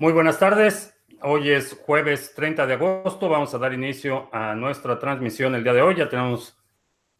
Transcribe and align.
Muy 0.00 0.14
buenas 0.14 0.38
tardes. 0.38 0.98
Hoy 1.20 1.50
es 1.50 1.78
jueves 1.84 2.32
30 2.34 2.66
de 2.66 2.72
agosto. 2.72 3.28
Vamos 3.28 3.52
a 3.52 3.58
dar 3.58 3.74
inicio 3.74 4.30
a 4.32 4.54
nuestra 4.54 4.98
transmisión 4.98 5.54
el 5.54 5.62
día 5.62 5.74
de 5.74 5.82
hoy. 5.82 5.94
Ya 5.94 6.08
tenemos 6.08 6.58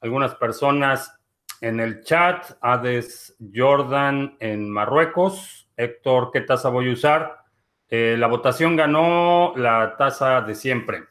algunas 0.01 0.35
personas 0.37 1.15
en 1.61 1.79
el 1.79 2.03
chat. 2.03 2.53
Ades 2.63 3.37
Jordan 3.55 4.35
en 4.41 4.71
Marruecos. 4.71 5.69
Héctor, 5.77 6.31
¿qué 6.33 6.41
tasa 6.41 6.71
voy 6.71 6.89
a 6.89 6.95
usar? 6.95 7.45
Eh, 7.87 8.17
la 8.19 8.29
votación 8.29 8.77
ganó 8.77 9.53
la 9.57 9.95
tasa 9.99 10.41
de 10.41 10.55
siempre. 10.55 11.05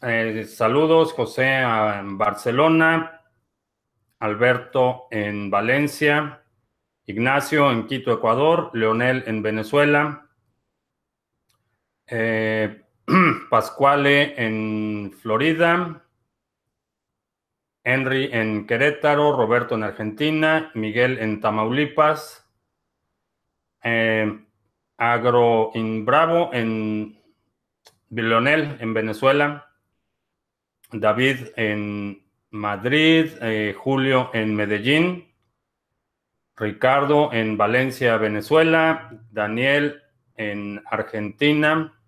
Eh, 0.00 0.46
saludos, 0.48 1.12
José 1.12 1.58
en 1.58 2.16
Barcelona, 2.16 3.20
Alberto 4.18 5.08
en 5.10 5.50
Valencia. 5.50 6.40
Ignacio 7.10 7.70
en 7.72 7.86
Quito, 7.86 8.12
Ecuador, 8.12 8.70
Leonel 8.72 9.24
en 9.26 9.42
Venezuela, 9.42 10.28
eh, 12.06 12.82
Pascuale 13.50 14.34
en 14.36 15.12
Florida, 15.20 16.04
Henry 17.82 18.30
en 18.32 18.66
Querétaro, 18.66 19.36
Roberto 19.36 19.74
en 19.74 19.82
Argentina, 19.82 20.70
Miguel 20.74 21.18
en 21.18 21.40
Tamaulipas, 21.40 22.46
eh, 23.82 24.46
Agro 24.96 25.72
in 25.74 26.04
Bravo 26.04 26.50
en 26.52 27.18
Leonel 28.10 28.76
en 28.80 28.94
Venezuela, 28.94 29.66
David 30.92 31.48
en 31.56 32.22
Madrid, 32.50 33.32
eh, 33.40 33.74
Julio 33.76 34.30
en 34.32 34.54
Medellín, 34.54 35.29
Ricardo 36.60 37.32
en 37.32 37.56
Valencia, 37.56 38.18
Venezuela, 38.18 39.10
Daniel 39.30 40.02
en 40.36 40.82
Argentina, 40.84 41.98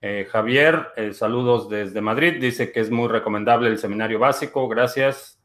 eh, 0.00 0.26
Javier, 0.30 0.88
eh, 0.96 1.12
saludos 1.12 1.68
desde 1.68 2.00
Madrid, 2.00 2.40
dice 2.40 2.72
que 2.72 2.80
es 2.80 2.90
muy 2.90 3.08
recomendable 3.08 3.68
el 3.68 3.78
seminario 3.78 4.18
básico, 4.18 4.66
gracias. 4.68 5.38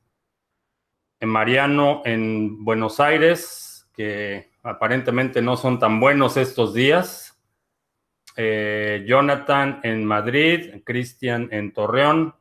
Eh, 1.19 1.25
Mariano 1.25 2.01
en 2.05 2.63
Buenos 2.63 3.01
Aires, 3.01 3.89
que 3.93 4.51
aparentemente 4.63 5.41
no 5.41 5.57
son 5.57 5.77
tan 5.77 5.99
buenos 5.99 6.37
estos 6.37 6.73
días. 6.73 7.27
Jonathan 8.37 9.81
en 9.83 10.05
Madrid, 10.05 10.81
Cristian 10.85 11.49
en 11.51 11.73
Torreón, 11.73 12.33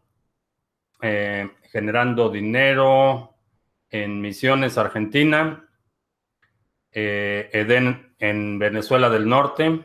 generando 1.72 2.30
dinero, 2.30 3.29
en 3.90 4.20
Misiones, 4.20 4.78
Argentina, 4.78 5.68
eh, 6.92 7.50
Edén 7.52 8.14
en 8.18 8.58
Venezuela 8.58 9.10
del 9.10 9.28
Norte, 9.28 9.84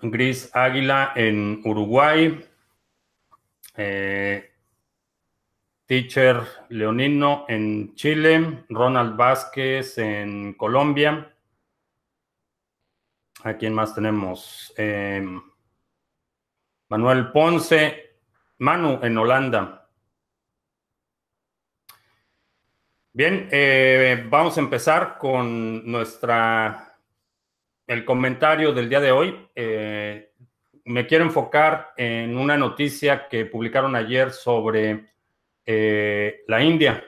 Gris 0.00 0.50
Águila 0.54 1.12
en 1.16 1.62
Uruguay, 1.64 2.44
eh, 3.76 4.52
Teacher 5.86 6.42
Leonino 6.68 7.44
en 7.48 7.94
Chile, 7.94 8.64
Ronald 8.68 9.16
Vázquez 9.16 9.98
en 9.98 10.54
Colombia. 10.54 11.32
¿A 13.44 13.54
quién 13.54 13.72
más 13.72 13.94
tenemos? 13.94 14.74
Eh, 14.76 15.24
Manuel 16.88 17.32
Ponce, 17.32 18.14
Manu 18.58 19.00
en 19.02 19.18
Holanda. 19.18 19.88
Bien, 23.12 23.48
eh, 23.50 24.24
vamos 24.28 24.56
a 24.56 24.60
empezar 24.60 25.18
con 25.18 25.90
nuestra 25.90 26.96
el 27.86 28.04
comentario 28.04 28.72
del 28.72 28.88
día 28.88 29.00
de 29.00 29.10
hoy. 29.10 29.48
Eh, 29.54 30.32
me 30.84 31.06
quiero 31.06 31.24
enfocar 31.24 31.92
en 31.96 32.38
una 32.38 32.56
noticia 32.56 33.26
que 33.28 33.46
publicaron 33.46 33.96
ayer 33.96 34.30
sobre 34.30 35.10
eh, 35.64 36.44
la 36.46 36.62
India. 36.62 37.02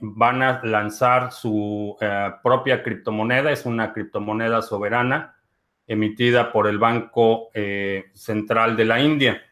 van 0.00 0.42
a 0.42 0.60
lanzar 0.64 1.32
su 1.32 1.96
propia 2.42 2.82
criptomoneda, 2.82 3.50
es 3.50 3.64
una 3.66 3.92
criptomoneda 3.92 4.60
soberana 4.62 5.41
emitida 5.86 6.52
por 6.52 6.66
el 6.66 6.78
Banco 6.78 7.50
eh, 7.54 8.04
Central 8.14 8.76
de 8.76 8.84
la 8.84 9.00
India. 9.00 9.42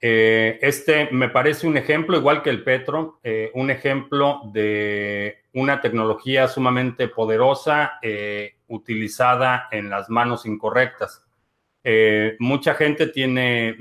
Eh, 0.00 0.58
este 0.60 1.08
me 1.12 1.28
parece 1.28 1.66
un 1.66 1.76
ejemplo, 1.76 2.16
igual 2.16 2.42
que 2.42 2.50
el 2.50 2.62
Petro, 2.62 3.20
eh, 3.22 3.50
un 3.54 3.70
ejemplo 3.70 4.42
de 4.52 5.44
una 5.54 5.80
tecnología 5.80 6.48
sumamente 6.48 7.08
poderosa 7.08 8.00
utilizada 8.66 9.68
en 9.70 9.88
las 9.88 10.10
manos 10.10 10.46
incorrectas. 10.46 11.24
mucha 12.38 12.74
gente 12.74 13.06
tiene 13.06 13.76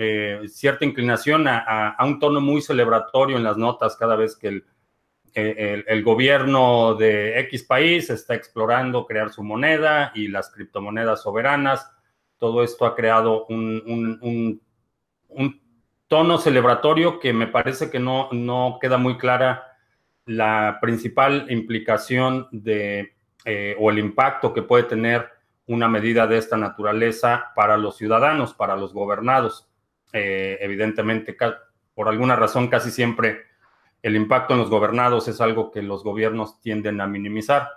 cierta 0.48 0.86
inclinación 0.86 1.48
a, 1.48 1.98
un 2.02 2.20
tono 2.20 2.42
muy 2.42 2.62
celebratorio 2.62 3.38
en 3.38 3.44
las 3.44 3.58
notas 3.58 3.96
cada 3.96 4.16
vez 4.16 4.36
que 4.36 4.50
el, 4.50 4.66
el, 5.34 6.04
gobierno 6.04 6.96
de 6.96 7.40
X 7.42 7.64
país 7.64 8.10
está 8.10 8.36
explorando 8.36 9.06
crear 9.06 9.32
su 9.32 9.44
moneda 9.44 10.12
y 10.16 10.28
las 10.28 10.52
criptomonedas 10.52 11.24
soberanas. 11.24 11.90
Todo 12.38 12.64
esto 12.64 12.86
ha 12.86 12.96
creado 12.96 13.46
un, 13.48 14.62
tono 16.08 16.38
celebratorio 16.38 17.20
que 17.20 17.34
me 17.34 17.48
parece 17.48 17.90
que 17.90 18.00
no, 18.00 18.30
queda 18.80 18.98
muy 18.98 19.18
clara 19.18 19.78
la 20.26 20.78
principal 20.82 21.48
implicación 21.50 22.48
de 22.52 23.14
eh, 23.46 23.76
o 23.80 23.90
el 23.90 24.00
impacto 24.00 24.54
que 24.54 24.62
puede 24.62 24.84
tener 24.84 25.28
una 25.66 25.88
medida 25.88 26.28
de 26.28 26.38
esta 26.38 26.58
naturaleza 26.58 27.52
para 27.56 27.78
los 27.78 27.98
ciudadanos, 27.98 28.54
para 28.54 28.76
los 28.76 28.94
gobernados. 28.94 29.68
Eh, 30.12 30.58
evidentemente, 30.62 31.36
por 31.94 32.08
alguna 32.08 32.36
razón, 32.36 32.68
casi 32.68 32.92
siempre 32.92 33.53
el 34.04 34.18
impacto 34.18 34.54
en 34.54 34.60
los 34.60 34.70
gobernados 34.70 35.28
es 35.30 35.40
algo 35.42 35.72
que 35.72 35.82
los 35.82 36.04
gobiernos 36.04 36.60
tienden 36.60 37.00
a 37.00 37.08
minimizar. 37.08 37.70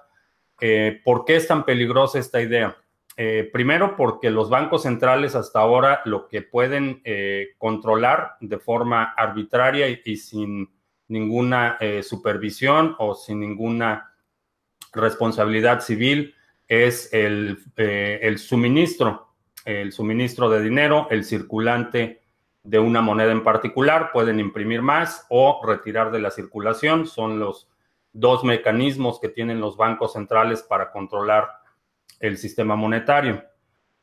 Eh, 0.60 1.00
¿Por 1.04 1.25
qué 1.25 1.37
es 1.37 1.47
tan 1.47 1.64
peligrosa 1.64 2.19
esta 2.19 2.42
idea? 2.42 2.76
Eh, 3.16 3.48
primero, 3.50 3.97
porque 3.97 4.31
los 4.31 4.50
bancos 4.50 4.82
centrales 4.82 5.36
hasta 5.36 5.60
ahora 5.60 6.03
lo 6.04 6.28
que 6.28 6.42
pueden 6.42 7.00
eh, 7.04 7.54
controlar 7.59 8.32
de 8.41 8.59
forma 8.59 9.04
arbitraria 9.16 9.88
y, 9.88 10.16
sin 10.16 10.69
ninguna 11.09 11.78
supervisión 12.03 12.97
o 12.98 13.15
sin 13.15 13.38
ninguna 13.38 14.12
responsabilidad 14.92 15.81
civil 15.81 16.34
es 16.66 17.09
el, 17.12 17.60
el 17.76 18.38
suministro, 18.38 19.28
el 19.65 19.92
suministro 19.92 20.50
de 20.50 20.60
dinero, 20.60 21.06
el 21.12 21.22
circulante 21.22 22.25
de 22.66 22.81
una 22.81 23.00
moneda 23.00 23.31
en 23.31 23.44
particular, 23.44 24.10
pueden 24.12 24.41
imprimir 24.41 24.82
más 24.82 25.25
o 25.31 25.60
retirar 25.65 26.10
de 26.10 26.19
la 26.19 26.32
circulación. 26.32 27.06
Son 27.06 27.38
los 27.38 27.69
dos 28.12 28.43
mecanismos 28.43 29.21
que 29.21 29.28
tienen 29.28 29.60
los 29.60 29.77
bancos 29.77 30.15
centrales 30.15 30.62
para 30.62 30.91
controlar 30.91 31.49
el 32.19 32.37
sistema 32.37 32.75
monetario. 32.75 33.44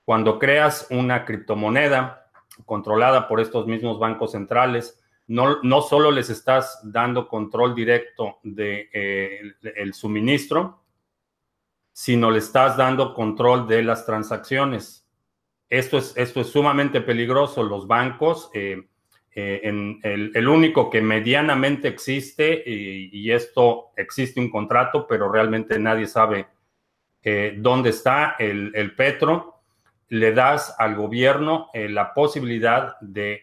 Cuando 0.06 0.40
creas 0.40 0.88
una 0.92 1.26
criptomoneda 1.26 2.32
controlada 2.66 3.28
por 3.28 3.42
estos 3.42 3.68
mismos 3.68 4.00
bancos 4.00 4.32
centrales, 4.32 5.04
no, 5.28 5.62
no 5.62 5.82
solo 5.82 6.12
les 6.12 6.30
estás 6.30 6.80
dando 6.84 7.28
control 7.28 7.76
directo 7.76 8.40
del 8.44 8.56
de, 8.56 8.90
eh, 8.94 9.42
el 9.76 9.94
suministro, 9.94 10.84
sino 11.92 12.32
le 12.32 12.40
estás 12.40 12.78
dando 12.78 13.14
control 13.14 13.68
de 13.68 13.84
las 13.84 14.06
transacciones. 14.06 15.03
Esto 15.74 15.98
es, 15.98 16.14
esto 16.16 16.42
es 16.42 16.52
sumamente 16.52 17.02
peligroso. 17.02 17.64
Los 17.64 17.88
bancos, 17.88 18.52
eh, 18.54 18.84
eh, 19.34 19.60
el, 20.04 20.48
único 20.48 20.92
que 20.92 21.02
medianamente 21.02 21.88
existe, 21.88 22.62
y, 22.64 23.32
esto 23.32 23.88
existe 23.98 24.40
un 24.40 24.52
contrato, 24.52 25.08
pero 25.08 25.32
realmente 25.32 25.80
nadie 25.80 26.06
sabe 26.06 26.46
eh, 27.24 27.56
dónde 27.58 27.90
está 27.90 28.36
el, 28.38 28.94
petro, 28.96 29.62
le 30.10 30.32
das 30.32 30.76
al 30.78 30.96
gobierno 30.96 31.72
la 31.74 32.14
posibilidad 32.14 32.96
de 33.02 33.42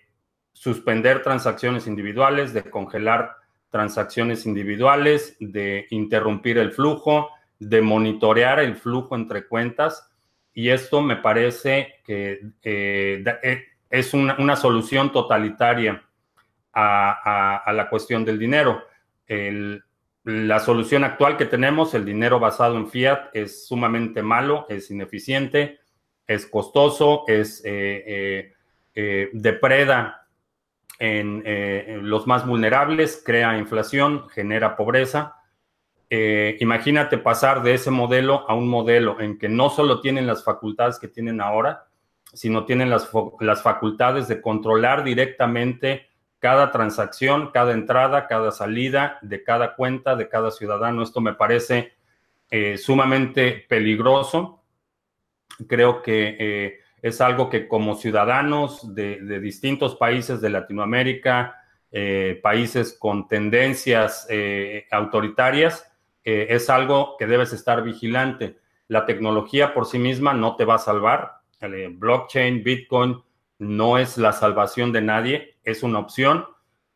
suspender 0.53 1.25
transacciones 1.25 1.89
individuales, 1.89 2.53
de 2.53 2.63
congelar 2.63 3.39
transacciones 3.71 4.47
individuales, 4.47 5.37
de 5.41 5.89
interrumpir 5.91 6.59
el 6.59 6.71
flujo, 6.71 7.31
de 7.59 7.83
monitorear 7.83 8.61
el 8.61 8.77
flujo 8.77 9.17
entre 9.17 9.49
cuentas 9.49 10.10
y 10.55 10.71
esto 10.71 11.01
me 11.01 11.17
parece 11.17 12.01
que 12.05 12.41
eh, 12.63 13.25
eh, 13.43 13.65
es 13.89 14.15
una, 14.15 14.57
solución 14.57 15.13
totalitaria 15.13 16.03
a, 16.73 17.73
la 17.73 17.89
cuestión 17.89 18.25
del 18.25 18.39
dinero. 18.39 18.83
la 20.25 20.59
solución 20.61 21.05
actual 21.05 21.37
que 21.37 21.47
tenemos, 21.47 21.95
el 21.95 22.05
dinero 22.05 22.39
basado 22.39 22.77
en 22.77 22.89
fiat, 22.89 23.31
es 23.33 23.67
sumamente 23.67 24.23
malo, 24.23 24.67
es 24.69 24.91
ineficiente, 24.91 25.81
es 26.27 26.47
costoso, 26.47 27.25
es 27.27 27.63
eh, 27.65 28.53
depreda 29.33 30.29
en 30.99 31.43
los 32.09 32.27
más 32.27 32.47
vulnerables, 32.47 33.23
crea 33.25 33.57
inflación, 33.57 34.29
genera 34.29 34.77
pobreza. 34.77 35.40
Imagínate 36.11 37.19
pasar 37.19 37.63
de 37.63 37.75
ese 37.75 37.91
modelo 37.91 38.45
a 38.49 38.55
un 38.55 38.69
modelo 38.69 39.21
en 39.21 39.39
que 39.39 39.49
no 39.49 39.71
solo 39.71 40.01
tienen 40.01 40.27
las 40.27 40.43
facultades 40.43 40.99
que 40.99 41.07
tienen 41.07 41.41
ahora, 41.41 41.87
sino 42.33 42.65
tienen 42.65 42.91
las, 42.91 43.11
facultades 43.63 44.29
de 44.29 44.41
controlar 44.41 45.05
directamente 45.05 46.07
cada 46.39 46.71
transacción, 46.71 47.51
cada 47.53 47.73
entrada, 47.73 48.27
cada 48.27 48.51
salida 48.51 49.19
de 49.23 49.43
cada 49.43 49.75
cuenta, 49.75 50.17
de 50.17 50.29
cada 50.29 50.51
ciudadano. 50.51 51.03
Esto 51.03 51.21
me 51.21 51.35
parece 51.35 51.93
eh, 52.51 52.79
sumamente 52.79 53.65
peligroso. 53.69 54.63
Creo 55.67 56.03
que 56.03 56.37
eh, 56.39 56.81
es 57.03 57.21
algo 57.21 57.51
que 57.51 57.69
como 57.69 57.95
ciudadanos 57.95 58.95
de, 58.95 59.41
distintos 59.41 59.97
países 59.97 60.41
de 60.41 60.51
Latinoamérica, 60.51 61.57
eh, 61.93 62.39
países 62.43 62.97
con 62.99 63.27
tendencias 63.27 64.29
autoritarias, 64.91 65.90
es 66.25 66.71
algo 66.71 67.17
que 67.19 67.27
debes 67.27 67.53
estar 67.53 67.83
vigilante. 67.83 68.59
La 68.89 69.07
tecnología 69.07 69.73
por 69.73 69.87
sí 69.87 69.99
misma 69.99 70.35
no 70.35 70.57
te 70.57 70.65
va 70.65 70.75
a 70.75 70.79
salvar, 70.79 71.41
blockchain, 71.61 72.63
Bitcoin, 72.63 73.23
no 73.59 73.99
es 73.99 74.17
la 74.17 74.33
salvación 74.33 74.93
de 74.93 75.03
nadie, 75.03 75.59
es 75.63 75.83
una 75.83 75.99
opción, 75.99 76.47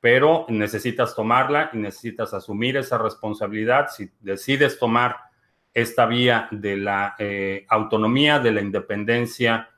pero 0.00 0.46
necesitas 0.48 1.14
tomarla 1.14 1.70
y 1.72 1.78
necesitas 1.78 2.34
asumir 2.34 2.76
esa 2.76 2.98
responsabilidad. 2.98 3.88
Si 3.88 4.10
decides 4.20 4.78
tomar 4.78 5.16
esta 5.72 6.06
vía 6.06 6.48
de 6.50 6.76
la 6.76 7.14
eh, 7.18 7.66
autonomía, 7.68 8.38
de 8.38 8.52
la 8.52 8.60
independencia, 8.60 9.70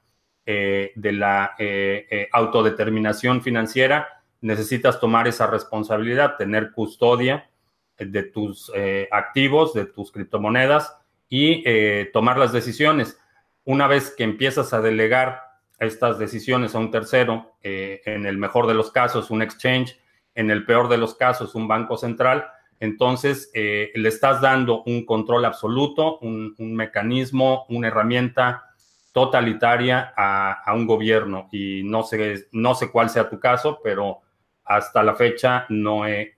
eh, 0.45 0.93
de 0.95 1.13
la 1.13 1.55
eh, 1.59 2.29
autodeterminación 2.33 3.43
financiera, 3.43 4.23
necesitas 4.41 5.01
tomar 5.01 5.27
esa 5.27 5.49
responsabilidad, 5.49 6.37
tener 6.37 6.71
custodia 6.71 7.51
de 7.99 8.23
tus 8.25 8.71
activos, 9.11 9.75
de 9.75 9.87
tus 9.87 10.13
criptomonedas 10.13 10.97
y 11.29 11.65
tomar 12.13 12.39
las 12.39 12.53
decisiones 12.53 13.19
una 13.67 13.89
vez 13.89 14.15
que 14.17 14.25
empiezas 14.25 14.73
a 14.73 14.81
delegar 14.81 15.43
estas 15.79 16.19
decisiones 16.19 16.75
a 16.75 16.79
un 16.79 16.91
tercero, 16.91 17.57
eh, 17.63 18.01
en 18.07 18.25
el 18.25 18.39
mejor 18.39 18.67
de 18.67 18.75
los 18.75 18.91
casos 18.91 19.31
un 19.31 19.43
exchange, 19.43 19.99
en 20.35 20.51
el 20.51 20.65
peor 20.65 20.89
de 20.89 20.97
los 20.97 21.15
casos 21.15 21.55
un 21.55 21.69
banco 21.69 21.97
central, 21.97 22.47
entonces 22.79 23.51
eh, 23.55 23.91
le 23.95 24.09
estás 24.09 24.41
dando 24.41 24.83
un 24.85 25.05
control 25.05 25.45
absoluto, 25.45 26.19
un, 26.19 26.55
mecanismo, 26.59 27.67
una 27.69 27.89
herramienta 27.89 28.65
totalitaria 29.13 30.13
a, 30.17 30.73
un 30.75 30.87
gobierno. 30.87 31.49
Y 31.51 31.83
no 31.85 32.03
sé, 32.03 32.49
no 32.53 32.75
sé 32.75 32.93
cuál 32.93 33.11
sea 33.11 33.31
tu 33.31 33.41
caso, 33.41 33.81
pero 33.83 34.21
hasta 34.65 35.03
la 35.03 35.15
fecha 35.15 35.67
no 35.71 36.07
he 36.07 36.36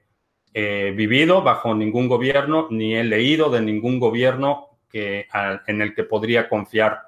vivido 0.54 1.42
bajo 1.42 1.74
ningún 1.74 2.08
gobierno, 2.08 2.68
ni 2.70 2.96
he 2.96 3.04
leído 3.04 3.50
de 3.50 3.60
ningún 3.60 4.00
gobierno 4.00 4.78
que, 4.90 5.26
en 5.66 5.82
el 5.82 5.94
que 5.94 6.04
podría 6.04 6.48
confiar 6.48 7.02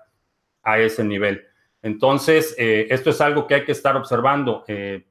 a 0.63 0.79
ese 0.79 1.05
nivel. 1.05 1.47
Entonces, 1.83 2.55
eh, 2.59 2.87
esto 2.91 3.11
es 3.11 3.21
algo 3.21 3.47
que 3.47 3.55
hay 3.55 3.65
que 3.65 3.73
estar 3.73 3.97
observando. 3.97 4.65
Eh, 4.69 5.07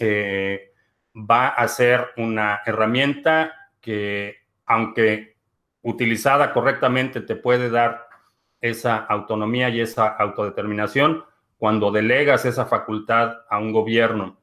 eh, 0.00 0.72
va 1.14 1.48
a 1.48 1.68
ser 1.68 2.08
una 2.16 2.60
herramienta 2.66 3.70
que, 3.80 4.36
aunque 4.66 5.36
utilizada 5.82 6.52
correctamente, 6.52 7.20
te 7.20 7.36
puede 7.36 7.70
dar 7.70 8.08
esa 8.60 8.96
autonomía 8.96 9.68
y 9.68 9.80
esa 9.80 10.08
autodeterminación. 10.08 11.24
Cuando 11.58 11.92
delegas 11.92 12.44
esa 12.44 12.66
facultad 12.66 13.42
a 13.48 13.58
un 13.58 13.72
gobierno, 13.72 14.38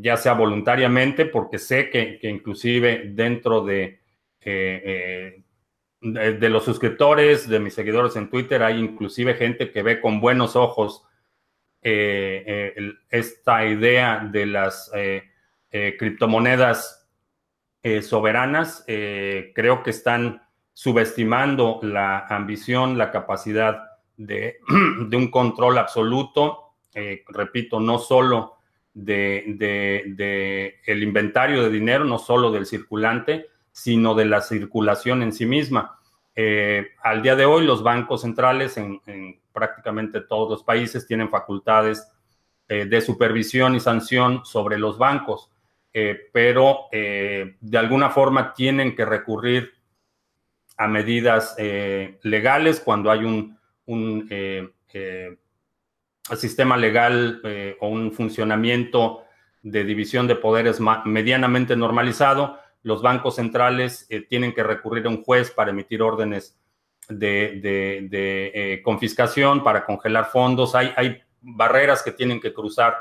ya 0.00 0.16
sea 0.16 0.32
voluntariamente, 0.32 1.26
porque 1.26 1.58
sé 1.58 1.90
que, 1.90 2.18
que 2.18 2.30
inclusive 2.30 3.10
dentro 3.12 3.62
de 3.62 4.00
de, 6.04 6.50
los 6.50 6.64
suscriptores, 6.64 7.48
de 7.48 7.58
mis 7.58 7.74
seguidores 7.74 8.14
en 8.16 8.28
Twitter, 8.28 8.62
hay 8.62 8.78
inclusive 8.78 9.34
gente 9.34 9.70
que 9.70 9.82
ve 9.82 10.00
con 10.00 10.20
buenos 10.20 10.54
ojos 10.54 11.02
eh, 11.80 12.74
eh, 12.76 12.92
esta 13.10 13.66
idea 13.66 14.28
de 14.30 14.46
las 14.46 14.90
eh, 14.94 15.24
criptomonedas 15.98 17.08
soberanas. 18.02 18.84
creo 18.86 19.82
que 19.82 19.90
están 19.90 20.42
subestimando 20.72 21.80
la 21.82 22.26
ambición, 22.28 22.96
la 22.96 23.10
capacidad 23.10 23.82
de, 24.16 24.58
un 24.68 25.30
control 25.30 25.78
absoluto, 25.78 26.76
repito, 27.28 27.80
no 27.80 27.98
solo 27.98 28.53
de, 28.94 29.44
de, 30.16 30.80
el 30.86 31.02
inventario 31.02 31.64
de 31.64 31.70
dinero, 31.70 32.04
no 32.04 32.18
solo 32.18 32.52
del 32.52 32.64
circulante, 32.64 33.48
sino 33.72 34.14
de 34.14 34.24
la 34.24 34.40
circulación 34.40 35.22
en 35.22 35.32
sí 35.32 35.46
misma. 35.46 35.98
Eh, 36.36 36.92
al 37.02 37.22
día 37.22 37.36
de 37.36 37.44
hoy, 37.44 37.66
los 37.66 37.82
bancos 37.82 38.22
centrales 38.22 38.76
en, 38.76 39.00
prácticamente 39.52 40.20
todos 40.20 40.48
los 40.48 40.62
países 40.62 41.06
tienen 41.06 41.28
facultades 41.28 42.08
eh, 42.68 42.86
de 42.86 43.00
supervisión 43.00 43.74
y 43.74 43.80
sanción 43.80 44.44
sobre 44.44 44.78
los 44.78 44.96
bancos, 44.96 45.50
eh, 45.92 46.28
pero 46.32 46.86
de 46.90 47.78
alguna 47.78 48.10
forma 48.10 48.52
tienen 48.54 48.96
que 48.96 49.04
recurrir 49.04 49.74
a 50.76 50.88
medidas 50.88 51.56
legales 52.22 52.80
cuando 52.80 53.12
hay 53.12 53.24
un, 53.24 53.56
un 53.86 54.28
sistema 56.36 56.76
legal 56.76 57.42
o 57.80 57.88
un 57.88 58.12
funcionamiento 58.12 59.24
de 59.62 59.84
división 59.84 60.26
de 60.26 60.36
poderes 60.36 60.78
medianamente 61.04 61.76
normalizado 61.76 62.58
los 62.84 63.00
bancos 63.00 63.36
centrales 63.36 64.06
eh, 64.10 64.20
tienen 64.20 64.52
que 64.54 64.62
recurrir 64.62 65.06
a 65.06 65.08
un 65.08 65.24
juez 65.24 65.50
para 65.50 65.70
emitir 65.70 66.02
órdenes 66.02 66.56
de, 67.08 67.60
eh, 68.12 68.82
confiscación, 68.84 69.64
para 69.64 69.84
congelar 69.84 70.26
fondos. 70.26 70.74
Hay, 70.74 70.92
hay, 70.96 71.20
barreras 71.46 72.02
que 72.02 72.12
tienen 72.12 72.40
que 72.40 72.54
cruzar 72.54 72.96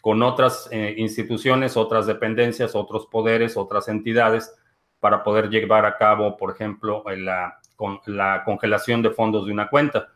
con 0.00 0.22
otras 0.22 0.68
eh, 0.70 0.94
instituciones, 0.96 1.76
otras 1.76 2.06
dependencias, 2.06 2.76
otros 2.76 3.06
poderes, 3.06 3.56
otras 3.56 3.88
entidades, 3.88 4.54
para 5.00 5.24
poder 5.24 5.48
llevar 5.48 5.84
a 5.86 5.96
cabo, 5.96 6.36
por 6.36 6.52
ejemplo, 6.52 7.02
la 7.16 8.44
congelación 8.44 9.02
de 9.02 9.10
fondos 9.10 9.46
de 9.46 9.52
una 9.52 9.68
cuenta. 9.68 10.08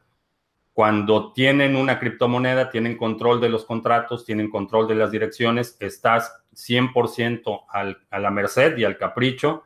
Cuando 0.74 1.32
tienen 1.32 1.76
una 1.76 1.98
criptomoneda, 1.98 2.68
tienen 2.68 2.96
control 2.96 3.40
de 3.40 3.48
los 3.48 3.64
contratos, 3.64 4.26
tienen 4.26 4.50
control 4.50 4.88
de 4.88 4.96
las 4.96 5.10
direcciones, 5.10 5.76
estás 5.80 6.44
100% 6.52 7.64
a 8.10 8.18
la 8.18 8.30
merced 8.30 8.76
y 8.76 8.84
al 8.84 8.98
capricho 8.98 9.62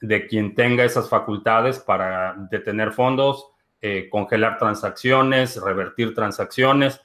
de 0.00 0.26
quien 0.26 0.54
tenga 0.54 0.84
esas 0.84 1.08
facultades 1.08 1.78
para 1.78 2.34
detener 2.50 2.92
fondos, 2.92 3.48
eh, 3.80 4.08
congelar 4.10 4.58
transacciones, 4.58 5.60
revertir 5.60 6.14
transacciones. 6.14 7.00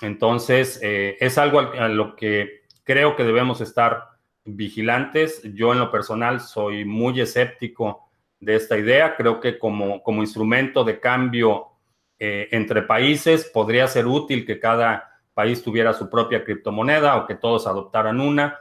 Entonces, 0.00 0.80
eh, 0.82 1.16
es 1.20 1.38
algo 1.38 1.60
a, 1.60 1.88
lo 1.88 2.16
que 2.16 2.62
creo 2.84 3.16
que 3.16 3.24
debemos 3.24 3.60
estar 3.60 4.04
vigilantes. 4.44 5.42
Yo 5.54 5.72
en 5.72 5.80
lo 5.80 5.90
personal 5.90 6.40
soy 6.40 6.84
muy 6.84 7.20
escéptico 7.20 8.08
de 8.40 8.56
esta 8.56 8.78
idea. 8.78 9.16
Creo 9.16 9.40
que 9.40 9.58
como, 9.58 10.02
como 10.02 10.22
instrumento 10.22 10.84
de 10.84 11.00
cambio 11.00 11.68
eh, 12.18 12.48
entre 12.50 12.80
países. 12.80 13.44
Podría 13.44 13.86
ser 13.88 14.06
útil 14.06 14.46
que 14.46 14.58
cada 14.58 15.20
país 15.34 15.62
tuviera 15.62 15.92
su 15.92 16.08
propia 16.08 16.42
criptomoneda 16.42 17.16
o 17.16 17.26
que 17.26 17.34
todos 17.34 17.66
adoptaran 17.66 18.20
una, 18.20 18.58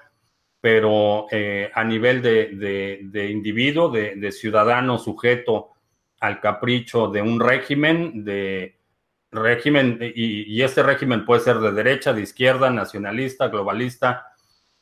pero 0.59 1.27
eh, 1.31 1.71
a 1.73 1.85
nivel 1.85 2.21
de, 2.21 3.29
individuo, 3.31 3.89
de, 3.89 4.31
ciudadano 4.33 4.97
sujeto 4.97 5.69
al 6.19 6.41
capricho 6.41 7.07
de 7.07 7.21
un 7.21 7.39
régimen, 7.39 8.25
de 8.25 8.77
régimen, 9.31 9.99
y, 10.01 10.61
este 10.61 10.83
régimen 10.83 11.23
puede 11.23 11.39
ser 11.39 11.59
de 11.59 11.71
derecha, 11.71 12.11
de 12.11 12.23
izquierda, 12.23 12.69
nacionalista, 12.69 13.47
globalista. 13.47 14.33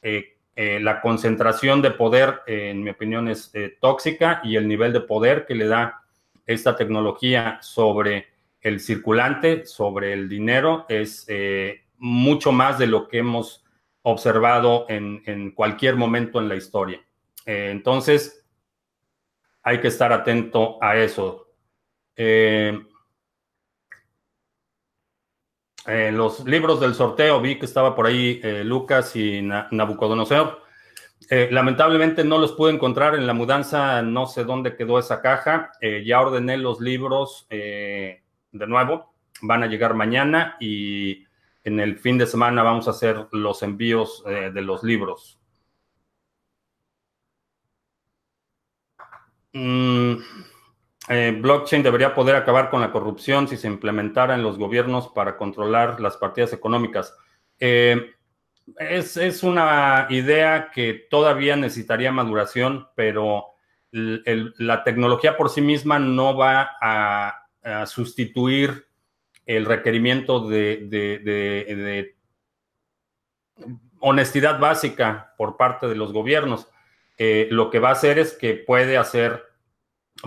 Eh, 0.01 0.33
la 0.55 0.99
concentración 0.99 1.83
de 1.83 1.91
poder, 1.91 2.41
en 2.47 2.83
mi 2.83 2.89
opinión, 2.89 3.27
es 3.27 3.51
tóxica 3.79 4.41
y 4.43 4.55
el 4.55 4.67
nivel 4.67 4.93
de 4.93 5.01
poder 5.01 5.45
que 5.45 5.53
le 5.53 5.67
da 5.67 6.01
esta 6.47 6.75
tecnología 6.75 7.59
sobre 7.61 8.32
el 8.63 8.79
circulante 8.79 9.65
sobre 9.65 10.13
el 10.13 10.29
dinero 10.29 10.85
es 10.87 11.25
eh, 11.27 11.83
mucho 11.97 12.53
más 12.53 12.79
de 12.79 12.87
lo 12.87 13.09
que 13.09 13.19
hemos 13.19 13.63
observado 14.01 14.85
en, 14.89 15.51
cualquier 15.51 15.95
momento 15.95 16.39
en 16.39 16.49
la 16.49 16.55
historia. 16.55 17.01
Eh, 17.45 17.69
entonces, 17.71 18.45
hay 19.61 19.79
que 19.79 19.89
estar 19.89 20.11
atento 20.11 20.77
a 20.81 20.95
eso. 20.97 21.49
Eh, 22.15 22.81
los 25.85 26.45
libros 26.45 26.79
del 26.79 26.95
sorteo, 26.95 27.41
vi 27.41 27.59
que 27.59 27.65
estaba 27.65 27.93
por 27.93 28.07
ahí 28.07 28.39
Lucas 28.63 29.13
y 29.17 29.41
Nabucodonosor. 29.41 30.61
lamentablemente 31.29 32.23
no 32.23 32.37
los 32.37 32.53
pude 32.53 32.71
encontrar 32.71 33.15
en 33.15 33.27
la 33.27 33.33
mudanza, 33.33 34.01
no 34.01 34.25
sé 34.25 34.45
dónde 34.45 34.77
quedó 34.77 34.99
esa 34.99 35.21
caja. 35.21 35.71
ya 36.05 36.21
ordené 36.21 36.55
los 36.57 36.79
libros 36.79 37.47
de 38.53 38.67
nuevo, 38.67 39.13
van 39.41 39.63
a 39.63 39.67
llegar 39.67 39.93
mañana 39.93 40.55
y 40.59 41.25
en 41.63 41.79
el 41.79 41.97
fin 41.97 42.17
de 42.17 42.27
semana 42.27 42.63
vamos 42.63 42.87
a 42.87 42.91
hacer 42.91 43.27
los 43.31 43.63
envíos 43.63 44.23
de 44.25 44.61
los 44.61 44.83
libros. 44.83 45.39
Mm, 49.53 50.15
blockchain 51.41 51.83
debería 51.83 52.15
poder 52.15 52.35
acabar 52.35 52.69
con 52.69 52.81
la 52.81 52.91
corrupción 52.91 53.47
si 53.47 53.57
se 53.57 53.67
implementara 53.67 54.33
en 54.33 54.43
los 54.43 54.57
gobiernos 54.57 55.09
para 55.09 55.37
controlar 55.37 55.99
las 55.99 56.17
partidas 56.17 56.53
económicas. 56.53 57.15
Es, 57.59 59.43
una 59.43 60.07
idea 60.09 60.71
que 60.71 61.05
todavía 61.09 61.55
necesitaría 61.55 62.11
maduración, 62.11 62.87
pero 62.95 63.47
la 63.91 64.83
tecnología 64.83 65.37
por 65.37 65.49
sí 65.49 65.61
misma 65.61 65.99
no 65.99 66.35
va 66.35 66.71
a, 66.81 67.42
sustituir 67.85 68.87
el 69.45 69.65
requerimiento 69.65 70.47
de, 70.47 72.15
honestidad 73.99 74.59
básica 74.59 75.33
por 75.37 75.55
parte 75.55 75.87
de 75.87 75.95
los 75.95 76.11
gobiernos. 76.11 76.67
Lo 77.17 77.69
que 77.69 77.79
va 77.79 77.89
a 77.89 77.93
hacer 77.93 78.19
es 78.19 78.33
que 78.33 78.53
puede 78.53 78.97
hacer 78.97 79.43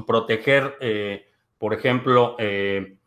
proteger, 0.07 0.76
eh, 0.81 1.26
por 1.59 1.73
ejemplo, 1.73 2.37
eh, 2.38 2.99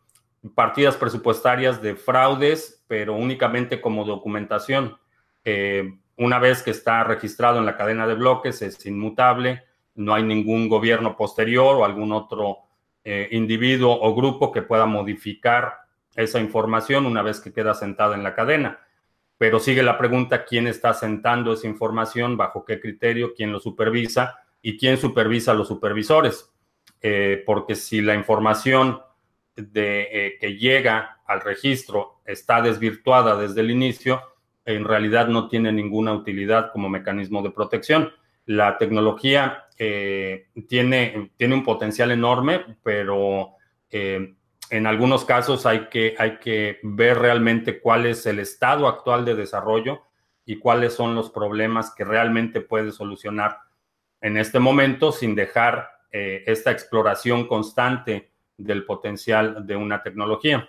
partidas 0.54 0.96
presupuestarias 0.96 1.82
de 1.82 1.96
fraudes, 1.96 2.84
pero 2.88 3.14
únicamente 3.14 3.80
como 3.80 4.04
documentación. 4.04 4.96
Eh, 5.44 5.98
una 6.16 6.38
vez 6.38 6.62
que 6.62 6.70
está 6.70 7.04
registrado 7.04 7.58
en 7.58 7.66
la 7.66 7.76
cadena 7.76 8.06
de 8.06 8.14
bloques, 8.14 8.62
es 8.62 8.84
inmutable, 8.86 9.64
no 9.94 10.14
hay 10.14 10.22
ningún 10.22 10.68
gobierno 10.68 11.16
posterior 11.16 11.76
o 11.76 11.84
algún 11.84 12.12
otro 12.12 12.58
eh, 13.04 13.28
individuo 13.32 13.98
o 14.00 14.14
grupo 14.14 14.52
que 14.52 14.62
pueda 14.62 14.86
modificar 14.86 15.80
esa 16.14 16.40
información 16.40 17.06
una 17.06 17.22
vez 17.22 17.40
que 17.40 17.52
queda 17.52 17.74
sentada 17.74 18.14
en 18.14 18.22
la 18.22 18.34
cadena. 18.34 18.80
Pero 19.38 19.58
sigue 19.58 19.82
la 19.82 19.96
pregunta, 19.96 20.44
¿quién 20.44 20.66
está 20.66 20.92
sentando 20.92 21.52
esa 21.52 21.66
información? 21.66 22.36
¿Bajo 22.36 22.64
qué 22.64 22.78
criterio? 22.78 23.32
¿Quién 23.34 23.52
lo 23.52 23.60
supervisa? 23.60 24.40
¿Y 24.60 24.76
quién 24.76 24.98
supervisa 24.98 25.52
a 25.52 25.54
los 25.54 25.68
supervisores? 25.68 26.50
Eh, 27.00 27.42
porque 27.46 27.74
si 27.74 28.02
la 28.02 28.14
información 28.14 29.00
de, 29.56 30.36
que 30.38 30.56
llega 30.56 31.20
al 31.26 31.40
registro 31.40 32.20
está 32.26 32.60
desvirtuada 32.60 33.36
desde 33.36 33.62
el 33.62 33.70
inicio, 33.70 34.20
en 34.64 34.84
realidad 34.84 35.28
no 35.28 35.48
tiene 35.48 35.72
ninguna 35.72 36.12
utilidad 36.12 36.70
como 36.72 36.88
mecanismo 36.88 37.42
de 37.42 37.50
protección. 37.50 38.12
La 38.46 38.78
tecnología 38.78 39.64
eh, 39.78 40.48
tiene, 40.68 41.32
tiene 41.36 41.54
un 41.54 41.64
potencial 41.64 42.10
enorme, 42.10 42.76
pero 42.82 43.52
eh, 43.90 44.34
en 44.70 44.86
algunos 44.86 45.24
casos 45.24 45.66
hay 45.66 45.88
que, 45.88 46.14
hay 46.18 46.38
que 46.38 46.78
ver 46.82 47.18
realmente 47.18 47.80
cuál 47.80 48.06
es 48.06 48.24
el 48.26 48.38
estado 48.38 48.86
actual 48.86 49.24
de 49.24 49.34
desarrollo 49.34 50.02
y 50.44 50.58
cuáles 50.58 50.94
son 50.94 51.14
los 51.14 51.30
problemas 51.30 51.94
que 51.94 52.04
realmente 52.04 52.60
puede 52.60 52.92
solucionar 52.92 53.58
en 54.20 54.36
este 54.36 54.58
momento 54.58 55.12
sin 55.12 55.34
dejar 55.34 55.90
eh, 56.12 56.44
esta 56.46 56.70
exploración 56.70 57.46
constante 57.46 58.30
del 58.56 58.84
potencial 58.84 59.66
de 59.66 59.76
una 59.76 60.02
tecnología. 60.02 60.68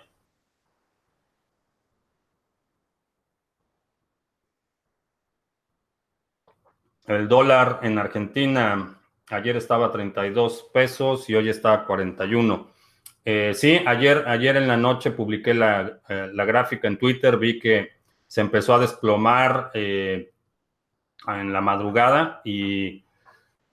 El 7.16 7.28
dólar 7.28 7.80
en 7.82 7.98
Argentina 7.98 8.96
ayer 9.30 9.56
estaba 9.56 9.86
a 9.86 9.92
32 9.92 10.70
pesos 10.72 11.28
y 11.28 11.34
hoy 11.34 11.48
está 11.48 11.74
a 11.74 11.84
41. 11.84 12.70
Eh, 13.24 13.52
sí, 13.54 13.80
ayer, 13.86 14.24
ayer 14.26 14.56
en 14.56 14.66
la 14.66 14.76
noche 14.76 15.10
publiqué 15.10 15.50
eh, 15.50 15.54
la, 15.54 16.44
gráfica 16.44 16.88
en 16.88 16.98
Twitter, 16.98 17.36
vi 17.36 17.58
que 17.58 17.90
se 18.26 18.40
empezó 18.40 18.74
a 18.74 18.78
desplomar 18.78 19.70
eh, 19.74 20.32
en 21.28 21.52
la 21.52 21.60
madrugada 21.60 22.40
y 22.44 23.04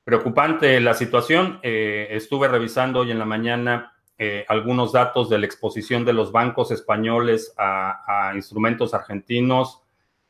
preocupante 0.03 0.79
la 0.79 0.93
situación. 0.93 1.59
estuve 1.63 2.47
revisando 2.47 3.01
hoy 3.01 3.11
en 3.11 3.19
la 3.19 3.25
mañana 3.25 3.93
algunos 4.47 4.91
datos 4.91 5.29
de 5.29 5.37
la 5.37 5.45
exposición 5.45 6.03
de 6.03 6.13
los 6.13 6.31
bancos 6.31 6.71
españoles 6.71 7.53
a 7.57 8.33
instrumentos 8.35 8.93
argentinos 8.93 9.81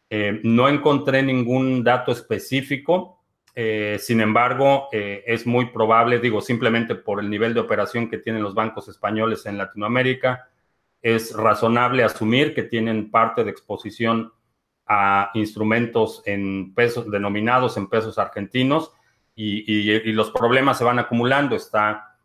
eh, 0.09 0.39
no 0.43 0.67
encontré 0.67 1.21
ningún 1.21 1.83
dato 1.83 2.11
específico, 2.11 3.21
eh, 3.53 3.97
sin 3.99 4.21
embargo, 4.21 4.87
eh, 4.91 5.23
es 5.27 5.45
muy 5.45 5.67
probable, 5.67 6.19
digo, 6.19 6.41
simplemente 6.41 6.95
por 6.95 7.19
el 7.19 7.29
nivel 7.29 7.53
de 7.53 7.59
operación 7.59 8.09
que 8.09 8.17
tienen 8.17 8.41
los 8.41 8.55
bancos 8.55 8.87
españoles 8.87 9.45
en 9.45 9.57
Latinoamérica, 9.59 10.49
es 11.01 11.35
razonable 11.35 12.03
asumir 12.03 12.55
que 12.55 12.63
tienen 12.63 13.11
parte 13.11 13.43
de 13.43 13.51
exposición 13.51 14.33
a 14.87 15.29
instrumentos 15.35 16.23
en 16.25 16.73
pesos 16.73 17.09
denominados 17.11 17.77
en 17.77 17.87
pesos 17.87 18.17
argentinos 18.17 18.91
y, 19.35 20.11
los 20.11 20.31
problemas 20.31 20.77
se 20.77 20.83
van 20.83 20.99
acumulando. 20.99 21.55
Está 21.55 22.17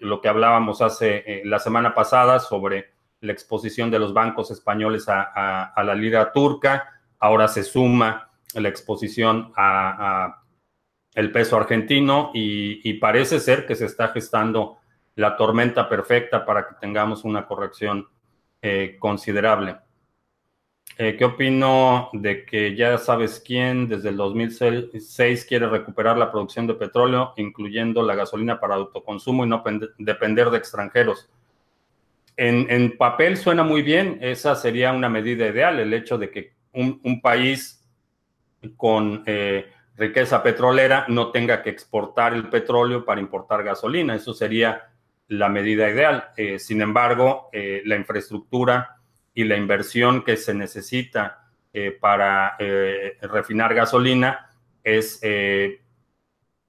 lo 0.00 0.20
que 0.20 0.28
hablábamos 0.28 0.82
hace 0.82 1.40
la 1.44 1.58
semana 1.60 1.94
pasada 1.94 2.40
sobre 2.40 2.90
la 3.20 3.32
exposición 3.32 3.90
de 3.90 4.00
los 4.00 4.12
bancos 4.12 4.50
españoles 4.50 5.06
a 5.08 5.72
la 5.82 5.94
lira 5.94 6.32
turca 6.32 6.99
Ahora 7.20 7.48
se 7.48 7.62
suma 7.62 8.30
la 8.54 8.68
exposición 8.68 9.52
a, 9.56 10.42
el 11.14 11.32
peso 11.32 11.56
argentino 11.56 12.30
y, 12.32 12.94
parece 12.94 13.40
ser 13.40 13.66
que 13.66 13.74
se 13.74 13.86
está 13.86 14.08
gestando 14.08 14.78
la 15.16 15.36
tormenta 15.36 15.88
perfecta 15.88 16.44
para 16.46 16.66
que 16.66 16.76
tengamos 16.80 17.24
una 17.24 17.46
corrección 17.46 18.06
eh, 18.62 18.96
considerable. 18.98 19.76
Eh, 20.96 21.16
¿Qué 21.16 21.24
opino 21.24 22.10
de 22.12 22.44
que 22.44 22.74
ya 22.74 22.96
sabes 22.98 23.42
quién 23.44 23.88
desde 23.88 24.10
el 24.10 24.16
2006 24.16 25.44
quiere 25.46 25.68
recuperar 25.68 26.16
la 26.16 26.30
producción 26.30 26.66
de 26.66 26.74
petróleo, 26.74 27.32
incluyendo 27.36 28.02
la 28.02 28.14
gasolina 28.14 28.60
para 28.60 28.76
autoconsumo 28.76 29.44
y 29.44 29.48
no 29.48 29.62
depender 29.98 30.50
de 30.50 30.58
extranjeros? 30.58 31.28
En, 32.36 32.70
en 32.70 32.96
papel 32.96 33.36
suena 33.36 33.62
muy 33.62 33.82
bien, 33.82 34.18
esa 34.22 34.54
sería 34.54 34.92
una 34.92 35.08
medida 35.08 35.46
ideal, 35.46 35.78
el 35.80 35.92
hecho 35.92 36.16
de 36.16 36.30
que 36.30 36.59
un, 36.72 37.20
país 37.20 37.84
con 38.76 39.22
eh, 39.26 39.72
riqueza 39.96 40.42
petrolera 40.42 41.06
no 41.08 41.30
tenga 41.30 41.62
que 41.62 41.70
exportar 41.70 42.34
el 42.34 42.48
petróleo 42.48 43.04
para 43.04 43.20
importar 43.20 43.62
gasolina. 43.62 44.14
Eso 44.14 44.32
sería 44.32 44.90
la 45.28 45.48
medida 45.48 45.88
ideal. 45.88 46.30
Eh, 46.36 46.58
sin 46.58 46.82
embargo, 46.82 47.48
eh, 47.52 47.82
la 47.84 47.96
infraestructura 47.96 48.96
y 49.34 49.44
la 49.44 49.56
inversión 49.56 50.24
que 50.24 50.36
se 50.36 50.54
necesita 50.54 51.36
para 52.00 52.56
refinar 53.22 53.72
gasolina 53.74 54.50
es 54.82 55.20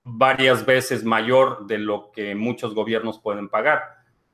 varias 0.03 0.63
veces 0.63 1.03
mayor 1.03 1.65
de 1.65 1.79
lo 1.79 2.11
que 2.11 2.35
muchos 2.35 2.75
gobiernos 2.75 3.19
pueden 3.19 3.49
pagar. 3.49 3.81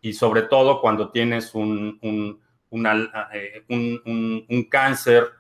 Y 0.02 0.12
sobre 0.12 0.42
todo 0.42 0.82
cuando 0.82 1.10
tienes 1.10 1.56
un, 1.56 1.98
un, 2.02 2.42
un 2.70 4.64
cáncer 4.70 5.37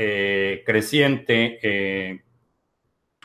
eh, 0.00 0.62
creciente 0.64 1.58
eh, 1.60 2.22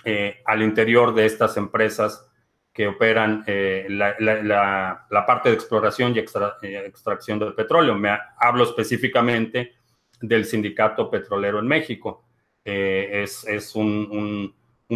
eh, 0.05 0.41
al 0.43 0.63
interior 0.63 1.13
de 1.13 1.27
estas 1.27 1.55
empresas 1.55 2.27
que 2.73 2.87
operan 2.87 3.45
la, 3.89 5.05
parte 5.27 5.49
de 5.49 5.55
exploración 5.55 6.15
y 6.15 6.19
extracción 6.19 7.37
del 7.37 7.53
petróleo. 7.53 7.93
Me 7.93 8.17
hablo 8.39 8.63
específicamente 8.63 9.73
del 10.19 10.45
sindicato 10.45 11.11
petrolero 11.11 11.59
en 11.59 11.67
México. 11.67 12.25
es, 12.65 13.75
un, 13.75 14.55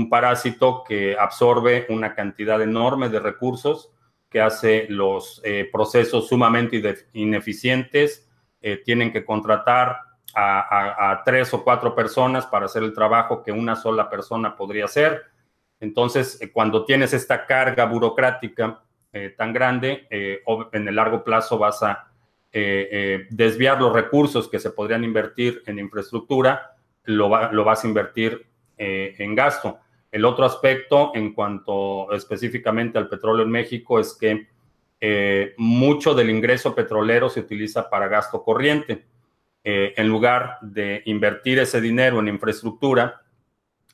parásito 0.10 0.84
que 0.84 1.16
absorbe 1.16 1.86
una 1.90 2.16
cantidad 2.16 2.60
enorme 2.60 3.10
de 3.10 3.20
recursos, 3.20 3.92
que 4.32 4.42
hace 4.42 4.88
los 4.90 5.44
procesos 5.72 6.28
sumamente 6.28 6.82
ineficientes, 7.14 8.28
tienen 8.84 9.14
que 9.14 9.24
contratar 9.24 10.07
a, 10.40 11.24
tres 11.26 11.52
o 11.54 11.64
cuatro 11.64 11.96
personas 11.96 12.46
para 12.46 12.66
hacer 12.66 12.84
el 12.84 12.94
trabajo 12.94 13.42
que 13.42 13.52
una 13.52 13.76
sola 13.76 14.08
persona 14.10 14.56
podría 14.56 14.86
hacer. 14.86 15.24
Entonces, 15.80 16.40
eh, 16.42 16.52
cuando 16.52 16.86
tienes 16.86 17.14
esta 17.14 17.46
carga 17.46 17.86
burocrática 17.86 18.84
eh, 19.12 19.34
tan 19.36 19.52
grande, 19.52 20.06
eh, 20.12 20.42
en 20.74 20.88
el 20.88 20.96
largo 20.96 21.24
plazo 21.24 21.58
vas 21.58 21.82
a 21.84 22.04
desviar 23.30 23.80
los 23.80 23.94
recursos 23.94 24.50
que 24.50 24.58
se 24.58 24.72
podrían 24.72 25.04
invertir 25.04 25.62
en 25.68 25.78
infraestructura, 25.78 26.76
lo, 27.04 27.52
lo 27.52 27.64
vas 27.64 27.84
a 27.84 27.88
invertir 27.88 28.48
en 28.80 29.36
gasto. 29.36 29.78
El 30.12 30.26
otro 30.26 30.44
aspecto 30.44 31.12
en 31.14 31.34
cuanto 31.34 32.12
específicamente 32.14 32.98
al 32.98 33.10
petróleo 33.10 33.46
en 33.46 33.52
México 33.52 34.00
es 34.00 34.18
que 34.20 34.48
mucho 35.58 36.16
del 36.16 36.32
ingreso 36.32 36.74
petrolero 36.74 37.30
se 37.30 37.42
utiliza 37.42 37.88
para 37.92 38.08
gasto 38.08 38.42
corriente. 38.42 39.06
Eh, 39.64 39.94
en 39.98 40.08
lugar 40.08 40.60
de 40.62 41.02
invertir 41.06 41.60
ese 41.60 41.82
dinero 41.82 42.20
en 42.20 42.28
infraestructura, 42.28 43.22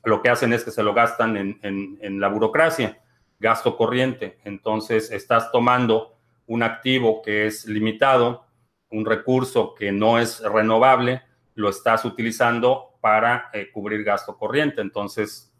lo 0.04 0.22
que 0.22 0.28
hacen 0.28 0.52
es 0.52 0.64
que 0.64 0.70
se 0.70 0.82
lo 0.82 0.94
gastan 0.94 1.58
en, 1.62 2.20
la 2.20 2.28
burocracia, 2.28 3.00
gasto 3.40 3.76
corriente. 3.76 4.38
Entonces, 4.44 5.10
estás 5.10 5.50
tomando 5.50 6.16
un 6.46 6.62
activo 6.62 7.22
que 7.22 7.46
es 7.46 7.64
limitado, 7.66 8.46
un 8.90 9.06
recurso 9.06 9.74
que 9.74 9.90
no 9.90 10.18
es 10.18 10.40
renovable 10.40 11.22
lo 11.56 11.68
estás 11.70 12.04
utilizando 12.04 12.96
para 13.00 13.50
cubrir 13.72 14.02
gasto 14.02 14.36
corriente. 14.36 14.80
Entonces, 14.80 15.52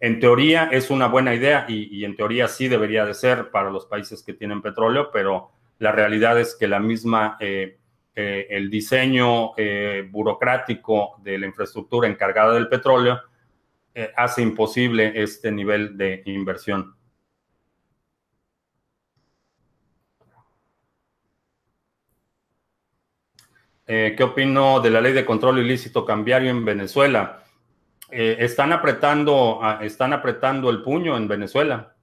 en 0.00 0.20
teoría 0.20 0.68
es 0.70 0.90
una 0.90 1.06
buena 1.06 1.34
idea 1.34 1.64
y, 1.66 2.04
en 2.04 2.14
teoría 2.14 2.46
sí 2.46 2.68
debería 2.68 3.06
de 3.06 3.14
ser 3.14 3.50
para 3.50 3.70
los 3.70 3.86
países 3.86 4.22
que 4.22 4.34
tienen 4.34 4.60
petróleo, 4.60 5.10
pero 5.10 5.50
la 5.78 5.92
realidad 5.92 6.38
es 6.38 6.54
que 6.54 6.68
la 6.68 6.78
misma, 6.78 7.38
el 8.14 8.70
diseño 8.70 9.52
burocrático 10.10 11.16
de 11.22 11.38
la 11.38 11.46
infraestructura 11.46 12.08
encargada 12.08 12.54
del 12.54 12.68
petróleo 12.68 13.20
hace 14.16 14.42
imposible 14.42 15.12
este 15.14 15.50
nivel 15.50 15.96
de 15.96 16.22
inversión. 16.26 16.94
Eh, 23.86 24.14
¿Qué 24.16 24.22
opino 24.22 24.80
de 24.80 24.88
la 24.90 25.00
ley 25.00 25.12
de 25.12 25.26
control 25.26 25.58
ilícito 25.58 26.06
cambiario 26.06 26.50
en 26.50 26.64
Venezuela? 26.64 27.44
Eh, 28.10 28.36
están, 28.38 28.72
apretando, 28.72 29.60
están 29.82 30.12
apretando 30.12 30.70
el 30.70 30.82
puño 30.82 31.16
en 31.16 31.28
Venezuela. 31.28 31.94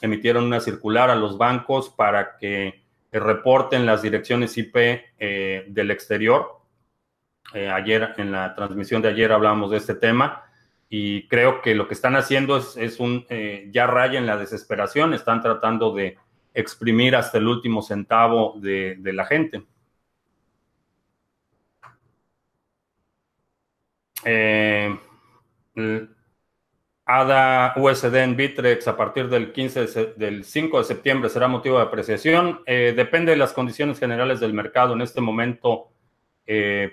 Emitieron 0.00 0.44
una 0.44 0.60
circular 0.60 1.08
a 1.08 1.14
los 1.14 1.38
bancos 1.38 1.88
para 1.88 2.36
que 2.36 2.83
reporten 3.20 3.86
las 3.86 4.02
direcciones 4.02 4.56
IP 4.58 4.76
eh, 4.76 5.64
del 5.68 5.90
exterior. 5.90 6.60
ayer, 7.52 8.14
en 8.16 8.32
la 8.32 8.54
transmisión 8.54 9.00
de 9.02 9.08
ayer 9.08 9.30
hablábamos 9.30 9.70
de 9.70 9.76
este 9.76 9.94
tema 9.94 10.44
y 10.88 11.28
creo 11.28 11.62
que 11.62 11.74
lo 11.74 11.86
que 11.86 11.94
están 11.94 12.16
haciendo 12.16 12.56
es, 12.56 13.00
un, 13.00 13.26
ya 13.70 13.86
raya 13.86 14.18
en 14.18 14.26
la 14.26 14.36
desesperación. 14.36 15.14
Están 15.14 15.40
tratando 15.40 15.94
de 15.94 16.16
exprimir 16.52 17.16
hasta 17.16 17.38
el 17.38 17.46
último 17.48 17.82
centavo 17.82 18.54
de 18.58 19.12
la 19.12 19.24
gente. 19.24 19.64
Eh, 24.24 24.98
ADA 27.06 27.74
USD 27.76 28.14
en 28.16 28.36
Bitrex 28.36 28.88
a 28.88 28.96
partir 28.96 29.28
del 29.28 29.52
15 29.52 30.14
del 30.16 30.44
5 30.44 30.78
de 30.78 30.84
septiembre 30.84 31.28
será 31.28 31.48
motivo 31.48 31.76
de 31.76 31.82
apreciación. 31.82 32.60
Eh, 32.64 32.94
depende 32.96 33.32
de 33.32 33.36
las 33.36 33.52
condiciones 33.52 33.98
generales 33.98 34.40
del 34.40 34.54
mercado. 34.54 34.94
En 34.94 35.02
este 35.02 35.20
momento 35.20 35.90
eh, 36.46 36.92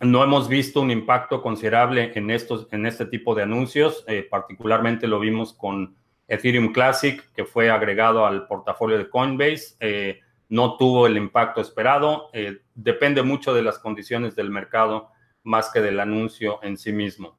no 0.00 0.24
hemos 0.24 0.48
visto 0.48 0.80
un 0.80 0.90
impacto 0.90 1.40
considerable 1.40 2.12
en, 2.16 2.30
estos, 2.30 2.66
en 2.72 2.84
este 2.84 3.06
tipo 3.06 3.34
de 3.34 3.44
anuncios. 3.44 4.04
particularmente 4.28 5.06
lo 5.06 5.20
vimos 5.20 5.52
con 5.52 5.96
Ethereum 6.26 6.72
Classic, 6.72 7.22
que 7.32 7.44
fue 7.44 7.70
agregado 7.70 8.26
al 8.26 8.48
portafolio 8.48 8.98
de 8.98 9.08
Coinbase. 9.08 10.20
no 10.48 10.76
tuvo 10.76 11.06
el 11.06 11.16
impacto 11.16 11.60
esperado. 11.60 12.30
depende 12.74 13.22
mucho 13.22 13.54
de 13.54 13.62
las 13.62 13.78
condiciones 13.78 14.34
del 14.34 14.50
mercado 14.50 15.10
más 15.44 15.70
que 15.70 15.80
del 15.80 16.00
anuncio 16.00 16.58
en 16.64 16.76
sí 16.76 16.92
mismo. 16.92 17.38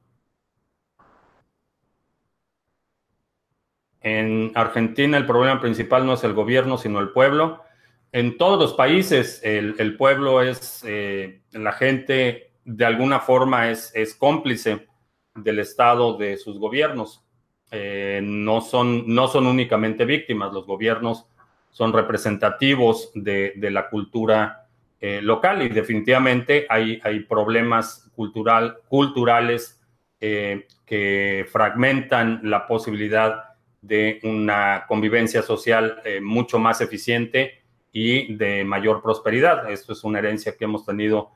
En 4.02 4.52
Argentina 4.56 5.18
el 5.18 5.26
problema 5.26 5.60
principal 5.60 6.06
no 6.06 6.14
es 6.14 6.24
el 6.24 6.34
gobierno, 6.34 6.78
sino 6.78 7.00
el 7.00 7.10
pueblo. 7.10 7.64
En 8.12 8.38
todos 8.38 8.60
los 8.60 8.74
países 8.74 9.42
el, 9.44 9.98
pueblo 9.98 10.42
es, 10.42 10.84
eh, 10.86 11.42
la 11.52 11.74
gente 11.74 12.52
de 12.64 12.86
alguna 12.86 13.20
forma 13.20 13.70
es, 13.70 13.92
es, 13.96 14.14
cómplice 14.16 14.88
del 15.36 15.60
estado 15.60 16.18
de 16.18 16.38
sus 16.38 16.60
gobiernos. 16.60 17.24
Eh, 17.72 18.22
no, 18.24 18.62
son, 18.62 19.14
no 19.14 19.28
son 19.28 19.46
únicamente 19.46 20.06
víctimas, 20.06 20.54
los 20.54 20.66
gobiernos 20.66 21.26
son 21.72 21.92
representativos 21.92 23.12
de, 23.14 23.54
de 23.58 23.72
la 23.72 23.90
cultura 23.90 24.68
eh, 25.00 25.22
local 25.22 25.62
y 25.62 25.70
definitivamente 25.70 26.66
hay, 26.70 27.00
hay 27.04 27.20
problemas 27.20 28.10
cultural, 28.16 28.80
culturales 28.88 29.80
eh, 30.20 30.66
que 30.88 31.46
fragmentan 31.52 32.40
la 32.42 32.66
posibilidad 32.66 33.47
de 33.82 34.20
una 34.24 34.86
convivencia 34.88 35.42
social 35.42 36.02
eh, 36.04 36.20
mucho 36.22 36.60
más 36.60 36.82
eficiente 36.82 37.62
y 37.92 38.36
de 38.36 38.64
mayor 38.64 39.02
prosperidad. 39.02 39.72
Esto 39.72 39.94
es 39.94 40.04
una 40.04 40.20
herencia 40.20 40.56
que 40.58 40.66
hemos 40.66 40.86
tenido 40.86 41.32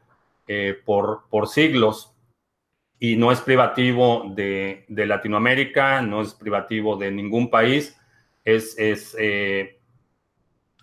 por, 0.85 1.29
por 1.29 1.47
siglos 1.47 2.13
y 2.99 3.15
no 3.15 3.31
es 3.31 3.39
privativo 3.39 4.25
de, 4.35 4.83
de, 4.89 5.05
Latinoamérica, 5.05 6.01
no 6.01 6.21
es 6.21 6.33
privativo 6.33 6.97
de 6.97 7.09
ningún 7.09 7.49
país, 7.49 7.97
es, 8.43 8.77
es 8.77 9.15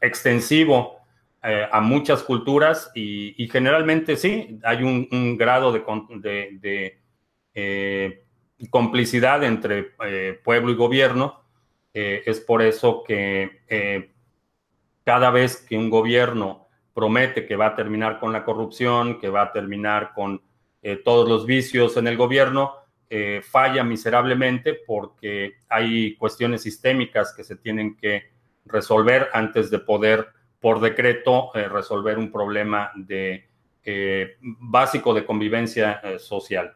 extensivo 0.00 0.98
eh, 1.44 1.68
a 1.70 1.80
muchas 1.80 2.24
culturas 2.24 2.90
y, 2.96 3.48
generalmente 3.52 4.16
sí, 4.16 4.58
hay 4.64 4.82
un, 4.82 5.36
grado 5.36 5.72
de, 5.72 6.98
eh, 7.54 8.24
complicidad 8.70 9.44
entre 9.44 9.92
eh, 10.04 10.40
pueblo 10.42 10.72
y 10.72 10.74
gobierno. 10.74 11.44
Es 11.92 12.40
por 12.40 12.62
eso 12.62 13.02
que 13.02 14.10
cada 15.04 15.30
vez 15.30 15.56
que 15.56 15.76
un 15.76 15.90
gobierno 15.90 16.68
promete 16.94 17.46
que 17.46 17.56
va 17.56 17.66
a 17.66 17.74
terminar 17.74 18.20
con 18.20 18.32
la 18.32 18.44
corrupción, 18.44 19.18
que 19.18 19.28
va 19.28 19.42
a 19.42 19.52
terminar 19.52 20.12
con 20.14 20.42
todos 21.04 21.28
los 21.28 21.44
vicios 21.46 21.96
en 21.96 22.06
el 22.06 22.16
gobierno, 22.16 22.74
falla 23.42 23.82
miserablemente 23.82 24.74
porque 24.86 25.56
hay 25.68 26.14
cuestiones 26.16 26.62
sistémicas 26.62 27.34
que 27.34 27.42
se 27.42 27.56
tienen 27.56 27.96
que 27.96 28.30
resolver 28.64 29.28
antes 29.32 29.70
de 29.70 29.78
poder 29.78 30.28
por 30.60 30.80
decreto 30.80 31.50
eh, 31.54 31.68
resolver 31.68 32.18
un 32.18 32.30
problema 32.30 32.92
de, 32.94 33.48
eh, 33.84 34.36
básico 34.40 35.14
de 35.14 35.24
convivencia 35.24 36.00
eh, 36.02 36.18
social. 36.18 36.74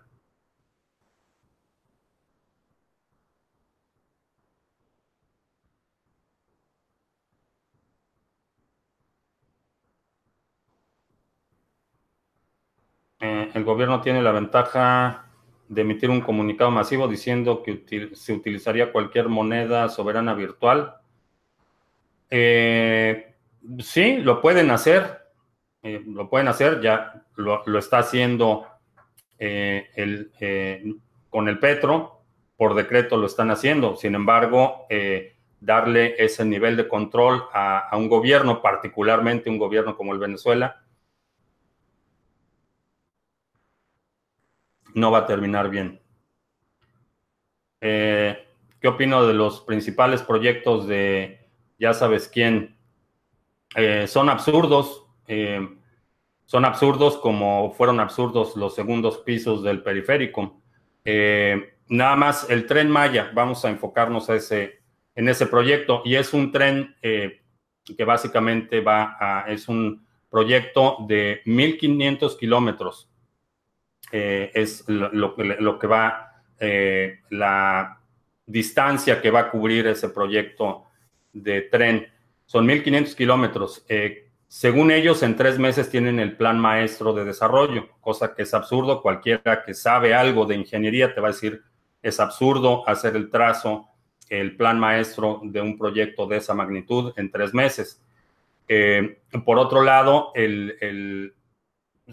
El 13.54 13.64
gobierno 13.64 14.00
tiene 14.00 14.22
la 14.22 14.32
ventaja 14.32 15.26
de 15.68 15.80
emitir 15.82 16.10
un 16.10 16.20
comunicado 16.20 16.70
masivo 16.70 17.08
diciendo 17.08 17.62
que 17.62 18.10
se 18.14 18.32
utilizaría 18.32 18.92
cualquier 18.92 19.28
moneda 19.28 19.88
soberana 19.88 20.34
virtual. 20.34 20.96
Eh, 22.30 23.32
Sí, 23.78 24.16
lo 24.16 24.40
pueden 24.40 24.70
hacer, 24.70 25.22
eh, 25.82 26.02
lo 26.04 26.28
pueden 26.28 26.48
hacer, 26.48 26.80
ya 26.80 27.24
lo, 27.36 27.62
está 27.78 27.98
haciendo 27.98 28.66
eh, 29.38 29.88
eh, 30.40 30.94
con 31.30 31.48
el 31.48 31.58
Petro, 31.60 32.24
por 32.56 32.74
decreto 32.74 33.16
lo 33.16 33.26
están 33.26 33.50
haciendo. 33.50 33.96
Sin 33.96 34.14
embargo, 34.14 34.86
darle 35.60 36.16
ese 36.18 36.44
nivel 36.44 36.76
de 36.76 36.88
control 36.88 37.44
a, 37.52 37.88
un 37.92 38.08
gobierno, 38.08 38.60
particularmente 38.60 39.48
un 39.48 39.58
gobierno 39.58 39.96
como 39.96 40.12
el 40.12 40.18
Venezuela, 40.18 40.81
no 44.94 45.10
va 45.10 45.18
a 45.18 45.26
terminar 45.26 45.70
bien. 45.70 46.00
¿Qué 48.82 48.88
opino 48.88 49.26
de 49.26 49.34
los 49.34 49.60
principales 49.60 50.22
proyectos 50.22 50.88
de 50.88 51.48
ya 51.78 51.94
sabes 51.94 52.28
quién? 52.28 52.76
Eh, 53.76 54.06
son 54.06 54.28
absurdos, 54.28 55.06
eh, 55.28 55.68
son 56.44 56.64
absurdos 56.64 57.16
como 57.18 57.72
fueron 57.72 58.00
absurdos 58.00 58.56
los 58.56 58.74
segundos 58.74 59.18
pisos 59.18 59.62
del 59.62 59.82
periférico. 59.82 60.60
Eh, 61.04 61.74
nada 61.88 62.16
más 62.16 62.50
el 62.50 62.66
tren 62.66 62.90
Maya, 62.90 63.30
vamos 63.32 63.64
a 63.64 63.70
enfocarnos 63.70 64.28
a 64.30 64.34
ese, 64.34 64.80
en 65.14 65.28
ese 65.28 65.46
proyecto 65.46 66.02
y 66.04 66.16
es 66.16 66.34
un 66.34 66.50
tren 66.50 66.96
que 67.00 68.04
básicamente 68.04 68.80
va 68.80 69.16
a, 69.18 69.44
es 69.48 69.68
un 69.68 70.04
proyecto 70.28 70.98
de 71.06 71.40
1500 71.44 72.36
kilómetros. 72.36 73.11
Es 74.12 74.84
lo, 74.88 75.10
lo, 75.12 75.78
que 75.78 75.86
va, 75.86 76.42
la 77.30 77.98
distancia 78.46 79.20
que 79.20 79.30
va 79.30 79.40
a 79.40 79.50
cubrir 79.50 79.86
ese 79.86 80.10
proyecto 80.10 80.84
de 81.32 81.62
tren. 81.62 82.06
Son 82.46 82.66
1.500 82.66 83.14
kilómetros. 83.14 83.84
Eh, 83.88 84.28
según 84.46 84.90
ellos, 84.90 85.22
en 85.22 85.36
tres 85.36 85.58
meses 85.58 85.88
tienen 85.88 86.20
el 86.20 86.36
plan 86.36 86.58
maestro 86.58 87.14
de 87.14 87.24
desarrollo, 87.24 87.88
cosa 88.00 88.34
que 88.34 88.42
es 88.42 88.52
absurdo. 88.52 89.00
Cualquiera 89.00 89.62
que 89.64 89.72
sabe 89.72 90.14
algo 90.14 90.44
de 90.44 90.56
ingeniería 90.56 91.14
te 91.14 91.20
va 91.20 91.28
a 91.28 91.32
decir, 91.32 91.62
es 92.02 92.20
absurdo 92.20 92.86
hacer 92.86 93.16
el 93.16 93.30
trazo, 93.30 93.88
el 94.28 94.56
plan 94.56 94.78
maestro 94.78 95.40
de 95.42 95.60
un 95.60 95.78
proyecto 95.78 96.26
de 96.26 96.36
esa 96.36 96.52
magnitud 96.52 97.12
en 97.16 97.30
tres 97.30 97.54
meses. 97.54 98.02
Eh, 98.68 99.20
por 99.44 99.58
otro 99.58 99.82
lado, 99.82 100.32
el, 100.34 101.32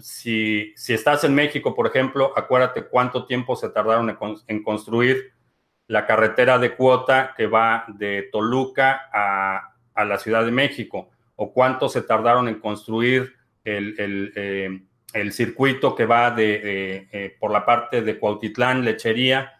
si, 0.00 0.74
estás 0.88 1.24
en 1.24 1.34
México, 1.34 1.74
por 1.74 1.86
ejemplo, 1.86 2.32
acuérdate 2.36 2.84
cuánto 2.84 3.26
tiempo 3.26 3.56
se 3.56 3.70
tardaron 3.70 4.16
en 4.46 4.62
construir 4.62 5.32
la 5.90 6.06
carretera 6.06 6.56
de 6.60 6.76
cuota 6.76 7.34
que 7.36 7.48
va 7.48 7.84
de 7.88 8.28
Toluca 8.30 9.10
a, 9.12 9.74
la 10.04 10.18
Ciudad 10.18 10.44
de 10.44 10.52
México 10.52 11.10
o 11.34 11.52
cuánto 11.52 11.88
se 11.88 12.02
tardaron 12.02 12.46
en 12.46 12.60
construir 12.60 13.34
el, 13.64 14.32
eh, 14.36 15.30
circuito 15.32 15.96
que 15.96 16.06
va 16.06 16.30
de, 16.30 17.36
por 17.40 17.50
la 17.50 17.66
parte 17.66 18.02
de 18.02 18.20
Cuautitlán, 18.20 18.84
Lechería, 18.84 19.52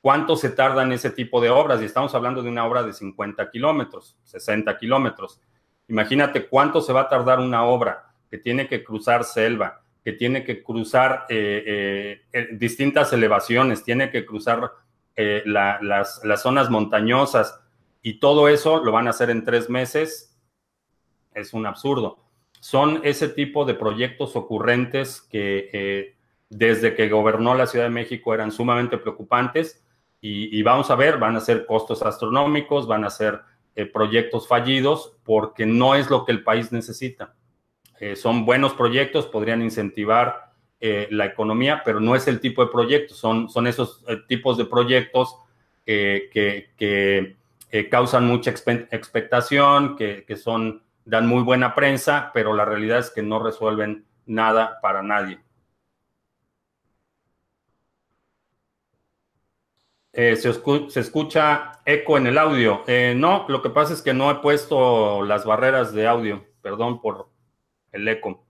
¿cuánto 0.00 0.36
se 0.36 0.50
tarda 0.50 0.84
en 0.84 0.92
ese 0.92 1.10
tipo 1.10 1.40
de 1.40 1.50
obras? 1.50 1.82
Y 1.82 1.86
estamos 1.86 2.14
hablando 2.14 2.44
de 2.44 2.48
una 2.48 2.64
obra 2.64 2.84
de 2.84 2.92
50 2.92 3.50
kilómetros, 3.50 4.16
60 4.22 4.78
kilómetros. 4.78 5.40
Imagínate 5.88 6.46
cuánto 6.46 6.80
se 6.80 6.92
va 6.92 7.02
a 7.02 7.08
tardar 7.08 7.40
una 7.40 7.64
obra 7.64 8.14
que 8.30 8.38
tiene 8.38 8.68
que 8.68 8.84
cruzar 8.84 9.24
selva, 9.24 9.81
que 10.04 10.12
tiene 10.12 10.44
que 10.44 10.62
cruzar 10.62 11.26
distintas 12.52 13.12
elevaciones, 13.12 13.84
tiene 13.84 14.10
que 14.10 14.26
cruzar 14.26 14.72
las, 15.16 16.24
las 16.24 16.42
zonas 16.42 16.70
montañosas, 16.70 17.62
y 18.02 18.14
todo 18.18 18.48
eso 18.48 18.84
lo 18.84 18.90
van 18.90 19.06
a 19.06 19.10
hacer 19.10 19.30
en 19.30 19.44
tres 19.44 19.70
meses, 19.70 20.36
es 21.34 21.54
un 21.54 21.66
absurdo. 21.66 22.18
Son 22.60 23.00
ese 23.04 23.28
tipo 23.28 23.64
de 23.64 23.74
proyectos 23.74 24.36
ocurrentes 24.36 25.22
que 25.22 25.70
eh, 25.72 26.16
desde 26.50 26.94
que 26.94 27.08
gobernó 27.08 27.54
la 27.54 27.66
Ciudad 27.66 27.86
de 27.86 27.90
México 27.90 28.34
eran 28.34 28.52
sumamente 28.52 28.98
preocupantes 28.98 29.84
y, 30.24 30.62
vamos 30.62 30.88
a 30.88 30.94
ver, 30.94 31.18
van 31.18 31.34
a 31.34 31.40
ser 31.40 31.66
costos 31.66 32.00
astronómicos, 32.02 32.86
van 32.86 33.04
a 33.04 33.10
ser 33.10 33.40
eh, 33.74 33.86
proyectos 33.86 34.46
fallidos 34.46 35.16
porque 35.24 35.66
no 35.66 35.96
es 35.96 36.10
lo 36.10 36.24
que 36.24 36.30
el 36.30 36.44
país 36.44 36.70
necesita. 36.70 37.34
Eh, 38.02 38.16
son 38.16 38.44
buenos 38.44 38.74
proyectos, 38.74 39.26
podrían 39.26 39.62
incentivar 39.62 40.50
la 41.10 41.26
economía, 41.26 41.82
pero 41.84 42.00
no 42.00 42.16
es 42.16 42.26
el 42.26 42.40
tipo 42.40 42.64
de 42.64 42.72
proyectos, 42.72 43.16
son, 43.16 43.48
son 43.48 43.68
esos 43.68 44.04
tipos 44.26 44.58
de 44.58 44.64
proyectos 44.64 45.36
que, 45.84 46.28
que 46.76 47.88
causan 47.88 48.26
mucha 48.26 48.50
expectación, 48.50 49.94
que, 49.96 50.36
son, 50.36 50.82
dan 51.04 51.28
muy 51.28 51.44
buena 51.44 51.76
prensa, 51.76 52.32
pero 52.34 52.52
la 52.52 52.64
realidad 52.64 52.98
es 52.98 53.10
que 53.10 53.22
no 53.22 53.38
resuelven 53.38 54.04
nada 54.26 54.80
para 54.82 55.04
nadie. 55.04 55.38
Eh, 60.14 60.36
se, 60.36 60.50
escucha 61.00 61.80
eco 61.86 62.18
en 62.18 62.26
el 62.26 62.36
audio. 62.36 62.82
Eh, 62.86 63.14
no, 63.16 63.46
lo 63.48 63.62
que 63.62 63.70
pasa 63.70 63.94
es 63.94 64.02
que 64.02 64.12
no 64.12 64.30
he 64.30 64.34
puesto 64.36 65.22
las 65.22 65.46
barreras 65.46 65.92
de 65.94 66.06
audio. 66.06 66.44
Perdón 66.60 67.00
por 67.00 67.31
el 67.92 68.08
eco. 68.08 68.44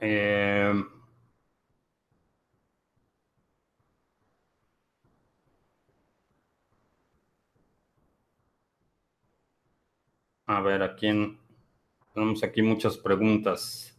Eh, 0.00 0.72
A 10.46 10.60
ver, 10.60 10.82
aquí 10.82 11.06
tenemos 12.14 12.42
aquí 12.44 12.62
muchas 12.62 12.98
preguntas. 12.98 13.97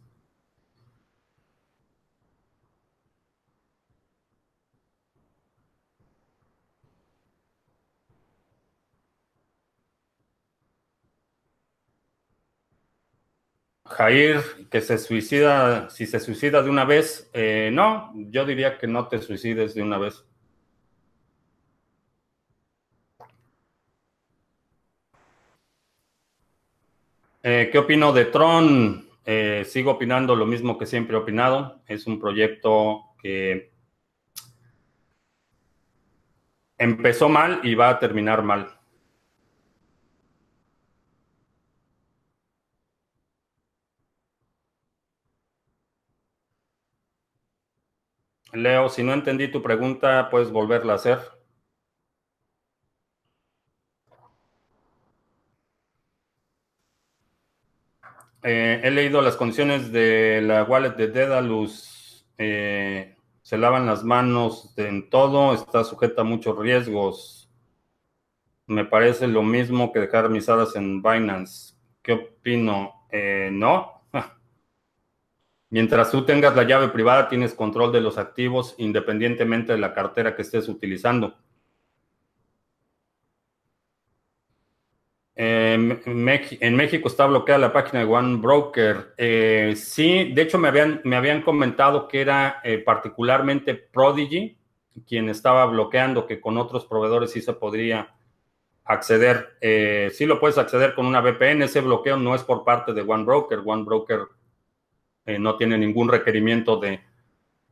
Jair, 14.00 14.40
que 14.70 14.80
se 14.80 14.96
suicida, 14.96 15.90
si 15.90 16.06
se 16.06 16.20
suicida 16.20 16.62
de 16.62 16.70
una 16.70 16.86
vez, 16.86 17.28
eh, 17.34 17.68
no, 17.70 18.10
yo 18.14 18.46
diría 18.46 18.78
que 18.78 18.86
no 18.86 19.08
te 19.08 19.20
suicides 19.20 19.74
de 19.74 19.82
una 19.82 19.98
vez. 19.98 20.24
Eh, 27.42 27.68
¿Qué 27.70 27.78
opino 27.78 28.14
de 28.14 28.24
Tron? 28.24 29.06
Eh, 29.26 29.64
sigo 29.66 29.90
opinando 29.90 30.34
lo 30.34 30.46
mismo 30.46 30.78
que 30.78 30.86
siempre 30.86 31.14
he 31.14 31.20
opinado. 31.20 31.82
Es 31.86 32.06
un 32.06 32.18
proyecto 32.18 33.02
que 33.22 33.70
empezó 36.78 37.28
mal 37.28 37.60
y 37.64 37.74
va 37.74 37.90
a 37.90 37.98
terminar 37.98 38.42
mal. 38.42 38.79
Leo, 48.52 48.88
si 48.88 49.02
no 49.02 49.12
entendí 49.12 49.48
tu 49.48 49.62
pregunta, 49.62 50.28
puedes 50.30 50.50
volverla 50.50 50.94
a 50.94 50.96
hacer. 50.96 51.18
Eh, 58.42 58.80
he 58.82 58.90
leído 58.90 59.20
las 59.22 59.36
condiciones 59.36 59.92
de 59.92 60.40
la 60.42 60.64
wallet 60.64 60.96
de 60.96 61.08
Dedalus. 61.08 62.26
Eh, 62.38 63.16
se 63.42 63.58
lavan 63.58 63.86
las 63.86 64.02
manos 64.04 64.72
en 64.76 65.10
todo, 65.10 65.54
está 65.54 65.84
sujeta 65.84 66.22
a 66.22 66.24
muchos 66.24 66.58
riesgos. 66.58 67.50
Me 68.66 68.84
parece 68.84 69.26
lo 69.26 69.42
mismo 69.42 69.92
que 69.92 70.00
dejar 70.00 70.30
mis 70.30 70.48
hadas 70.48 70.74
en 70.76 71.02
Binance. 71.02 71.74
¿Qué 72.02 72.12
opino? 72.12 73.06
Eh, 73.10 73.50
no. 73.52 73.99
Mientras 75.70 76.10
tú 76.10 76.24
tengas 76.24 76.56
la 76.56 76.64
llave 76.64 76.88
privada, 76.88 77.28
tienes 77.28 77.54
control 77.54 77.92
de 77.92 78.00
los 78.00 78.18
activos 78.18 78.74
independientemente 78.78 79.72
de 79.72 79.78
la 79.78 79.94
cartera 79.94 80.34
que 80.34 80.42
estés 80.42 80.68
utilizando. 80.68 81.36
en 85.42 86.76
México 86.76 87.08
está 87.08 87.24
bloqueada 87.24 87.58
la 87.58 87.72
página 87.72 88.00
de 88.00 88.04
One 88.04 88.36
Broker. 88.38 89.14
Eh, 89.16 89.72
sí, 89.74 90.32
de 90.34 90.42
hecho 90.42 90.58
me 90.58 90.68
habían, 90.68 91.00
me 91.04 91.16
habían 91.16 91.40
comentado 91.40 92.08
que 92.08 92.20
era 92.20 92.60
eh, 92.62 92.78
particularmente 92.78 93.74
Prodigy 93.74 94.58
quien 95.06 95.30
estaba 95.30 95.64
bloqueando, 95.64 96.26
que 96.26 96.40
con 96.40 96.58
otros 96.58 96.84
proveedores 96.84 97.30
sí 97.30 97.40
se 97.40 97.54
podría 97.54 98.14
acceder. 98.84 99.56
Eh, 99.62 100.10
sí 100.12 100.26
lo 100.26 100.40
puedes 100.40 100.58
acceder 100.58 100.94
con 100.94 101.06
una 101.06 101.20
VPN. 101.20 101.62
Ese 101.62 101.80
bloqueo 101.80 102.16
no 102.16 102.34
es 102.34 102.42
por 102.42 102.64
parte 102.64 102.92
de 102.92 103.02
One 103.02 103.24
Broker. 103.24 103.62
One 103.64 103.84
Broker 103.84 104.26
no 105.26 105.56
tiene 105.56 105.78
ningún 105.78 106.08
requerimiento 106.08 106.78
de 106.78 107.00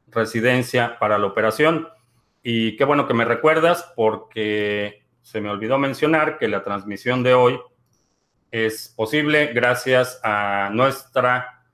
residencia 0.08 0.98
para 0.98 1.18
la 1.18 1.26
operación. 1.26 1.88
Y 2.42 2.76
qué 2.76 2.84
bueno 2.84 3.06
que 3.06 3.14
me 3.14 3.24
recuerdas 3.24 3.92
porque 3.96 5.02
se 5.22 5.40
me 5.40 5.50
olvidó 5.50 5.78
mencionar 5.78 6.38
que 6.38 6.48
la 6.48 6.62
transmisión 6.62 7.22
de 7.22 7.34
hoy 7.34 7.58
es 8.50 8.92
posible 8.96 9.48
gracias 9.52 10.20
a 10.24 10.70
nuestra 10.72 11.64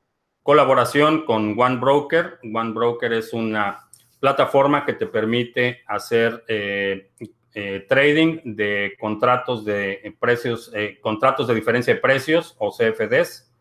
colaboración 0.42 1.24
con 1.24 1.58
One 1.58 1.76
Broker. 1.76 2.38
One 2.42 2.72
Broker 2.72 3.12
es 3.12 3.32
una 3.32 3.88
plataforma 4.18 4.84
que 4.84 4.94
te 4.94 5.06
permite 5.06 5.82
hacer 5.86 6.44
eh, 6.48 7.10
eh, 7.54 7.86
trading 7.88 8.40
de 8.44 8.96
contratos 8.98 9.64
de 9.64 10.14
precios, 10.18 10.72
eh, 10.74 10.98
contratos 11.00 11.46
de 11.46 11.54
diferencia 11.54 11.94
de 11.94 12.00
precios 12.00 12.56
o 12.58 12.72
CFDs. 12.72 13.53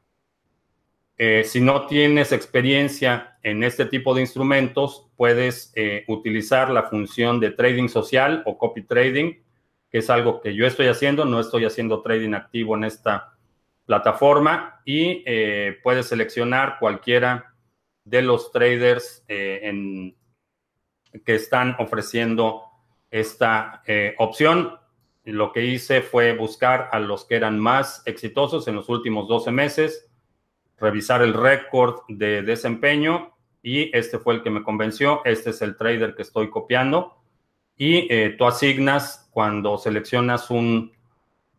Si 1.17 1.61
no 1.61 1.85
tienes 1.87 2.31
experiencia 2.31 3.37
en 3.43 3.63
este 3.63 3.85
tipo 3.85 4.13
de 4.13 4.21
instrumentos, 4.21 5.09
puedes 5.15 5.73
utilizar 6.07 6.69
la 6.69 6.83
función 6.83 7.39
de 7.39 7.51
trading 7.51 7.87
social 7.87 8.43
o 8.45 8.57
copy 8.57 8.81
trading 8.81 9.35
que 9.93 9.99
es 9.99 10.09
algo 10.09 10.41
que 10.41 10.55
yo 10.55 10.65
estoy 10.65 10.87
haciendo, 10.87 11.23
no 11.23 11.39
estoy 11.39 11.65
haciendo 11.65 12.01
trading 12.01 12.33
activo 12.33 12.75
en 12.75 12.83
esta 12.83 13.37
plataforma 13.85 14.81
y 14.85 15.23
eh, 15.27 15.77
puedes 15.83 16.07
seleccionar 16.07 16.77
cualquiera 16.79 17.53
de 18.03 18.23
los 18.23 18.51
traders 18.51 19.23
eh, 19.27 20.15
que 21.23 21.35
están 21.35 21.75
ofreciendo 21.77 22.63
esta 23.11 23.83
eh, 23.85 24.15
opción. 24.17 24.79
Lo 25.25 25.51
que 25.51 25.63
hice 25.63 26.01
fue 26.01 26.35
buscar 26.35 26.89
a 26.91 26.99
los 26.99 27.25
que 27.25 27.35
eran 27.35 27.59
más 27.59 28.01
exitosos 28.07 28.67
en 28.67 28.73
los 28.73 28.89
últimos 28.89 29.27
12 29.27 29.51
meses, 29.51 30.09
revisar 30.77 31.21
el 31.21 31.33
récord 31.33 32.01
de 32.07 32.41
desempeño 32.41 33.33
y 33.61 33.95
este 33.97 34.19
fue 34.19 34.35
el 34.35 34.43
que 34.43 34.49
me 34.49 34.63
convenció. 34.63 35.21
Este 35.25 35.51
es 35.51 35.61
el 35.61 35.77
trader 35.77 36.15
que 36.15 36.21
estoy 36.21 36.49
copiando 36.49 37.23
y 37.75 38.07
eh, 38.13 38.35
tú 38.37 38.45
asignas 38.45 39.29
cuando 39.31 39.77
seleccionas 39.77 40.51
un 40.51 40.91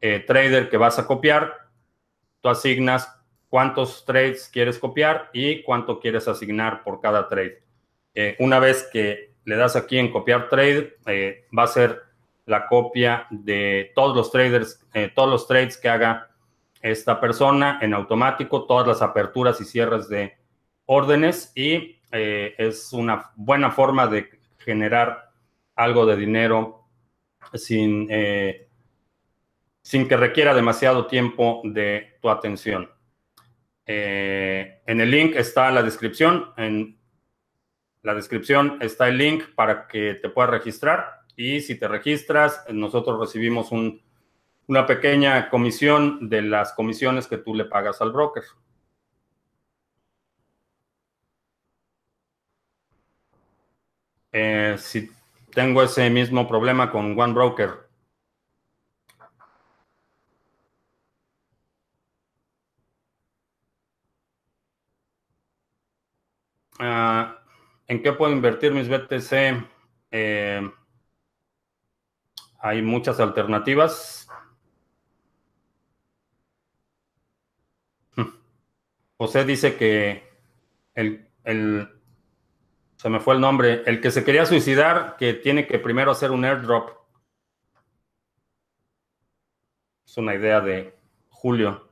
eh, 0.01 0.21
trader 0.21 0.69
que 0.69 0.77
vas 0.77 0.99
a 0.99 1.07
copiar, 1.07 1.53
tú 2.41 2.49
asignas 2.49 3.11
cuántos 3.49 4.05
trades 4.05 4.49
quieres 4.53 4.79
copiar 4.79 5.31
y 5.33 5.63
cuánto 5.63 5.99
quieres 5.99 6.29
asignar 6.29 6.85
por 6.85 7.01
cada 7.01 7.29
trade. 7.29 7.63
Eh, 8.15 8.37
una 8.39 8.59
vez 8.59 8.89
que 8.93 9.35
le 9.45 9.57
das 9.57 9.77
aquí 9.77 9.99
en 9.99 10.13
copiar 10.13 10.49
trade, 10.49 10.97
va 11.57 11.65
a 11.65 11.69
ser 11.69 12.03
la 12.47 12.67
copia 12.67 13.27
de 13.31 13.93
todos 13.95 14.17
los 14.17 14.31
traders, 14.31 14.81
todos 15.15 15.29
los 15.29 15.47
trades 15.47 15.77
que 15.77 15.89
haga 15.89 16.31
esta 16.85 17.19
persona 17.21 17.79
en 17.81 17.95
automático, 17.95 18.67
todas 18.67 18.87
las 18.87 19.03
aperturas 19.03 19.61
y 19.61 19.65
cierres 19.65 20.09
de 20.09 20.37
órdenes 20.87 21.51
y 21.57 21.99
es 22.13 22.93
una 22.93 23.33
buena 23.35 23.73
forma 23.73 24.07
de 24.07 24.29
generar 24.59 25.33
algo 25.75 26.07
de 26.07 26.17
dinero 26.17 26.85
sin, 27.55 28.07
eh, 28.11 28.69
sin 29.83 30.09
que 30.09 30.17
requiera 30.17 30.55
demasiado 30.55 31.07
tiempo 31.07 31.61
de 31.65 32.19
tu 32.21 32.31
atención. 32.31 32.91
Eh, 33.87 34.81
en 34.87 35.01
el 35.01 35.11
link 35.11 35.35
está 35.37 35.71
la 35.71 35.83
descripción. 35.83 36.53
En 36.57 36.99
la 38.03 38.15
descripción 38.15 38.79
está 38.81 39.09
el 39.09 39.19
link 39.19 39.45
para 39.55 39.87
que 39.87 40.15
te 40.15 40.29
puedas 40.29 40.51
registrar. 40.51 41.23
Y 41.37 41.61
si 41.61 41.79
te 41.79 41.89
registras, 41.89 42.65
nosotros 42.71 43.19
recibimos 43.19 43.73
una 44.67 44.87
pequeña 44.87 45.49
comisión 45.51 46.29
de 46.29 46.43
las 46.43 46.73
comisiones 46.73 47.27
que 47.27 47.39
tú 47.39 47.55
le 47.55 47.65
pagas 47.67 48.01
al 48.01 48.13
broker. 48.13 48.45
Eh, 54.33 54.77
si 54.79 55.11
tengo 55.53 55.83
ese 55.83 56.11
mismo 56.11 56.49
problema 56.49 56.91
con 56.91 57.19
One 57.19 57.33
Broker. 57.33 57.85
Ah, 66.81 67.39
¿En 67.87 68.03
qué 68.03 68.13
puedo 68.13 68.33
invertir 68.33 68.73
mis 68.73 68.89
BTC? 68.89 69.65
Eh, 70.11 70.71
hay 72.59 72.83
muchas 72.83 73.21
alternativas. 73.21 74.29
José 79.25 79.47
dice 79.47 79.77
que 79.79 80.23
el, 80.95 81.27
se 82.97 83.09
me 83.09 83.21
fue 83.21 83.35
el 83.35 83.41
nombre, 83.41 83.83
el 83.87 83.99
que 84.03 84.11
se 84.11 84.23
quería 84.23 84.45
suicidar, 84.45 85.17
que 85.17 85.33
tiene 85.33 85.67
que 85.67 85.79
primero 85.79 86.11
hacer 86.11 86.31
un 86.31 86.45
airdrop. 86.45 86.91
Es 90.07 90.19
una 90.19 90.35
idea 90.35 90.61
de 90.61 90.95
Julio. 91.31 91.91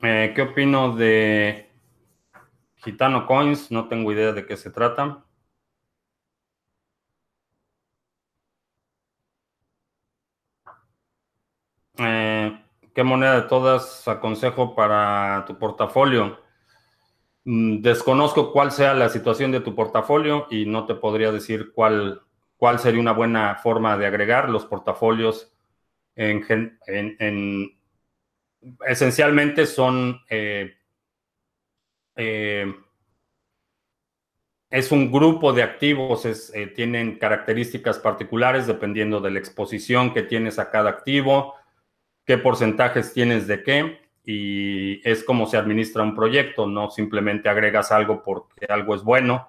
Eh, 0.00 0.32
¿Qué 0.34 0.40
opino 0.40 0.96
de 0.96 1.70
Gitano 2.76 3.26
Coins? 3.26 3.70
No 3.70 3.86
tengo 3.88 4.10
idea 4.12 4.32
de 4.32 4.46
qué 4.46 4.56
se 4.56 4.70
trata. 4.70 5.24
Eh, 11.98 12.60
¿Qué 12.94 13.02
moneda 13.02 13.40
de 13.40 13.48
todas 13.48 14.06
aconsejo 14.08 14.74
para 14.74 15.44
tu 15.46 15.58
portafolio? 15.58 16.38
Mm, 17.44 17.80
desconozco 17.82 18.52
cuál 18.52 18.72
sea 18.72 18.94
la 18.94 19.08
situación 19.08 19.52
de 19.52 19.60
tu 19.60 19.74
portafolio 19.74 20.46
y 20.50 20.66
no 20.66 20.86
te 20.86 20.94
podría 20.94 21.32
decir 21.32 21.72
cuál, 21.74 22.22
cuál 22.56 22.78
sería 22.78 23.00
una 23.00 23.12
buena 23.12 23.56
forma 23.56 23.96
de 23.98 24.06
agregar 24.06 24.48
los 24.48 24.64
portafolios 24.64 25.52
en, 26.16 26.78
en 26.86 27.74
esencialmente 28.86 29.66
son, 29.66 30.20
eh, 30.28 30.74
eh, 32.16 32.74
es 34.70 34.92
un 34.92 35.12
grupo 35.12 35.52
de 35.52 35.62
activos, 35.62 36.24
eh, 36.24 36.66
tienen 36.68 37.18
características 37.18 37.98
particulares 37.98 38.66
dependiendo 38.66 39.20
de 39.20 39.30
la 39.30 39.38
exposición 39.38 40.12
que 40.12 40.22
tienes 40.22 40.58
a 40.58 40.70
cada 40.70 40.90
activo, 40.90 41.54
qué 42.24 42.38
porcentajes 42.38 43.12
tienes 43.12 43.46
de 43.46 43.62
qué, 43.62 44.00
y 44.24 45.06
es 45.08 45.22
como 45.22 45.46
se 45.46 45.56
administra 45.56 46.02
un 46.02 46.14
proyecto, 46.14 46.66
no 46.66 46.90
simplemente 46.90 47.48
agregas 47.48 47.92
algo 47.92 48.22
porque 48.22 48.66
algo 48.68 48.94
es 48.94 49.02
bueno, 49.02 49.48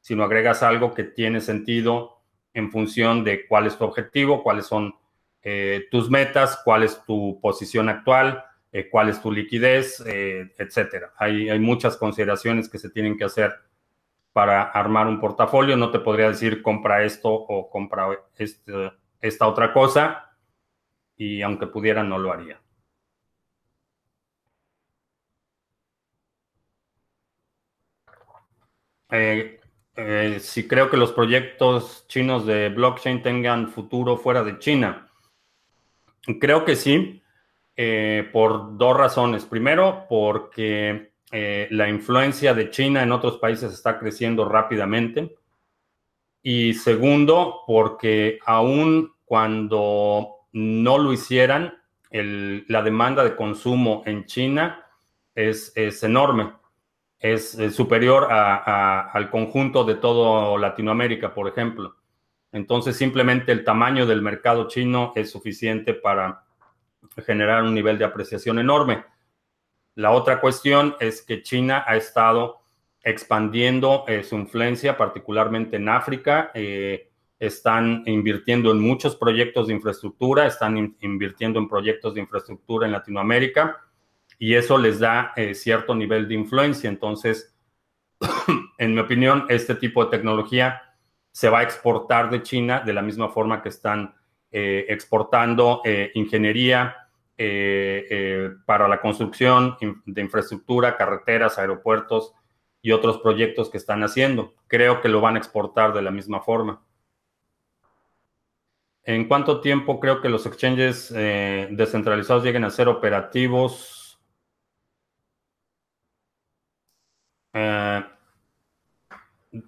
sino 0.00 0.24
agregas 0.24 0.62
algo 0.62 0.94
que 0.94 1.04
tiene 1.04 1.40
sentido 1.40 2.22
en 2.54 2.70
función 2.70 3.24
de 3.24 3.46
cuál 3.46 3.66
es 3.66 3.76
tu 3.76 3.84
objetivo, 3.84 4.42
cuáles 4.42 4.66
son 4.66 4.94
tus 5.90 6.08
metas, 6.08 6.58
cuál 6.64 6.84
es 6.84 7.04
tu 7.04 7.38
posición 7.42 7.90
actual, 7.90 8.42
eh, 8.72 8.88
cuál 8.88 9.10
es 9.10 9.20
tu 9.20 9.30
liquidez, 9.30 10.02
eh, 10.06 10.50
etcétera. 10.58 11.12
Hay, 11.18 11.50
hay, 11.50 11.58
muchas 11.58 11.98
consideraciones 11.98 12.68
que 12.68 12.78
se 12.78 12.88
tienen 12.88 13.18
que 13.18 13.24
hacer 13.24 13.52
para 14.32 14.62
armar 14.62 15.06
un 15.06 15.20
portafolio. 15.20 15.76
No 15.76 15.90
te 15.90 16.00
podría 16.00 16.28
decir 16.28 16.62
compra 16.62 17.04
esto 17.04 17.30
o 17.30 17.68
compra 17.68 18.08
este, 18.36 18.92
esta 19.20 19.46
otra 19.46 19.72
cosa 19.72 20.23
y 21.16 21.42
aunque 21.42 21.66
pudiera 21.66 22.02
no 22.02 22.18
lo 22.18 22.32
haría. 22.32 22.60
Eh, 29.10 30.40
si 30.40 30.66
creo 30.66 30.90
que 30.90 30.96
los 30.96 31.12
proyectos 31.12 32.06
chinos 32.08 32.46
de 32.46 32.68
blockchain 32.70 33.22
tengan 33.22 33.68
futuro 33.68 34.16
fuera 34.16 34.42
de 34.42 34.58
China. 34.58 35.08
Creo 36.40 36.64
que 36.64 36.74
sí. 36.74 37.22
Eh, 37.76 38.28
por 38.32 38.78
dos 38.78 38.96
razones. 38.96 39.44
Primero, 39.44 40.06
porque 40.08 41.12
eh, 41.32 41.66
la 41.70 41.88
influencia 41.88 42.54
de 42.54 42.70
China 42.70 43.02
en 43.02 43.12
otros 43.12 43.38
países 43.38 43.72
está 43.72 43.98
creciendo 43.98 44.48
rápidamente. 44.48 45.36
Y 46.42 46.74
segundo, 46.74 47.62
porque 47.66 48.38
aun 48.44 49.12
cuando 49.24 50.33
no 50.54 50.98
lo 50.98 51.12
hicieran, 51.12 51.82
la 52.10 52.82
demanda 52.82 53.24
de 53.24 53.34
consumo 53.34 54.04
en 54.06 54.24
China 54.24 54.86
es, 55.34 55.72
enorme. 56.02 56.52
Es, 57.18 57.58
superior 57.74 58.28
al 58.30 59.30
conjunto 59.30 59.84
de 59.84 59.96
todo 59.96 60.56
Latinoamérica, 60.56 61.34
por 61.34 61.48
ejemplo. 61.48 61.96
Entonces, 62.52 62.96
simplemente 62.96 63.50
el 63.50 63.64
tamaño 63.64 64.06
del 64.06 64.22
mercado 64.22 64.68
chino 64.68 65.12
es 65.16 65.30
suficiente 65.30 65.92
para 65.92 66.44
generar 67.26 67.64
un 67.64 67.74
nivel 67.74 67.98
de 67.98 68.04
apreciación 68.04 68.60
enorme. 68.60 69.04
La 69.96 70.12
otra 70.12 70.40
cuestión 70.40 70.94
es 71.00 71.20
que 71.20 71.42
China 71.42 71.84
ha 71.84 71.96
estado 71.96 72.60
expandiendo 73.02 74.04
eh, 74.06 74.22
su 74.22 74.36
influencia, 74.36 74.96
particularmente 74.96 75.76
en 75.76 75.88
África. 75.88 76.52
Eh, 76.54 77.10
están 77.38 78.02
invirtiendo 78.06 78.70
en 78.70 78.80
muchos 78.80 79.16
proyectos 79.16 79.66
de 79.66 79.74
infraestructura, 79.74 80.46
están 80.46 80.96
invirtiendo 81.00 81.58
en 81.58 81.68
proyectos 81.68 82.14
de 82.14 82.20
infraestructura 82.20 82.86
en 82.86 82.92
Latinoamérica 82.92 83.80
y 84.38 84.54
eso 84.54 84.78
les 84.78 84.98
da 84.98 85.32
eh, 85.36 85.54
cierto 85.54 85.94
nivel 85.94 86.28
de 86.28 86.34
influencia. 86.34 86.88
Entonces, 86.88 87.54
en 88.78 88.94
mi 88.94 89.00
opinión, 89.00 89.46
este 89.48 89.74
tipo 89.74 90.04
de 90.04 90.10
tecnología 90.10 90.82
se 91.32 91.48
va 91.48 91.60
a 91.60 91.62
exportar 91.64 92.30
de 92.30 92.42
China 92.42 92.80
de 92.80 92.92
la 92.92 93.02
misma 93.02 93.28
forma 93.28 93.62
que 93.62 93.68
están 93.68 94.14
exportando 94.56 95.82
ingeniería, 96.14 97.04
eh, 97.36 98.06
eh, 98.10 98.50
para 98.64 98.86
la 98.86 99.00
construcción 99.00 99.76
de 100.06 100.22
infraestructura, 100.22 100.96
carreteras, 100.96 101.58
aeropuertos 101.58 102.32
y 102.80 102.92
otros 102.92 103.18
proyectos 103.18 103.70
que 103.70 103.76
están 103.76 104.04
haciendo. 104.04 104.54
Creo 104.68 105.00
que 105.00 105.08
lo 105.08 105.20
van 105.20 105.34
a 105.34 105.38
exportar 105.38 105.92
de 105.92 106.02
la 106.02 106.12
misma 106.12 106.42
forma. 106.42 106.84
¿En 109.04 109.28
cuánto 109.28 109.60
tiempo 109.60 110.00
creo 110.00 110.20
que 110.20 110.28
los 110.28 110.46
exchanges 110.46 111.12
eh, 111.14 111.68
descentralizados 111.70 112.42
lleguen 112.42 112.64
a 112.64 112.70
ser 112.70 112.88
operativos? 112.88 114.00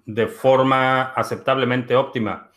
de 0.05 0.27
forma 0.27 1.13
aceptablemente 1.13 1.95
óptima. 1.95 2.51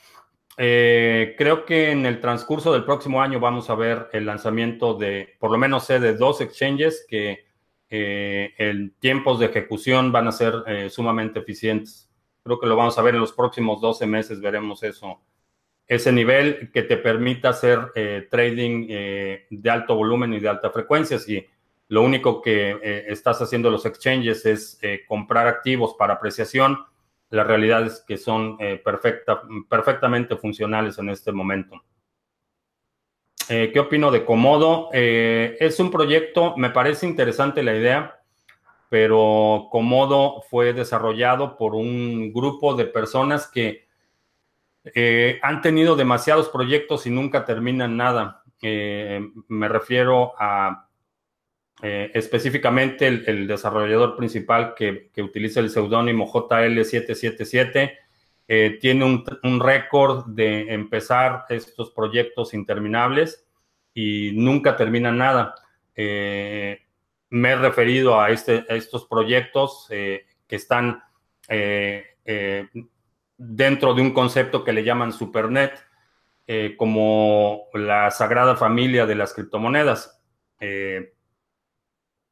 Eh, 0.57 1.35
creo 1.39 1.65
que 1.65 1.91
en 1.91 2.05
el 2.05 2.21
transcurso 2.21 2.73
del 2.73 2.85
próximo 2.85 3.23
año 3.23 3.41
vamos 3.41 3.71
a 3.71 3.75
ver 3.75 4.09
el 4.13 4.27
lanzamiento 4.27 4.95
de, 4.95 5.37
por 5.39 5.51
lo 5.51 5.59
menos 5.59 5.85
sé, 5.87 6.01
de 6.01 6.15
dos 6.15 6.41
exchanges 6.41 7.07
que 7.09 7.47
eh, 7.89 8.53
en 8.59 8.95
tiempos 8.99 9.39
de 9.39 9.47
ejecución 9.47 10.13
van 10.13 10.29
a 10.29 10.33
ser 10.33 10.55
eh, 10.67 10.91
sumamente 10.91 11.41
eficientes. 11.41 12.11
Creo 12.43 12.59
que 12.59 12.67
lo 12.67 12.77
vamos 12.77 12.99
a 12.99 13.03
ver 13.03 13.15
en 13.15 13.21
los 13.21 13.33
próximos 13.33 13.81
12 13.81 14.07
meses, 14.07 14.41
veremos 14.41 14.83
eso. 14.83 15.21
Ese 15.91 16.13
nivel 16.13 16.71
que 16.73 16.85
te 16.85 16.97
permita 16.97 17.49
hacer 17.49 17.93
trading 18.31 18.87
de 19.51 19.71
alto 19.71 19.97
volumen 19.97 20.33
y 20.33 20.39
de 20.39 20.49
alta 20.49 20.71
frecuencia. 20.71 21.19
Si 21.19 21.45
lo 21.89 22.03
único 22.03 22.41
que 22.41 23.05
estás 23.09 23.43
haciendo 23.43 23.71
los 23.71 23.85
exchanges 23.85 24.47
es 24.47 24.79
comprar 25.09 25.49
activos 25.49 25.97
para 25.99 26.15
apreciación, 26.15 26.79
la 27.31 27.45
realidad 27.45 27.87
es 27.87 28.01
que 28.07 28.17
son 28.17 28.57
eh, 28.59 28.83
perfectamente 29.69 30.37
funcionales 30.37 30.99
en 30.99 31.09
este 31.11 31.33
momento. 31.33 31.81
Eh, 33.49 33.71
¿Qué 33.73 33.81
opino 33.81 34.11
de 34.11 34.25
Comodo? 34.25 34.91
Eh, 34.93 35.57
es 35.61 35.79
un 35.81 35.91
proyecto, 35.91 36.57
me 36.57 36.71
parece 36.71 37.07
interesante 37.07 37.63
la 37.63 37.75
idea, 37.75 38.21
pero 38.89 39.69
Comodo 39.71 40.43
fue 40.51 40.73
desarrollado 40.73 41.57
por 41.57 41.75
un 41.75 42.33
grupo 42.33 42.75
de 42.75 42.87
personas 42.87 43.49
que 43.49 43.89
han 45.43 45.61
tenido 45.61 45.95
demasiados 45.97 46.49
proyectos 46.49 47.07
y 47.07 47.11
nunca 47.11 47.45
terminan 47.45 47.97
nada. 47.97 48.43
me 48.63 49.69
refiero 49.69 50.33
a 50.39 50.89
eh, 51.83 52.11
específicamente 52.15 53.07
el, 53.07 53.47
desarrollador 53.47 54.17
principal 54.17 54.75
que, 54.75 55.11
utiliza 55.19 55.61
el 55.61 55.71
seudónimo 55.71 56.31
JL777 56.31 57.93
tiene 58.81 59.05
un, 59.05 59.61
récord 59.61 60.27
de 60.27 60.73
empezar 60.73 61.45
estos 61.51 61.93
proyectos 61.93 62.53
interminables 62.53 63.47
y 63.95 64.33
nunca 64.35 64.77
termina 64.77 65.13
nada. 65.13 65.55
me 65.95 67.51
he 67.51 67.57
referido 67.57 68.21
a, 68.21 68.31
este, 68.31 68.65
a 68.69 68.75
estos 68.75 69.07
proyectos 69.07 69.87
que 69.89 70.27
están 70.49 71.03
dentro 73.43 73.95
de 73.95 74.03
un 74.03 74.13
concepto 74.13 74.63
que 74.65 74.73
le 74.75 74.85
llaman 74.85 75.15
Supernet, 75.15 75.83
eh, 76.47 76.75
como 76.77 77.69
la 77.73 78.11
sagrada 78.11 78.55
familia 78.55 79.07
de 79.07 79.15
las 79.15 79.33
criptomonedas. 79.33 80.21
Eh, 80.61 81.15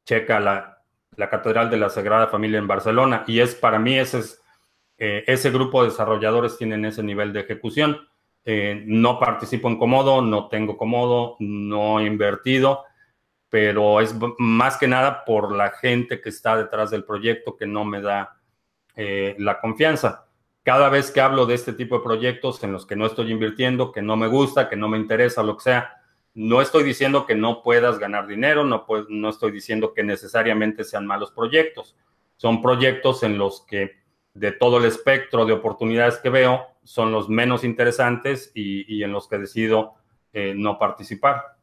checa 0.05 0.39
la, 0.39 0.83
la, 1.15 1.29
Catedral 1.29 1.71
de 1.71 1.77
la 1.77 1.89
Sagrada 1.89 2.27
Familia 2.27 2.59
en 2.59 2.67
Barcelona 2.67 3.23
y 3.25 3.39
es 3.39 3.55
para 3.55 3.79
mí 3.79 3.97
ese, 3.97 4.19
es, 4.19 4.43
eh, 4.99 5.23
ese 5.25 5.49
grupo 5.49 5.81
de 5.81 5.89
desarrolladores 5.89 6.57
tienen 6.57 6.85
ese 6.85 7.01
nivel 7.01 7.33
de 7.33 7.39
ejecución. 7.41 8.07
no 8.85 9.19
participo 9.19 9.67
en 9.67 9.79
Comodo, 9.79 10.21
no 10.21 10.47
tengo 10.47 10.77
Comodo, 10.77 11.37
no 11.39 11.99
he 11.99 12.05
invertido, 12.05 12.83
pero 13.49 13.99
es 13.99 14.15
más 14.37 14.77
que 14.77 14.87
nada 14.87 15.25
por 15.25 15.51
la 15.55 15.71
gente 15.71 16.21
que 16.21 16.29
está 16.29 16.55
detrás 16.55 16.91
del 16.91 17.03
proyecto 17.03 17.57
que 17.57 17.65
no 17.65 17.83
me 17.83 18.01
da 18.01 18.37
la 18.95 19.59
confianza 19.59 20.28
cada 20.63 20.89
vez 20.89 21.11
que 21.11 21.21
hablo 21.21 21.45
de 21.45 21.55
este 21.55 21.73
tipo 21.73 21.97
de 21.97 22.03
proyectos 22.03 22.63
en 22.63 22.71
los 22.71 22.85
que 22.85 22.95
no 22.95 23.05
estoy 23.05 23.31
invirtiendo, 23.31 23.91
que 23.91 24.01
no 24.01 24.17
me 24.17 24.27
gusta, 24.27 24.69
que 24.69 24.75
no 24.75 24.87
me 24.87 24.97
interesa, 24.97 25.43
lo 25.43 25.57
que 25.57 25.63
sea, 25.63 25.93
no 26.33 26.61
estoy 26.61 26.83
diciendo 26.83 27.25
que 27.25 27.35
no 27.35 27.63
puedas 27.63 27.99
ganar 27.99 28.27
dinero, 28.27 28.63
no, 28.63 28.85
no 29.09 29.29
estoy 29.29 29.51
diciendo 29.51 29.93
que 29.93 30.03
necesariamente 30.03 30.83
sean 30.83 31.07
malos 31.07 31.31
proyectos. 31.31 31.95
Son 32.37 32.61
proyectos 32.61 33.23
en 33.23 33.37
los 33.37 33.65
que 33.65 33.99
de 34.33 34.51
todo 34.51 34.77
el 34.77 34.85
espectro 34.85 35.45
de 35.45 35.53
oportunidades 35.53 36.17
que 36.17 36.29
veo 36.29 36.67
son 36.83 37.11
los 37.11 37.29
menos 37.29 37.63
interesantes 37.63 38.51
y, 38.53 39.03
en 39.03 39.11
los 39.11 39.27
que 39.27 39.37
decido 39.37 39.95
eh, 40.33 40.53
no 40.55 40.79
participar. 40.79 41.58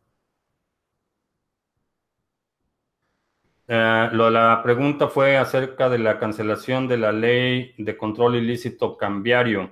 Eh, 3.69 4.11
la 4.13 4.61
pregunta 4.63 5.09
fue 5.09 5.37
acerca 5.37 5.89
de 5.89 5.99
la 5.99 6.19
cancelación 6.19 6.87
de 6.87 6.99
la 6.99 7.13
ley 7.13 7.75
de 7.79 7.97
control 7.97 8.37
ilícito 8.37 8.97
cambiario. 8.97 9.71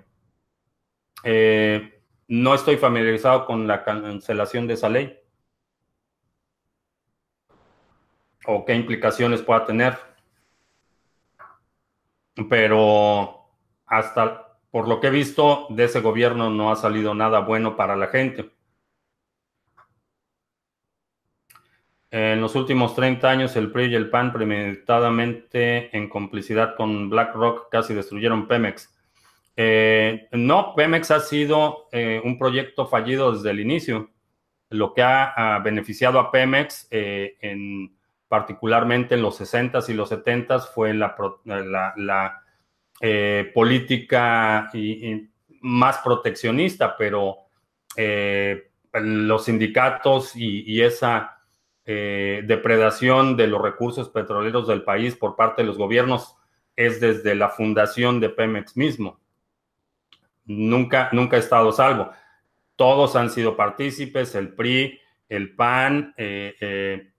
Eh, 1.23 2.03
no 2.29 2.55
estoy 2.55 2.77
familiarizado 2.77 3.47
con 3.47 3.67
la 3.67 3.85
cancelación 3.85 4.67
de 4.67 4.75
esa 4.75 4.89
ley. 4.89 5.19
O 8.47 8.65
qué 8.65 8.75
implicaciones 8.75 9.43
pueda 9.43 9.65
tener. 9.65 9.97
Pero 12.49 13.49
hasta 13.87 14.59
por 14.71 14.89
lo 14.89 15.01
que 15.01 15.07
he 15.07 15.11
visto, 15.11 15.67
de 15.71 15.85
ese 15.85 16.01
gobierno 16.01 16.51
no 16.51 16.73
ha 16.73 16.77
salido 16.77 17.15
nada 17.15 17.39
bueno 17.39 17.77
para 17.77 17.95
la 17.95 18.09
gente. 18.09 18.51
En 22.17 22.41
los 22.41 22.55
últimos 22.55 22.95
30 22.95 23.29
años, 23.29 23.57
el 23.57 23.73
PRI 23.73 23.87
y 23.87 23.95
el 23.97 24.09
PAN, 24.09 24.33
premeditadamente 24.33 25.91
en 25.97 26.09
complicidad 26.09 26.77
con 26.77 27.11
BlackRock, 27.11 27.69
casi 27.73 27.93
destruyeron 27.93 28.47
Pemex. 28.47 28.95
Eh, 29.57 30.29
no, 30.31 30.75
Pemex 30.77 31.11
ha 31.11 31.19
sido 31.19 31.89
eh, 31.91 32.21
un 32.23 32.39
proyecto 32.39 32.87
fallido 32.87 33.33
desde 33.33 33.51
el 33.51 33.59
inicio. 33.59 34.13
Lo 34.69 34.95
que 34.95 35.03
ha, 35.03 35.59
beneficiado 35.65 36.21
a 36.21 36.31
Pemex, 36.31 36.87
eh, 36.93 37.35
en, 37.41 37.97
particularmente 38.29 39.17
en 39.17 39.23
los 39.23 39.41
60s 39.41 39.89
y 39.89 39.95
los 39.95 40.13
70s, 40.13 40.69
fue 40.73 40.95
la, 40.95 41.17
política 43.53 44.71
más 45.63 45.99
proteccionista, 45.99 46.97
pero 46.97 47.39
los 48.93 49.45
sindicatos 49.45 50.37
y 50.37 50.81
esa 50.81 51.35
eh, 51.87 52.43
depredación 52.47 53.37
de 53.37 53.47
los 53.47 53.61
recursos 53.61 54.09
petroleros 54.09 54.67
del 54.67 54.83
país 54.85 55.17
por 55.17 55.37
parte 55.37 55.61
de 55.61 55.69
los 55.69 55.77
gobiernos 55.77 56.37
es 56.77 56.99
desde 56.99 57.35
la 57.35 57.51
fundación 57.51 58.21
de 58.21 58.31
Pemex 58.31 58.77
mismo. 58.77 59.21
Nunca, 60.47 61.11
nunca 61.13 61.37
ha 61.37 61.41
estado 61.41 61.73
salvo. 61.73 62.11
Todos 62.77 63.17
han 63.17 63.29
sido 63.31 63.57
partícipes, 63.57 64.35
el 64.35 64.55
PRI, 64.55 64.99
el 65.29 65.55
PAN 65.55 66.15
eh, 66.17 66.55
eh, 66.61 67.13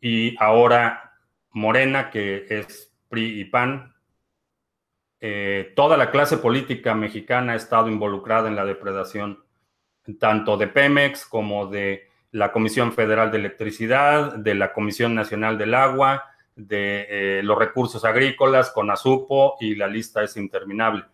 y 0.00 0.36
ahora 0.38 1.14
Morena, 1.50 2.10
que 2.10 2.46
es 2.48 2.94
PRI 3.08 3.40
y 3.40 3.44
PAN. 3.46 3.92
toda 5.74 5.96
la 5.96 6.10
clase 6.10 6.38
política 6.38 6.94
mexicana 6.94 7.52
ha 7.52 7.56
estado 7.56 7.88
involucrada 7.88 8.48
en 8.48 8.56
la 8.56 8.64
depredación 8.64 9.44
tanto 10.18 10.56
de 10.56 10.68
Pemex 10.68 11.26
como 11.26 11.66
de 11.66 12.09
la 12.32 12.52
Comisión 12.52 12.92
Federal 12.92 13.30
de 13.30 13.38
Electricidad, 13.38 14.34
de 14.36 14.54
la 14.54 14.72
Comisión 14.72 15.14
Nacional 15.14 15.58
del 15.58 15.74
Agua, 15.74 16.24
de 16.54 17.06
eh, 17.08 17.42
los 17.42 17.58
recursos 17.58 18.04
agrícolas, 18.04 18.70
con 18.70 18.90
ASUPO 18.90 19.56
y 19.60 19.74
la 19.74 19.88
lista 19.88 20.22
es 20.22 20.36
interminable. 20.36 21.04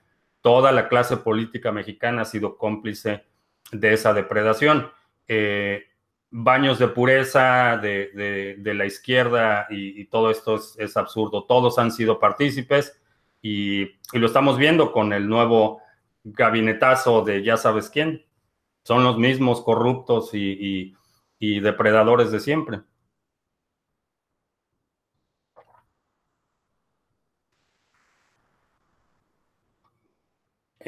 Toda 0.40 0.72
la 0.72 0.88
clase 0.88 1.16
política 1.16 1.72
mexicana 1.72 2.22
ha 2.22 2.24
sido 2.26 2.56
cómplice 2.58 3.24
de 3.72 3.92
esa 3.92 4.12
depredación. 4.12 4.90
Eh, 5.26 5.84
baños 6.30 6.78
de 6.78 6.88
pureza 6.88 7.78
de, 7.78 8.56
la 8.64 8.84
izquierda 8.84 9.66
y, 9.70 10.04
todo 10.06 10.30
esto 10.30 10.60
es, 10.78 10.96
absurdo. 10.96 11.44
Todos 11.44 11.78
han 11.78 11.90
sido 11.90 12.18
partícipes 12.18 13.00
y, 13.40 13.96
lo 14.12 14.26
estamos 14.26 14.58
viendo 14.58 14.92
con 14.92 15.12
el 15.12 15.28
nuevo 15.28 15.80
gabinetazo 16.24 17.22
de 17.22 17.42
ya 17.42 17.56
sabes 17.56 17.88
quién. 17.88 18.24
Son 18.82 19.02
los 19.02 19.18
mismos 19.18 19.62
corruptos 19.62 20.32
y 20.32 20.94
depredadores 21.38 22.30
de 22.30 22.40
siempre. 22.40 22.80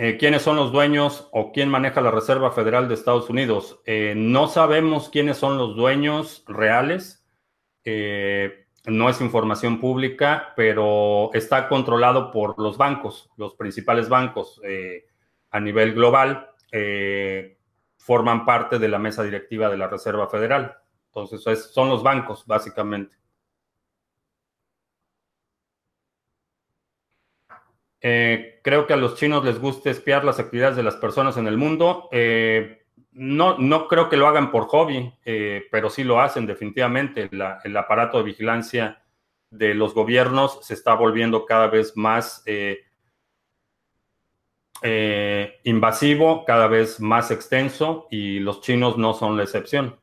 Eh, 0.00 0.16
¿Quiénes 0.16 0.42
son 0.42 0.54
los 0.54 0.70
dueños 0.70 1.28
o 1.32 1.50
quién 1.50 1.68
maneja 1.68 2.00
la 2.00 2.12
Reserva 2.12 2.52
Federal 2.52 2.86
de 2.86 2.94
Estados 2.94 3.28
Unidos? 3.30 3.80
Eh, 3.84 4.14
no 4.16 4.46
sabemos 4.46 5.08
quiénes 5.08 5.38
son 5.38 5.58
los 5.58 5.74
dueños 5.74 6.44
reales. 6.46 7.26
Eh, 7.82 8.68
no 8.86 9.10
es 9.10 9.20
información 9.20 9.80
pública, 9.80 10.52
pero 10.54 11.30
está 11.34 11.68
controlado 11.68 12.30
por 12.30 12.56
los 12.60 12.78
bancos, 12.78 13.28
los 13.36 13.56
principales 13.56 14.08
bancos 14.08 14.60
a 15.50 15.58
nivel 15.58 15.94
global 15.94 16.48
forman 17.98 18.46
parte 18.46 18.78
de 18.78 18.88
la 18.88 18.98
mesa 18.98 19.22
directiva 19.22 19.68
de 19.68 19.76
la 19.76 19.88
Reserva 19.88 20.28
Federal. 20.28 20.78
Entonces, 21.08 21.70
son 21.72 21.88
los 21.88 22.02
bancos, 22.02 22.46
básicamente. 22.46 23.16
Eh, 28.00 28.60
creo 28.62 28.86
que 28.86 28.92
a 28.92 28.96
los 28.96 29.16
chinos 29.16 29.44
les 29.44 29.60
gusta 29.60 29.90
espiar 29.90 30.24
las 30.24 30.38
actividades 30.38 30.76
de 30.76 30.84
las 30.84 30.96
personas 30.96 31.36
en 31.36 31.48
el 31.48 31.56
mundo. 31.56 32.08
Eh, 32.12 32.86
no, 33.12 33.58
no 33.58 33.88
creo 33.88 34.08
que 34.08 34.16
lo 34.16 34.28
hagan 34.28 34.52
por 34.52 34.68
hobby, 34.68 35.12
eh, 35.24 35.66
pero 35.70 35.90
sí 35.90 36.04
lo 36.04 36.20
hacen 36.20 36.46
definitivamente. 36.46 37.28
el 37.64 37.76
aparato 37.76 38.18
de 38.18 38.24
vigilancia 38.24 39.02
de 39.50 39.74
los 39.74 39.94
gobiernos 39.94 40.60
se 40.62 40.74
está 40.74 40.94
volviendo 40.94 41.44
cada 41.44 41.66
vez 41.66 41.96
más 41.96 42.44
invasivo, 45.64 46.44
cada 46.44 46.68
vez 46.68 47.00
más 47.00 47.30
extenso 47.30 48.06
y 48.10 48.38
los 48.40 48.60
chinos 48.60 48.96
no 48.96 49.14
son 49.14 49.36
la 49.36 49.42
excepción. 49.42 49.98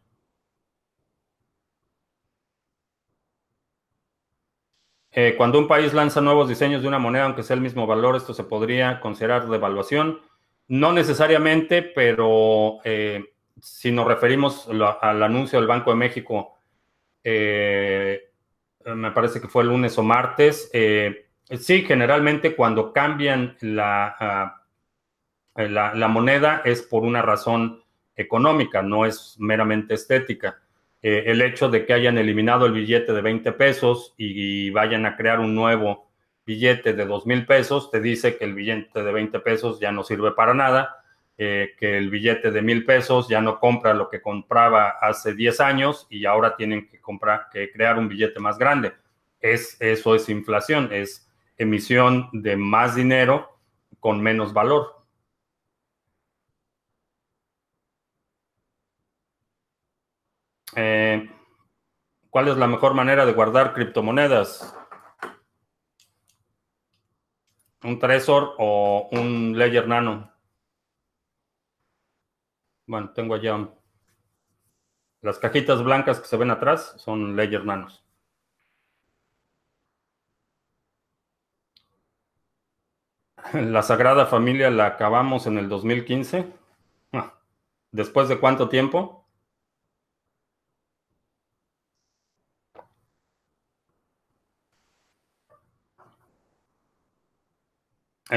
Eh, 5.18 5.36
cuando 5.38 5.58
un 5.58 5.68
país 5.70 5.94
lanza 5.94 6.20
nuevos 6.20 6.50
diseños 6.50 6.82
de 6.82 6.90
una 6.90 7.00
moneda, 7.00 7.24
aunque 7.24 7.42
sea 7.42 7.54
el 7.54 7.62
mismo 7.62 7.88
valor, 7.88 8.18
esto 8.18 8.34
se 8.34 8.44
podría 8.44 9.00
considerar 9.00 9.48
devaluación. 9.48 10.20
No 10.68 10.92
necesariamente, 10.92 11.82
pero 11.84 12.80
eh, 12.84 13.24
si 13.62 13.94
nos 13.94 14.08
referimos 14.08 14.68
al 15.02 15.24
anuncio 15.24 15.58
del 15.58 15.70
Banco 15.70 15.92
de 15.92 15.96
México, 15.96 16.58
me 17.24 19.12
parece 19.12 19.40
que 19.40 19.48
fue 19.48 19.64
el 19.64 19.70
lunes 19.70 19.98
o 19.98 20.04
martes, 20.04 20.70
sí, 20.72 21.82
generalmente 21.84 22.54
cuando 22.54 22.92
cambian 22.92 23.56
la 23.62 24.65
eh, 25.56 25.70
la, 25.70 26.08
moneda 26.08 26.62
es 26.66 26.82
por 26.82 27.04
una 27.04 27.22
razón 27.22 27.82
económica, 28.16 28.82
no 28.82 29.06
es 29.06 29.36
meramente 29.40 29.94
estética. 29.94 30.60
Eh, 31.02 31.24
el 31.28 31.42
hecho 31.42 31.70
de 31.70 31.86
que 31.86 31.94
hayan 31.94 32.18
eliminado 32.18 32.66
el 32.66 32.74
billete 32.74 33.14
de 33.14 33.22
20 33.22 33.52
pesos 33.54 34.14
y, 34.18 34.70
vayan 34.72 35.06
a 35.06 35.16
crear 35.16 35.40
un 35.40 35.56
nuevo 35.56 36.10
billete 36.46 36.94
de 36.94 37.06
2 37.06 37.26
mil 37.26 37.46
pesos, 37.46 37.90
te 37.90 38.00
dice 38.00 38.38
que 38.38 38.46
el 38.46 38.54
billete 38.54 39.04
de 39.04 39.12
20 39.12 39.40
pesos 39.40 39.80
ya 39.80 39.92
no 39.92 40.04
sirve 40.04 40.32
para 40.32 40.54
nada, 40.54 41.04
eh, 41.38 41.74
que 41.78 41.98
el 41.98 42.10
billete 42.10 42.52
de 42.52 42.62
mil 42.62 42.86
pesos 42.86 43.28
ya 43.28 43.42
no 43.42 43.60
compra 43.60 43.94
lo 43.94 44.10
que 44.10 44.22
compraba 44.22 44.96
hace 45.02 45.34
10 45.34 45.60
años 45.60 46.08
y 46.10 46.26
ahora 46.26 46.56
tienen 46.56 46.88
que 46.88 47.00
comprar, 47.02 47.48
que 47.52 47.72
crear 47.72 47.98
un 47.98 48.08
billete 48.08 48.40
más 48.40 48.58
grande. 48.58 48.94
Es, 49.40 49.78
eso 49.82 50.16
es 50.16 50.30
inflación, 50.30 50.90
es 50.92 51.28
emisión 51.58 52.30
de 52.32 52.56
más 52.58 52.96
dinero 52.96 53.58
con 54.00 54.22
menos 54.22 54.54
valor. 54.54 55.05
Eh, 60.76 61.30
¿Cuál 62.30 62.50
es 62.50 62.58
la 62.58 62.68
mejor 62.68 62.94
manera 62.94 63.26
de 63.26 63.34
guardar 63.34 63.74
criptomonedas? 63.74 64.76
¿Un 67.84 68.00
Trezor 68.00 68.56
o 68.58 69.08
un 69.12 69.58
Ledger 69.58 69.88
Nano? 69.88 70.32
Bueno, 72.88 73.12
tengo 73.14 73.36
allá 73.36 73.70
las 75.22 75.40
cajitas 75.40 75.84
blancas 75.84 76.20
que 76.20 76.28
se 76.28 76.38
ven 76.38 76.52
atrás, 76.52 76.94
son 76.98 77.36
Ledger 77.36 77.66
Nanos. 77.66 78.06
La 83.54 83.82
Sagrada 83.82 84.28
Familia 84.28 84.70
la 84.70 84.86
acabamos 84.86 85.48
en 85.48 85.58
el 85.58 85.68
2015. 85.68 86.46
Ah, 87.12 87.34
¿Después 87.92 88.30
de 88.30 88.40
cuánto 88.40 88.70
tiempo? 88.70 89.25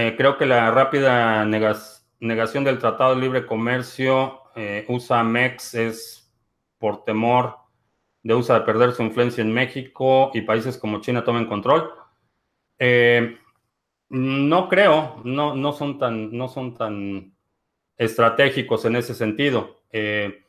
Eh, 0.00 0.14
creo 0.16 0.38
que 0.38 0.46
la 0.46 0.70
rápida 0.70 1.44
negación 1.44 2.62
del 2.62 2.78
Tratado 2.78 3.16
de 3.16 3.20
Libre 3.20 3.46
Comercio 3.46 4.42
eh, 4.54 4.84
USA 4.86 5.24
MEX 5.24 5.74
es 5.74 6.32
por 6.78 7.04
temor 7.04 7.56
de 8.22 8.32
USA 8.32 8.60
de 8.60 8.64
perder 8.64 8.92
su 8.92 9.02
influencia 9.02 9.42
en 9.42 9.52
México 9.52 10.30
y 10.34 10.42
países 10.42 10.78
como 10.78 11.00
China 11.00 11.24
tomen 11.24 11.46
control. 11.46 11.90
Eh, 12.78 13.38
no 14.10 14.68
creo, 14.68 15.20
no, 15.24 15.56
no, 15.56 15.72
son 15.72 15.98
tan, 15.98 16.30
no 16.30 16.46
son 16.46 16.74
tan 16.76 17.34
estratégicos 17.96 18.84
en 18.84 18.94
ese 18.94 19.14
sentido. 19.14 19.80
Eh, 19.90 20.44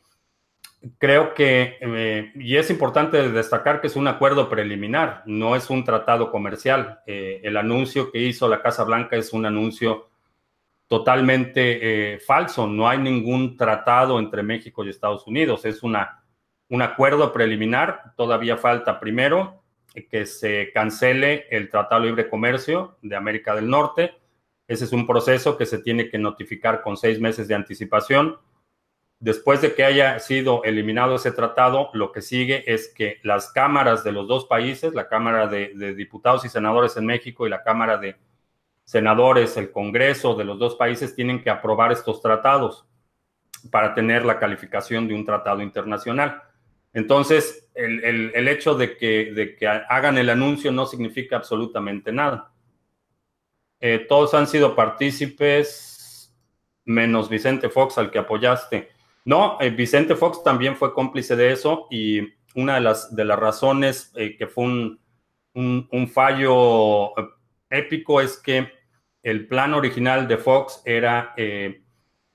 creo 0.98 1.34
que, 1.34 1.78
eh, 1.82 2.32
y 2.36 2.58
es 2.58 2.70
importante 2.70 3.30
destacar 3.32 3.82
que 3.82 3.88
es 3.88 3.96
un 3.96 4.08
acuerdo 4.08 4.50
preliminar, 4.50 5.24
no 5.26 5.56
es 5.56 5.70
un 5.70 5.84
tratado 5.84 6.32
comercial. 6.32 7.00
Eh, 7.06 7.42
el 7.44 7.58
anuncio 7.58 8.12
que 8.12 8.20
hizo 8.20 8.48
la 8.48 8.62
Casa 8.62 8.84
Blanca 8.84 9.16
es 9.16 9.34
un 9.34 9.46
anuncio 9.46 10.10
totalmente 10.88 12.18
falso. 12.26 12.66
No 12.66 12.90
hay 12.90 12.98
ningún 12.98 13.56
tratado 13.56 14.18
entre 14.18 14.42
México 14.42 14.84
y 14.84 14.90
Estados 14.90 15.28
Unidos. 15.28 15.64
Es 15.66 15.84
una, 15.84 16.24
un 16.70 16.82
acuerdo 16.82 17.32
preliminar. 17.32 18.14
Todavía 18.18 18.58
falta 18.58 19.00
primero 19.00 19.60
que 20.10 20.26
se 20.26 20.72
cancele 20.74 21.48
el 21.50 21.70
Tratado 21.70 22.04
Libre 22.04 22.30
Comercio 22.30 22.98
de 23.02 23.16
América 23.16 23.56
del 23.56 23.70
Norte. 23.70 24.14
Ese 24.68 24.86
es 24.86 24.92
un 24.92 25.08
proceso 25.08 25.58
que 25.58 25.66
se 25.66 25.80
tiene 25.80 26.10
que 26.10 26.20
notificar 26.20 26.82
con 26.82 26.96
seis 26.96 27.20
meses 27.20 27.48
de 27.48 27.56
anticipación. 27.56 28.38
Después 29.20 29.62
de 29.62 29.76
que 29.76 29.84
haya 29.84 30.18
sido 30.20 30.64
eliminado 30.64 31.16
ese 31.16 31.34
tratado, 31.34 31.90
lo 31.94 32.14
que 32.14 32.22
sigue 32.22 32.64
es 32.72 32.88
que 32.88 33.20
las 33.24 33.52
cámaras 33.52 34.06
de 34.06 34.14
los 34.14 34.30
dos 34.30 34.46
países, 34.46 34.94
la 34.94 35.10
Cámara 35.10 35.48
de, 35.48 35.94
Diputados 35.94 36.46
y 36.46 36.50
Senadores 36.50 36.96
en 36.96 37.06
México 37.06 37.46
y 37.46 37.50
la 37.50 37.62
Cámara 37.62 37.98
de 37.98 38.16
Senadores, 38.86 39.58
el 39.58 39.72
Congreso 39.72 40.36
de 40.36 40.46
los 40.46 40.58
dos 40.58 40.76
países, 40.76 41.16
tienen 41.16 41.44
que 41.44 41.50
aprobar 41.50 41.92
estos 41.92 42.22
tratados 42.22 42.86
para 43.72 43.94
tener 43.94 44.24
la 44.24 44.40
calificación 44.40 45.06
de 45.06 45.16
un 45.16 45.26
tratado 45.26 45.62
internacional. 45.62 46.42
Entonces, 46.94 47.70
el, 47.76 48.48
hecho 48.48 48.76
de 48.76 48.96
que, 48.96 49.68
hagan 49.90 50.18
el 50.18 50.30
anuncio 50.30 50.72
no 50.72 50.86
significa 50.86 51.36
absolutamente 51.36 52.14
nada. 52.14 52.54
Eh, 53.82 54.06
todos 54.08 54.34
han 54.34 54.48
sido 54.48 54.76
partícipes, 54.76 56.34
menos 56.86 57.28
Vicente 57.28 57.68
Fox, 57.70 57.98
al 57.98 58.12
que 58.12 58.20
apoyaste. 58.20 58.99
No, 59.30 59.58
eh, 59.60 59.70
Vicente 59.70 60.16
Fox 60.16 60.44
también 60.44 60.76
fue 60.76 60.92
cómplice 60.92 61.36
de 61.36 61.52
eso 61.52 61.86
y 61.92 62.20
una 62.56 62.74
de 62.74 62.82
las, 62.82 63.16
de 63.16 63.26
las 63.26 63.38
razones 63.38 64.12
eh, 64.16 64.36
que 64.36 64.48
fue 64.48 64.64
un, 64.64 65.00
un, 65.54 66.08
fallo 66.08 67.12
épico 67.70 68.22
es 68.22 68.38
que 68.38 68.72
el 69.22 69.48
plan 69.48 69.76
original 69.76 70.28
de 70.28 70.38
Fox 70.38 70.82
era 70.84 71.36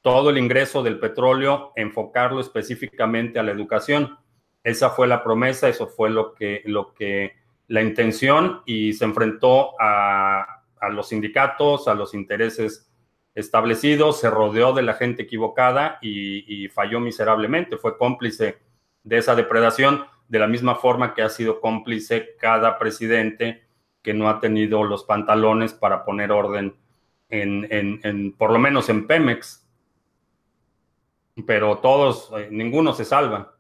todo 0.03 0.31
el 0.31 0.39
ingreso 0.39 0.85
del 0.85 1.01
petróleo, 1.01 1.73
enfocarlo 1.75 2.41
específicamente 2.41 3.41
a 3.41 3.43
la 3.43 3.51
educación. 3.51 4.17
Esa 4.63 4.91
fue 4.91 5.09
la 5.09 5.25
promesa, 5.25 5.69
eso 5.69 5.89
fue 5.89 6.11
lo 6.11 6.33
que, 6.33 6.63
lo 6.67 6.95
que 6.95 7.33
la 7.67 7.83
intención 7.83 8.63
y 8.67 8.93
se 8.93 9.05
enfrentó 9.05 9.73
a, 9.81 10.63
los 10.93 11.09
sindicatos, 11.09 11.89
a 11.89 11.95
los 11.95 12.15
intereses 12.15 12.89
establecidos, 13.35 14.21
se 14.21 14.31
rodeó 14.31 14.73
de 14.73 14.83
la 14.83 14.95
gente 14.95 15.23
equivocada 15.23 15.99
y, 16.01 16.69
falló 16.69 17.01
miserablemente. 17.01 17.77
Fue 17.77 17.99
cómplice 17.99 18.59
de 19.03 19.19
esa 19.19 19.35
depredación, 19.35 20.05
de 20.29 20.39
la 20.39 20.47
misma 20.47 20.77
forma 20.77 21.15
que 21.15 21.23
ha 21.23 21.29
sido 21.29 21.61
cómplice 21.61 22.37
cada 22.39 22.79
presidente 22.79 23.65
que 24.03 24.15
no 24.15 24.29
ha 24.29 24.41
tenido 24.41 24.85
los 24.85 25.05
pantalones 25.05 25.73
para 25.75 26.05
poner 26.05 26.33
orden 26.33 26.77
en, 27.29 27.67
en 27.71 28.33
por 28.33 28.51
lo 28.53 28.59
menos 28.59 28.89
en 28.89 29.07
Pemex. 29.07 29.67
Pero 31.47 31.79
todos, 31.79 32.31
eh, 32.37 32.49
ninguno 32.51 32.93
se 32.93 33.05
salva. 33.05 33.55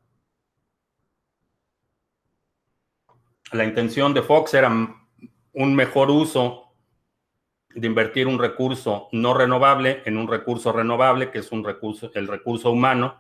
la 3.54 3.64
intención 3.64 4.12
de 4.12 4.22
Fox 4.22 4.52
era 4.54 4.68
un 5.52 5.74
mejor 5.74 6.10
uso 6.10 6.63
de 7.74 7.86
invertir 7.86 8.26
un 8.26 8.38
recurso 8.38 9.08
no 9.12 9.34
renovable 9.34 10.02
en 10.04 10.16
un 10.16 10.28
recurso 10.28 10.72
renovable, 10.72 11.30
que 11.30 11.38
es 11.38 11.52
un 11.52 11.64
recurso, 11.64 12.10
el 12.14 12.28
recurso 12.28 12.70
humano, 12.70 13.18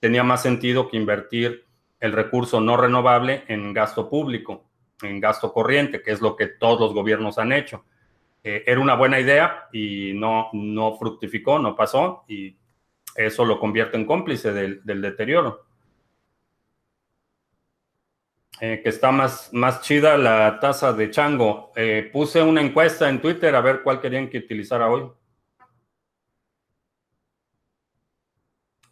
tenía 0.00 0.24
más 0.24 0.42
sentido 0.42 0.88
que 0.88 0.96
invertir 0.96 1.66
el 2.00 2.12
recurso 2.12 2.60
no 2.60 2.76
renovable 2.76 3.44
en 3.46 3.72
gasto 3.72 4.08
público, 4.10 4.64
en 5.02 5.20
gasto 5.20 5.52
corriente, 5.52 6.02
que 6.02 6.10
es 6.10 6.20
lo 6.20 6.34
que 6.34 6.48
todos 6.48 6.80
los 6.80 6.92
gobiernos 6.92 7.38
han 7.38 7.52
hecho. 7.52 7.84
Eh, 8.42 8.64
era 8.66 8.80
una 8.80 8.96
buena 8.96 9.20
idea 9.20 9.68
y 9.72 10.12
no, 10.14 10.48
no 10.52 10.96
fructificó, 10.96 11.60
no 11.60 11.76
pasó, 11.76 12.24
y 12.26 12.56
eso 13.14 13.44
lo 13.44 13.60
convierte 13.60 13.96
en 13.96 14.06
cómplice 14.06 14.52
del 14.52 15.00
deterioro. 15.00 15.66
Eh, 18.64 18.80
que 18.80 18.90
está 18.90 19.10
más, 19.10 19.52
más 19.52 19.80
chida 19.80 20.16
la 20.16 20.60
taza 20.60 20.92
de 20.92 21.10
chango. 21.10 21.72
Eh, 21.74 22.08
puse 22.12 22.40
una 22.40 22.60
encuesta 22.60 23.08
en 23.08 23.20
Twitter 23.20 23.52
a 23.56 23.60
ver 23.60 23.82
cuál 23.82 24.00
querían 24.00 24.30
que 24.30 24.38
utilizara 24.38 24.88
hoy. 24.88 25.10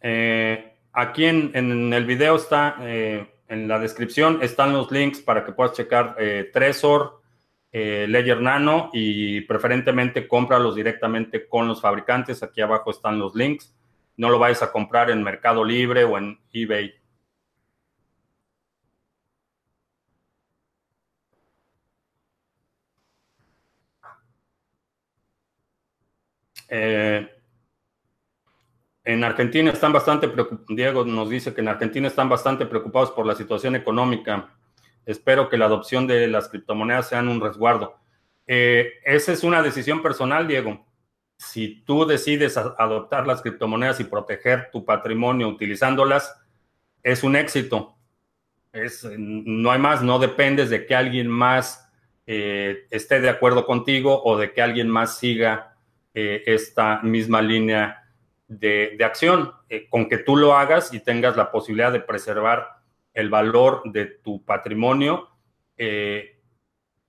Eh, 0.01 0.75
aquí 0.91 1.23
en, 1.23 1.93
el 1.93 2.05
video 2.05 2.35
está, 2.35 2.75
en 2.81 3.67
la 3.69 3.79
descripción, 3.79 4.39
están 4.41 4.73
los 4.73 4.91
links 4.91 5.21
para 5.21 5.45
que 5.45 5.53
puedas 5.53 5.71
checar 5.71 6.17
Trezor, 6.51 7.21
Ledger 7.71 8.41
Nano 8.41 8.89
y 8.91 9.39
preferentemente 9.39 10.27
cómpralos 10.27 10.75
directamente 10.75 11.47
con 11.47 11.69
los 11.69 11.79
fabricantes. 11.79 12.43
Aquí 12.43 12.59
abajo 12.59 12.91
están 12.91 13.17
los 13.19 13.35
links. 13.35 13.73
No 14.17 14.29
lo 14.29 14.37
vayas 14.37 14.63
a 14.63 14.71
comprar 14.73 15.09
en 15.09 15.23
Mercado 15.23 15.63
Libre 15.63 16.03
o 16.03 16.17
en 16.17 16.41
eBay. 16.51 17.00
Eh, 26.73 27.29
en 29.03 29.23
Argentina 29.25 29.71
están 29.71 29.91
bastante 29.91 30.29
preocupados, 30.29 30.67
Diego 30.69 31.03
nos 31.03 31.29
dice 31.29 31.53
que 31.53 31.59
en 31.59 31.67
Argentina 31.67 32.07
están 32.07 32.29
bastante 32.29 32.65
preocupados 32.65 33.11
por 33.11 33.25
la 33.25 33.35
situación 33.35 33.75
económica. 33.75 34.55
Espero 35.05 35.49
que 35.49 35.57
la 35.57 35.65
adopción 35.65 36.07
de 36.07 36.27
las 36.27 36.47
criptomonedas 36.47 37.09
sean 37.09 37.27
un 37.27 37.41
resguardo. 37.41 37.97
Eh, 38.47 38.93
esa 39.03 39.33
es 39.33 39.43
una 39.43 39.61
decisión 39.61 40.01
personal, 40.01 40.47
Diego. 40.47 40.85
Si 41.35 41.83
tú 41.83 42.05
decides 42.05 42.55
adoptar 42.57 43.27
las 43.27 43.41
criptomonedas 43.41 43.99
y 43.99 44.05
proteger 44.05 44.69
tu 44.71 44.85
patrimonio 44.85 45.49
utilizándolas, 45.49 46.39
es 47.03 47.23
un 47.23 47.35
éxito. 47.35 47.97
Es, 48.71 49.05
no 49.17 49.71
hay 49.71 49.79
más, 49.79 50.01
no 50.01 50.19
dependes 50.19 50.69
de 50.69 50.85
que 50.85 50.95
alguien 50.95 51.27
más 51.27 51.91
eh, 52.27 52.85
esté 52.91 53.19
de 53.19 53.29
acuerdo 53.29 53.65
contigo 53.65 54.23
o 54.23 54.37
de 54.37 54.53
que 54.53 54.61
alguien 54.61 54.87
más 54.87 55.17
siga 55.17 55.70
eh, 56.13 56.43
esta 56.45 57.01
misma 57.03 57.41
línea 57.41 58.03
de, 58.45 58.97
acción. 59.01 59.53
Eh, 59.69 59.87
con 59.89 60.09
que 60.09 60.17
tú 60.17 60.35
lo 60.35 60.55
hagas 60.55 60.93
y 60.93 60.99
tengas 60.99 61.37
la 61.37 61.51
posibilidad 61.51 61.91
de 61.93 62.01
preservar 62.01 62.67
el 63.13 63.29
valor 63.29 63.81
de 63.85 64.05
tu 64.05 64.43
patrimonio, 64.43 65.29
eh, 65.77 66.41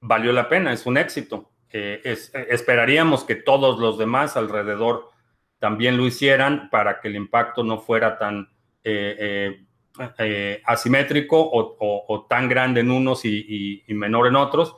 valió 0.00 0.32
la 0.32 0.48
pena, 0.48 0.72
es 0.72 0.86
un 0.86 0.98
éxito. 0.98 1.50
esperaríamos 1.72 3.24
que 3.24 3.34
todos 3.34 3.78
los 3.78 3.98
demás 3.98 4.36
alrededor 4.36 5.10
también 5.58 5.96
lo 5.96 6.06
hicieran 6.06 6.68
para 6.70 7.00
que 7.00 7.08
el 7.08 7.16
impacto 7.16 7.64
no 7.64 7.78
fuera 7.80 8.18
tan 8.18 8.48
asimétrico 10.66 11.50
o, 11.50 12.26
tan 12.28 12.48
grande 12.48 12.80
en 12.80 12.90
unos 12.90 13.24
y, 13.24 13.82
menor 13.88 14.26
en 14.28 14.36
otros, 14.36 14.76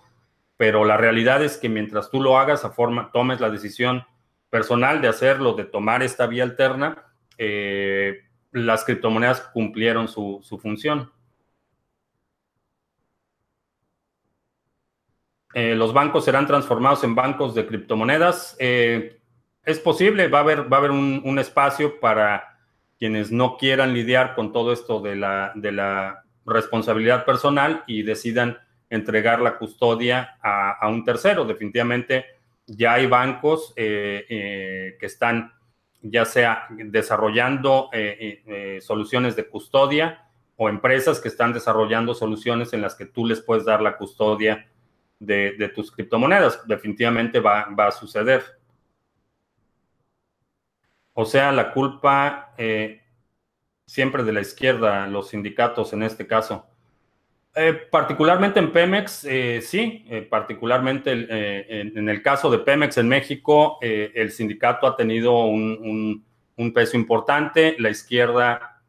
pero 0.57 0.85
la 0.85 0.97
realidad 0.97 1.43
es 1.43 1.59
que 1.59 1.69
mientras 1.69 2.11
tú 2.11 2.23
lo 2.23 2.39
hagas, 2.39 2.65
a 2.65 2.71
forma, 2.71 3.11
tomes 3.13 3.41
la 3.41 3.51
decisión 3.51 4.07
personal 4.55 5.03
de 5.03 5.09
hacerlo, 5.09 5.55
de 5.55 5.65
tomar 5.65 6.05
esta 6.05 6.29
vía 6.29 6.45
alterna, 6.45 7.03
las 8.53 8.85
criptomonedas 8.85 9.41
cumplieron 9.53 10.07
su, 10.07 10.41
función. 10.63 11.11
los 15.53 15.93
bancos 15.93 16.25
serán 16.25 16.47
transformados 16.47 17.03
en 17.03 17.17
bancos 17.17 17.57
de 17.57 17.67
criptomonedas. 17.67 18.57
es 18.61 19.81
posible, 19.83 20.29
va 20.29 20.39
a 20.39 20.43
haber, 20.43 20.73
va 20.73 20.77
a 20.77 20.79
haber 20.79 20.93
un 20.93 21.39
espacio 21.41 21.99
para 21.99 22.57
quienes 22.97 23.33
no 23.33 23.57
quieran 23.57 23.93
lidiar 23.93 24.37
con 24.37 24.53
todo 24.53 24.73
esto 24.73 25.01
de 25.01 25.17
la, 25.17 25.51
de 25.57 25.73
la 25.73 26.23
responsabilidad 26.47 27.25
personal 27.25 27.83
y 27.89 28.05
decidan 28.05 28.59
entregar 28.89 29.41
la 29.41 29.59
custodia 29.59 30.39
a, 30.41 30.89
un 30.89 31.05
tercero. 31.05 31.45
Definitivamente 31.45 32.25
ya 32.67 32.95
hay 32.95 33.07
bancos 33.07 33.73
eh, 33.77 34.25
eh, 34.29 34.97
que 34.99 35.07
están 35.07 35.53
ya 36.03 36.25
sea 36.25 36.67
desarrollando 36.71 37.89
eh, 37.93 38.79
soluciones 38.83 39.37
de 39.37 39.49
custodia 39.49 40.29
o 40.57 40.69
empresas 40.69 41.19
que 41.19 41.29
están 41.29 41.53
desarrollando 41.53 42.15
soluciones 42.15 42.73
en 42.75 42.83
las 42.83 42.95
que 42.95 43.07
tú 43.07 43.27
les 43.27 43.41
puedes 43.41 43.65
dar 43.65 43.81
la 43.81 43.97
custodia 43.97 44.71
de, 45.19 45.73
tus 45.75 45.91
criptomonedas. 45.91 46.67
Definitivamente 46.67 47.41
va, 47.41 47.69
va 47.79 47.87
a 47.87 47.93
suceder. 47.93 48.43
O 51.15 51.25
sea, 51.25 51.53
la 51.53 51.73
culpa 51.73 52.55
siempre 53.87 54.23
de 54.25 54.33
la 54.33 54.43
izquierda, 54.43 55.07
los 55.07 55.29
sindicatos 55.31 55.95
en 55.95 56.03
este 56.03 56.27
caso. 56.27 56.67
Eh, 57.57 57.73
particularmente 57.91 58.59
en 58.59 58.73
Pemex, 58.73 59.25
eh, 59.25 59.61
sí, 59.63 60.05
particularmente 60.29 61.13
en, 61.13 62.09
el 62.09 62.23
caso 62.23 62.51
de 62.51 62.59
Pemex 62.59 62.99
en 62.99 63.09
México, 63.09 63.79
el 63.81 64.33
sindicato 64.33 64.87
ha 64.87 64.97
tenido 64.97 65.45
un, 65.45 66.25
peso 66.75 66.97
importante. 66.97 67.77
La 67.79 67.91
izquierda, 67.91 68.83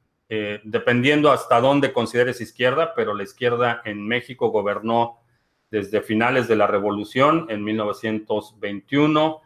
dependiendo 0.63 1.31
hasta 1.31 1.59
dónde 1.59 1.93
consideres 1.93 2.41
izquierda, 2.41 2.93
pero 2.95 3.13
la 3.13 3.23
izquierda 3.23 3.81
en 3.85 4.07
México 4.07 4.49
gobernó 4.49 5.19
desde 5.69 6.01
finales 6.01 6.47
de 6.47 6.55
la 6.55 6.65
revolución 6.67 7.47
en 7.49 7.63
1921 7.63 9.41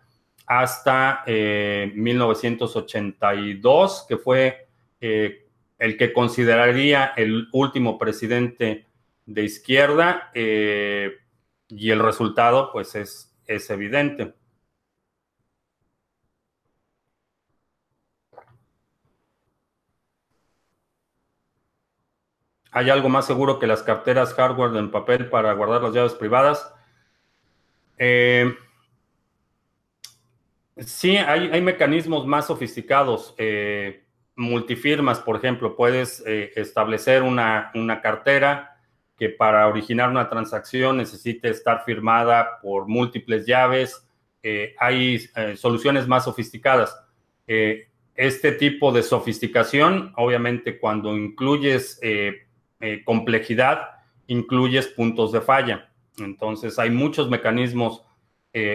hasta 0.45 1.24
1982, 1.28 4.01
eh, 4.01 4.05
que 4.07 4.17
fue 4.17 4.67
eh, 4.99 5.45
el 5.78 5.97
que 5.97 6.11
consideraría 6.11 7.13
el 7.15 7.47
último 7.51 7.97
presidente 7.97 8.86
de 9.30 9.43
izquierda, 9.43 10.32
eh, 10.34 11.19
y 11.67 11.91
el 11.91 11.99
resultado 11.99 12.71
pues 12.71 12.95
es, 12.95 13.38
es 13.45 13.69
evidente. 13.69 14.34
¿Hay 22.71 22.89
algo 22.89 23.09
más 23.09 23.27
seguro 23.27 23.59
que 23.59 23.67
las 23.67 23.84
carteras 23.84 24.34
hardware 24.34 24.75
en 24.77 24.91
papel 24.91 25.30
para 25.30 25.53
guardar 25.53 25.84
las 25.84 25.93
llaves 25.93 26.13
privadas? 26.13 26.73
Eh, 27.97 28.55
Sí, 30.77 31.17
hay, 31.17 31.61
mecanismos 31.61 32.25
más 32.25 32.47
sofisticados. 32.47 33.36
Eh, 33.38 34.05
multifirmas, 34.38 35.19
por 35.19 35.36
ejemplo, 35.36 35.75
puedes 35.75 36.23
establecer 36.25 37.21
una, 37.21 37.71
cartera 38.01 38.68
que 39.20 39.30
para 39.30 39.67
originar 39.67 40.09
una 40.09 40.30
transacción 40.30 40.97
necesite 40.97 41.49
estar 41.49 41.84
firmada 41.84 42.59
por 42.61 42.88
múltiples 42.88 43.45
llaves. 43.45 44.07
Eh, 44.41 44.74
hay 44.80 45.20
soluciones 45.57 46.07
más 46.07 46.24
sofisticadas. 46.24 46.97
este 48.15 48.51
tipo 48.53 48.91
de 48.91 49.03
sofisticación, 49.03 50.13
obviamente, 50.15 50.80
cuando 50.80 51.15
incluyes 51.17 51.99
complejidad, 53.03 53.89
incluyes 54.28 54.88
puntos 54.88 55.32
de 55.32 55.41
falla. 55.41 55.91
Entonces, 56.17 56.80
hay 56.80 56.89
muchos 56.89 57.30
mecanismos 57.30 58.03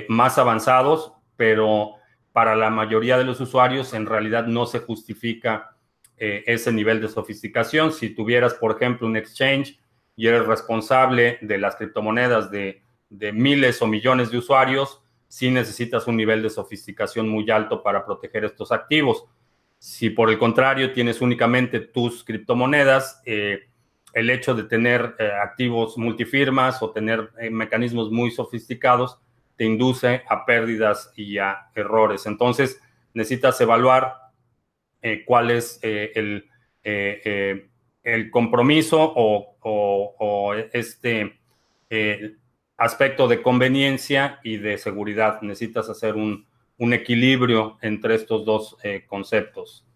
más 0.08 0.38
avanzados 0.38 1.14
pero 1.36 1.94
para 2.32 2.56
la 2.56 2.70
mayoría 2.70 3.18
de 3.18 3.24
los 3.24 3.40
usuarios 3.40 3.94
en 3.94 4.06
realidad 4.06 4.46
no 4.46 4.66
se 4.66 4.80
justifica 4.80 5.76
eh, 6.16 6.42
ese 6.46 6.72
nivel 6.72 7.00
de 7.00 7.08
sofisticación. 7.08 7.92
Si 7.92 8.10
tuvieras, 8.10 8.54
por 8.54 8.76
ejemplo, 8.76 9.06
un 9.06 9.16
exchange 9.16 9.78
y 10.16 10.26
eres 10.26 10.46
responsable 10.46 11.38
de 11.42 11.58
las 11.58 11.76
criptomonedas 11.76 12.50
de, 12.50 12.82
miles 13.32 13.80
o 13.80 13.86
millones 13.86 14.30
de 14.30 14.38
usuarios, 14.38 15.02
sí 15.28 15.50
necesitas 15.50 16.06
un 16.06 16.16
nivel 16.16 16.42
de 16.42 16.50
sofisticación 16.50 17.28
muy 17.28 17.48
alto 17.50 17.82
para 17.82 18.04
proteger 18.04 18.44
estos 18.44 18.72
activos. 18.72 19.24
Si 19.78 20.10
por 20.10 20.30
el 20.30 20.38
contrario 20.38 20.92
tienes 20.92 21.20
únicamente 21.20 21.80
tus 21.80 22.24
criptomonedas, 22.24 23.22
eh, 23.24 23.68
el 24.14 24.30
hecho 24.30 24.54
de 24.54 24.64
tener 24.64 25.14
eh, 25.18 25.30
activos 25.42 25.96
multifirmas 25.98 26.82
o 26.82 26.90
tener 26.90 27.30
mecanismos 27.50 28.10
muy 28.10 28.30
sofisticados 28.30 29.18
te 29.56 29.64
induce 29.64 30.22
a 30.28 30.44
pérdidas 30.44 31.12
y 31.16 31.38
a 31.38 31.68
errores. 31.74 32.26
Entonces, 32.26 32.80
necesitas 33.12 33.60
evaluar 33.60 34.24
eh, 35.02 35.24
cuál 35.24 35.50
es 35.50 35.78
eh, 35.82 36.12
el, 36.14 36.48
eh, 36.82 37.68
el, 38.02 38.30
compromiso 38.30 39.12
o, 39.14 39.53
este 40.72 41.38
aspecto 42.76 43.28
de 43.28 43.42
conveniencia 43.42 44.40
y 44.42 44.58
de 44.58 44.78
seguridad. 44.78 45.40
Necesitas 45.42 45.88
hacer 45.88 46.16
un, 46.16 46.46
equilibrio 46.78 47.78
entre 47.82 48.14
estos 48.14 48.44
dos 48.44 48.76
conceptos. 49.06 49.86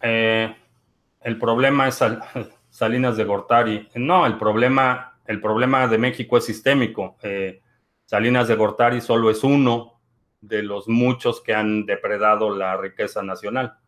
el 0.00 1.38
problema 1.40 1.88
es 1.88 2.00
Salinas 2.70 3.16
de 3.16 3.24
Gortari. 3.24 3.88
No, 3.94 4.26
el 4.26 4.36
problema 4.38 5.14
el 5.26 5.40
problema 5.40 5.86
de 5.88 5.98
México 5.98 6.36
es 6.36 6.44
sistémico. 6.44 7.16
Eh, 7.22 7.62
Salinas 8.04 8.48
de 8.48 8.56
Gortari 8.56 9.00
solo 9.00 9.30
es 9.30 9.42
uno 9.42 10.00
de 10.40 10.62
los 10.62 10.88
muchos 10.88 11.40
que 11.40 11.54
han 11.54 11.86
depredado 11.86 12.54
la 12.54 12.76
riqueza 12.76 13.22
nacional. 13.22 13.78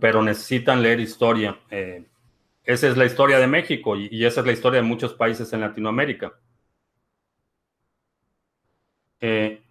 Pero 0.00 0.22
necesitan 0.22 0.82
leer 0.82 1.00
historia. 1.00 1.60
Eh, 1.70 2.06
esa 2.64 2.88
es 2.88 2.96
la 2.96 3.04
historia 3.04 3.38
de 3.38 3.46
México 3.46 3.96
y, 3.96 4.24
esa 4.24 4.40
es 4.40 4.46
la 4.46 4.52
historia 4.52 4.80
de 4.80 4.86
muchos 4.86 5.14
países 5.14 5.52
en 5.52 5.60
Latinoamérica. 5.60 6.32
Eh, 9.20 9.62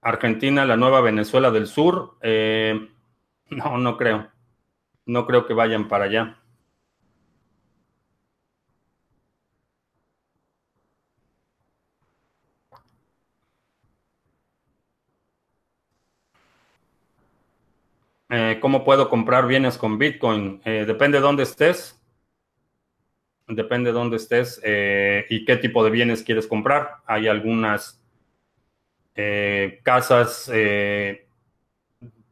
Argentina, 0.00 0.64
la 0.64 0.76
nueva 0.76 1.00
Venezuela 1.00 1.50
del 1.50 1.66
Sur. 1.66 2.18
no, 3.50 3.78
no 3.78 3.96
creo. 3.96 4.30
No 5.06 5.26
creo 5.26 5.46
que 5.46 5.54
vayan 5.54 5.88
para 5.88 6.04
allá. 6.04 6.39
Eh, 18.32 18.58
¿Cómo 18.60 18.84
puedo 18.84 19.10
comprar 19.10 19.48
bienes 19.48 19.76
con 19.76 19.98
Bitcoin? 19.98 20.60
Eh, 20.64 20.84
depende 20.86 21.18
de 21.18 21.22
dónde 21.22 21.42
estés. 21.42 22.00
Depende 23.48 23.90
de 23.90 23.94
dónde 23.94 24.18
estés 24.18 24.60
eh, 24.62 25.26
y 25.28 25.44
qué 25.44 25.56
tipo 25.56 25.82
de 25.82 25.90
bienes 25.90 26.22
quieres 26.22 26.46
comprar. 26.46 26.98
Hay 27.06 27.26
algunas 27.26 27.96
casas, 29.82 30.50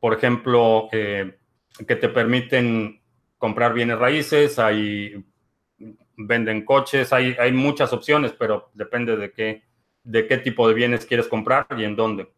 por 0.00 0.14
ejemplo, 0.14 0.88
que 0.90 1.36
te 1.76 2.08
permiten 2.08 3.02
comprar 3.36 3.74
bienes 3.74 3.98
raíces. 3.98 4.58
Hay 4.58 5.22
venden 6.16 6.64
coches. 6.64 7.12
Hay, 7.12 7.36
hay 7.38 7.52
muchas 7.52 7.92
opciones, 7.92 8.32
pero 8.32 8.70
depende 8.72 9.16
de 9.16 9.32
qué, 9.32 9.64
de 10.04 10.26
qué 10.26 10.38
tipo 10.38 10.66
de 10.68 10.74
bienes 10.74 11.04
quieres 11.04 11.28
comprar 11.28 11.66
y 11.76 11.84
en 11.84 11.96
dónde. 11.96 12.28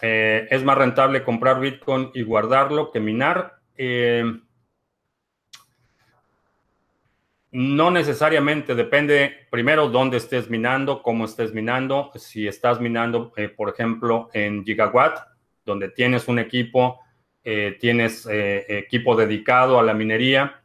Eh, 0.00 0.46
es 0.50 0.62
más 0.64 0.78
rentable 0.78 1.24
comprar 1.24 1.60
Bitcoin 1.60 2.10
y 2.14 2.22
guardarlo 2.22 2.90
que 2.90 3.00
minar. 3.00 3.58
Eh, 3.76 4.24
no 7.50 7.90
necesariamente, 7.90 8.74
depende 8.74 9.46
primero 9.50 9.88
dónde 9.88 10.18
estés 10.18 10.50
minando, 10.50 11.02
cómo 11.02 11.24
estés 11.24 11.52
minando. 11.52 12.12
Si 12.14 12.46
estás 12.46 12.80
minando, 12.80 13.32
eh, 13.36 13.48
por 13.48 13.70
ejemplo, 13.70 14.28
en 14.34 14.64
Gigawatt, 14.64 15.18
donde 15.64 15.88
tienes 15.88 16.28
un 16.28 16.38
equipo, 16.38 17.00
tienes 17.80 18.28
equipo 18.30 19.16
dedicado 19.16 19.78
a 19.78 19.82
la 19.82 19.94
minería, 19.94 20.60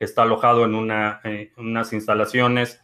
está 0.00 0.22
alojado 0.22 0.64
en 0.64 0.74
unas 0.74 1.92
instalaciones 1.92 2.82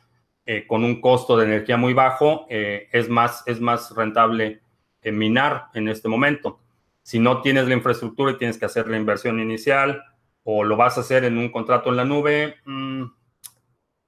con 0.68 0.84
un 0.84 1.00
costo 1.00 1.36
de 1.36 1.46
energía 1.46 1.76
muy 1.76 1.94
bajo, 1.94 2.46
es, 2.48 3.08
más, 3.08 3.42
es 3.46 3.60
más 3.60 3.92
rentable 3.96 4.60
minar 5.04 5.68
en 5.74 5.88
este 5.88 6.08
momento. 6.08 6.60
Si 7.02 7.18
no 7.18 7.40
tienes 7.40 7.66
la 7.66 7.74
infraestructura 7.74 8.32
y 8.32 8.38
tienes 8.38 8.58
que 8.58 8.66
hacer 8.66 8.88
la 8.88 8.98
inversión 8.98 9.40
inicial 9.40 10.02
o 10.44 10.64
lo 10.64 10.76
vas 10.76 10.98
a 10.98 11.00
hacer 11.00 11.24
en 11.24 11.38
un 11.38 11.50
contrato 11.50 11.90
en 11.90 11.96
la 11.96 12.04
nube, 12.04 12.56
mm, 12.64 13.04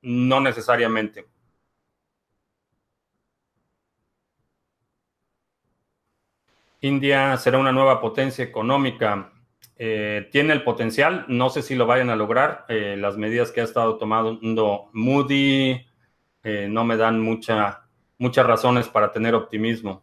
no 0.03 0.41
necesariamente. 0.41 1.26
India 6.82 7.36
será 7.36 7.59
una 7.59 7.72
nueva 7.72 8.01
potencia 8.01 8.45
económica. 8.45 9.32
Eh, 9.76 10.28
tiene 10.32 10.53
el 10.53 10.62
potencial, 10.62 11.24
no 11.28 11.51
sé 11.51 11.62
si 11.62 11.74
lo 11.74 11.86
vayan 11.86 12.11
a 12.11 12.16
lograr. 12.16 12.64
Eh, 12.68 12.97
las 12.99 13.16
medidas 13.16 13.51
que 13.53 13.61
ha 13.61 13.64
estado 13.64 13.97
tomando 13.99 14.91
Moody 14.93 15.86
eh, 16.43 16.68
no 16.70 16.84
me 16.84 16.97
dan 16.97 17.20
muchas 17.20 18.47
razones 18.47 18.88
para 18.88 19.12
tener 19.12 19.34
optimismo 19.34 20.03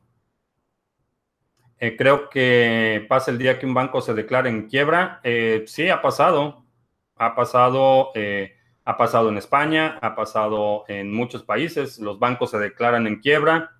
creo 1.79 2.29
que 2.29 3.05
pasa 3.07 3.31
el 3.31 3.37
día 3.37 3.59
que 3.59 3.65
un 3.65 3.73
banco 3.73 4.01
se 4.01 4.13
declare 4.13 4.49
en 4.49 4.67
quiebra. 4.67 5.21
sí, 5.65 5.89
ha 5.89 6.01
pasado. 6.01 6.63
Ha 7.15 7.35
pasado, 7.35 8.11
ha 8.85 8.97
pasado 8.97 9.29
en 9.29 9.37
España, 9.37 9.97
ha 10.01 10.15
pasado 10.15 10.85
en 10.87 11.13
muchos 11.13 11.43
países. 11.43 11.99
Los 11.99 12.19
bancos 12.19 12.51
se 12.51 12.59
declaran 12.59 13.07
en 13.07 13.19
quiebra. 13.19 13.71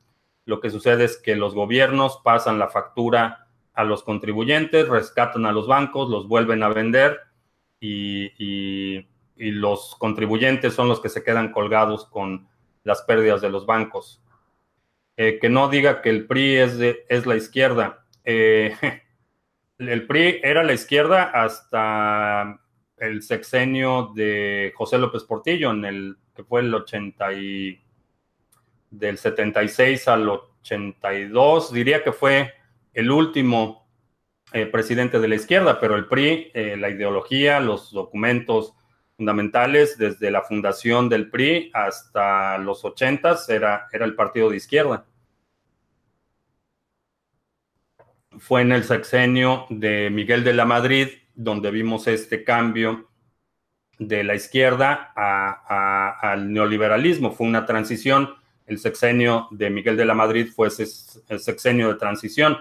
Lo 0.46 0.62
que 0.62 0.70
sucede 0.70 1.04
es 1.04 1.18
que 1.18 1.36
los 1.36 1.54
gobiernos 1.54 2.22
pasan 2.24 2.58
la 2.58 2.70
factura 2.70 3.48
a 3.78 3.84
los 3.84 4.02
contribuyentes, 4.02 4.90
rescatan 4.90 5.46
a 5.46 5.52
los 5.52 5.68
bancos, 5.68 6.10
los 6.10 6.28
vuelven 6.28 6.64
a 6.64 6.70
vender 6.70 7.20
y, 7.80 9.06
los 9.36 9.96
contribuyentes 10.00 10.74
son 10.74 10.88
los 10.88 11.00
que 11.00 11.10
se 11.10 11.24
quedan 11.24 11.52
colgados 11.52 12.06
con 12.06 12.48
las 12.84 13.04
pérdidas 13.04 13.40
de 13.40 13.52
los 13.52 13.68
bancos. 13.68 14.20
Eh, 15.20 15.40
que 15.42 15.50
no 15.50 15.68
diga 15.68 16.04
que 16.04 16.12
el 16.12 16.28
PRI 16.28 16.58
es, 16.58 16.74
es 17.10 17.26
la 17.26 17.36
izquierda. 17.36 18.06
Eh, 18.24 18.76
el 19.80 20.06
PRI 20.06 20.40
era 20.44 20.64
la 20.64 20.74
izquierda 20.74 21.24
hasta 21.24 22.62
el 22.98 23.24
sexenio 23.24 24.12
de 24.16 24.74
José 24.76 25.00
López 25.00 25.24
Portillo, 25.24 25.72
en 25.72 25.86
el 25.86 26.18
que 26.36 26.44
fue 26.44 26.62
el 26.62 26.74
80 26.74 27.34
y, 27.34 27.82
del 28.92 29.18
76 29.18 30.08
al 30.08 30.30
82, 30.30 31.74
diría 31.74 32.04
que 32.04 32.12
fue 32.12 32.54
el 32.94 33.10
último 33.10 33.88
eh, 34.54 34.68
presidente 34.68 35.20
de 35.20 35.28
la 35.28 35.36
izquierda, 35.36 35.80
pero 35.80 35.96
el 35.96 36.06
PRI, 36.06 36.52
la 36.54 36.90
ideología, 36.90 37.60
los 37.60 37.92
documentos 37.92 38.76
fundamentales, 39.18 39.98
desde 39.98 40.32
la 40.32 40.44
fundación 40.44 41.10
del 41.10 41.30
PRI 41.30 41.72
hasta 41.74 42.58
los 42.60 42.86
80 42.86 43.38
era, 43.50 43.88
era 43.92 44.06
el 44.06 44.16
partido 44.16 44.50
de 44.50 44.58
izquierda. 44.58 45.06
Fue 48.38 48.62
en 48.62 48.72
el 48.72 48.84
sexenio 48.84 49.66
de 49.70 50.10
Miguel 50.12 50.44
de 50.44 50.54
la 50.54 50.66
Madrid 50.66 51.08
donde 51.34 51.72
vimos 51.72 52.08
este 52.08 52.44
cambio 52.44 53.10
de 54.00 54.24
la 54.24 54.36
izquierda 54.36 55.12
al 55.16 56.52
neoliberalismo. 56.52 57.32
Fue 57.32 57.48
una 57.48 57.66
transición. 57.66 58.36
El 58.66 58.80
sexenio 58.80 59.48
de 59.52 59.70
Miguel 59.70 59.98
de 59.98 60.06
la 60.06 60.14
Madrid 60.14 60.50
fue 60.56 60.68
el 60.68 61.40
sexenio 61.40 61.90
de 61.90 61.96
transición 61.96 62.58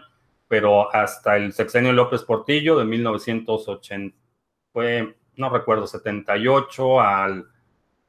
pero 0.48 0.94
hasta 0.94 1.36
el 1.36 1.52
sexenio 1.52 1.92
López 1.92 2.22
Portillo 2.22 2.78
de 2.78 2.84
1980, 2.84 4.16
fue, 4.72 5.16
no 5.36 5.50
recuerdo, 5.50 5.86
78 5.86 7.00
al 7.00 7.46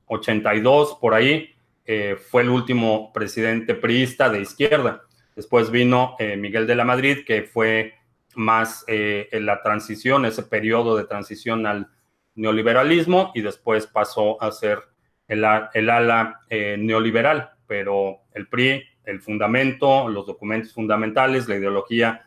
82, 0.07 0.97
por 0.99 1.13
ahí, 1.13 1.53
eh, 1.86 2.17
fue 2.17 2.41
el 2.41 2.49
último 2.49 3.11
presidente 3.13 3.75
priista 3.75 4.30
de 4.30 4.41
izquierda. 4.41 5.03
Después 5.36 5.69
vino 5.69 6.15
eh, 6.19 6.36
Miguel 6.36 6.67
de 6.67 6.75
la 6.75 6.84
Madrid, 6.84 7.19
que 7.25 7.43
fue 7.43 7.93
más 8.36 8.84
eh, 8.88 9.30
en 9.32 9.45
la 9.45 9.61
transición, 9.61 10.25
ese 10.25 10.43
periodo 10.43 10.95
de 10.97 11.05
transición 11.05 11.65
al 11.65 11.89
neoliberalismo, 12.36 13.32
y 13.36 13.41
después 13.41 13.88
pasó 13.88 14.41
a 14.41 14.51
ser 14.51 14.80
el, 15.28 15.45
el 15.73 15.89
ala 15.89 16.41
neoliberal, 16.49 17.51
pero 17.67 18.21
el 18.34 18.47
PRI, 18.47 18.84
el 19.03 19.21
fundamento, 19.21 20.07
los 20.07 20.25
documentos 20.25 20.73
fundamentales, 20.73 21.47
la 21.47 21.55
ideología 21.55 22.21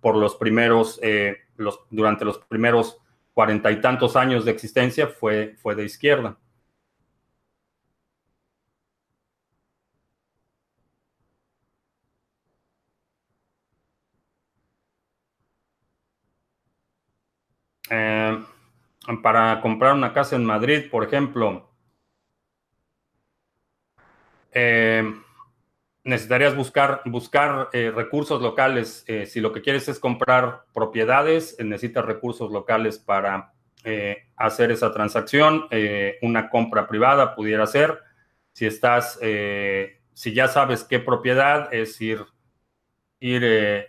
por 0.00 0.16
los 0.16 0.36
primeros, 0.36 0.98
los, 1.56 1.80
durante 1.90 2.24
los 2.24 2.38
primeros 2.38 3.00
cuarenta 3.40 3.70
y 3.70 3.80
tantos 3.80 4.16
años 4.16 4.44
de 4.44 4.50
existencia 4.50 5.06
fue, 5.06 5.56
fue 5.62 5.74
de 5.74 5.84
izquierda. 5.86 6.36
Eh, 17.90 18.44
para 19.22 19.60
comprar 19.62 19.94
una 19.94 20.12
casa 20.12 20.36
en 20.36 20.44
Madrid, 20.44 20.90
por 20.90 21.02
ejemplo, 21.02 21.70
eh, 24.52 25.02
necesitarías 26.04 26.56
buscar, 26.56 27.02
buscar 27.04 27.68
eh, 27.72 27.92
recursos 27.94 28.40
locales. 28.40 29.04
Eh, 29.06 29.26
si 29.26 29.40
lo 29.40 29.52
que 29.52 29.62
quieres 29.62 29.88
es 29.88 29.98
comprar 29.98 30.64
propiedades, 30.72 31.56
eh, 31.58 31.64
necesitas 31.64 32.04
recursos 32.04 32.50
locales 32.50 32.98
para 32.98 33.52
hacer 34.36 34.70
esa 34.70 34.92
transacción. 34.92 35.66
una 36.20 36.50
compra 36.50 36.86
privada 36.86 37.34
pudiera 37.34 37.66
ser. 37.66 37.98
Si 38.52 38.66
estás, 38.66 39.18
si 40.12 40.34
ya 40.34 40.48
sabes 40.48 40.84
qué 40.84 40.98
propiedad, 40.98 41.72
es 41.72 41.98
ir, 42.02 42.26
ir 43.20 43.88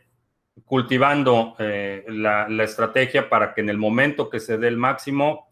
cultivando 0.63 1.57
la, 1.59 2.47
la 2.47 2.63
estrategia 2.63 3.27
para 3.27 3.53
que 3.53 3.59
en 3.59 3.69
el 3.69 3.77
momento 3.77 4.29
que 4.29 4.39
se 4.39 4.57
dé 4.57 4.69
el 4.69 4.77
máximo, 4.77 5.49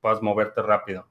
puedas 0.00 0.20
moverte 0.20 0.62
rápido. 0.62 1.06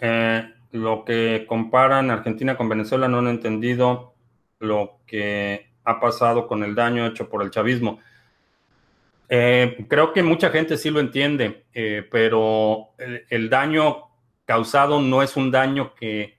Eh, 0.00 0.52
lo 0.72 1.04
que 1.04 1.46
comparan 1.48 2.10
Argentina 2.10 2.56
con 2.56 2.68
Venezuela 2.68 3.08
no 3.08 3.18
han 3.18 3.28
entendido 3.28 4.14
lo 4.58 5.00
que 5.06 5.70
ha 5.84 6.00
pasado 6.00 6.46
con 6.46 6.62
el 6.64 6.74
daño 6.74 7.06
hecho 7.06 7.28
por 7.28 7.42
el 7.42 7.50
chavismo. 7.50 8.00
Eh, 9.28 9.86
creo 9.88 10.12
que 10.12 10.22
mucha 10.22 10.50
gente 10.50 10.76
sí 10.76 10.90
lo 10.90 11.00
entiende, 11.00 11.64
eh, 11.72 12.06
pero 12.10 12.90
el, 13.28 13.48
daño 13.48 14.04
causado 14.44 15.00
no 15.00 15.22
es 15.22 15.36
un 15.36 15.50
daño 15.50 15.94
que 15.94 16.38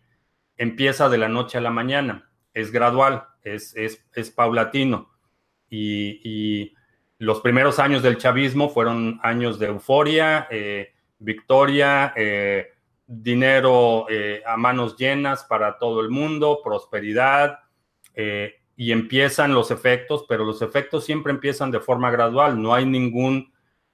empieza 0.56 1.10
de 1.10 1.18
la 1.18 1.28
noche 1.28 1.58
a 1.58 1.62
la 1.62 1.70
mañana, 1.72 2.30
es 2.54 2.72
gradual, 2.72 3.26
es, 3.44 3.98
paulatino. 4.36 5.10
Y, 5.70 6.74
los 7.20 7.42
primeros 7.42 7.80
años 7.80 8.04
del 8.04 8.20
chavismo 8.20 8.70
fueron 8.70 9.20
años 9.24 9.58
de 9.58 9.66
euforia, 9.66 10.48
victoria, 11.18 12.14
dinero 13.08 14.06
eh, 14.10 14.44
a 14.46 14.58
manos 14.58 14.98
llenas 14.98 15.46
para 15.46 15.78
todo 15.78 16.02
el 16.02 16.10
mundo, 16.10 16.60
prosperidad, 16.64 17.60
eh, 18.14 18.56
y 18.76 18.92
empiezan 18.92 19.54
los 19.54 19.72
efectos, 19.72 20.26
pero 20.28 20.44
los 20.44 20.62
efectos 20.62 21.06
siempre 21.06 21.32
empiezan 21.32 21.72
de 21.72 21.80
forma 21.80 22.12
gradual. 22.12 22.62
No 22.62 22.76
hay 22.76 22.86
ningún 22.86 23.52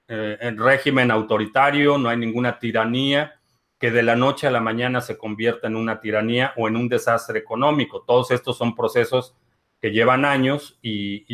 eh, 0.08 0.54
régimen 0.58 1.12
autoritario, 1.12 1.98
no 1.98 2.10
hay 2.10 2.18
ninguna 2.18 2.60
tiranía 2.60 3.40
que 3.80 3.92
de 3.92 4.04
la 4.04 4.16
noche 4.16 4.48
a 4.48 4.52
la 4.52 4.60
mañana 4.60 5.00
se 5.00 5.18
convierta 5.18 5.68
en 5.68 5.76
una 5.76 6.00
tiranía 6.00 6.54
o 6.58 6.68
en 6.68 6.76
un 6.76 6.90
desastre 6.90 7.40
económico. 7.40 8.04
Todos 8.06 8.32
estos 8.32 8.58
son 8.58 8.76
procesos 8.76 9.36
que 9.80 9.92
llevan 9.92 10.26
años 10.26 10.80
y, 10.82 11.26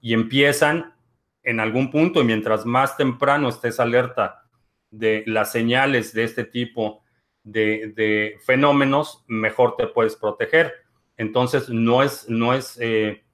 y 0.00 0.12
empiezan 0.14 0.94
en 1.42 1.60
algún 1.60 1.90
punto 1.90 2.20
y 2.20 2.24
mientras 2.24 2.64
más 2.64 2.96
temprano 2.96 3.48
estés 3.48 3.78
alerta 3.78 4.44
de 4.90 5.22
las 5.26 5.52
señales 5.52 6.12
de 6.12 6.24
este 6.24 6.44
tipo 6.44 7.01
de, 7.44 8.38
fenómenos, 8.44 9.24
mejor 9.26 9.76
te 9.76 9.86
puedes 9.86 10.16
proteger. 10.16 10.72
Entonces, 11.16 11.68
no 11.68 12.02
es, 12.02 12.28
no 12.28 12.54
es, 12.54 12.78
eh, 12.80 13.24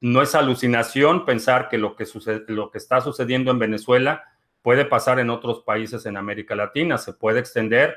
no 0.00 0.22
es 0.22 0.34
alucinación 0.34 1.24
pensar 1.24 1.68
que 1.68 1.78
lo 1.78 1.96
que, 1.96 2.04
lo 2.48 2.70
que 2.70 2.78
está 2.78 3.00
sucediendo 3.00 3.50
en 3.50 3.58
Venezuela 3.58 4.24
puede 4.62 4.84
pasar 4.84 5.18
en 5.18 5.30
otros 5.30 5.60
países 5.60 6.06
en 6.06 6.16
América 6.16 6.54
Latina, 6.54 6.98
se 6.98 7.12
puede 7.12 7.40
extender. 7.40 7.96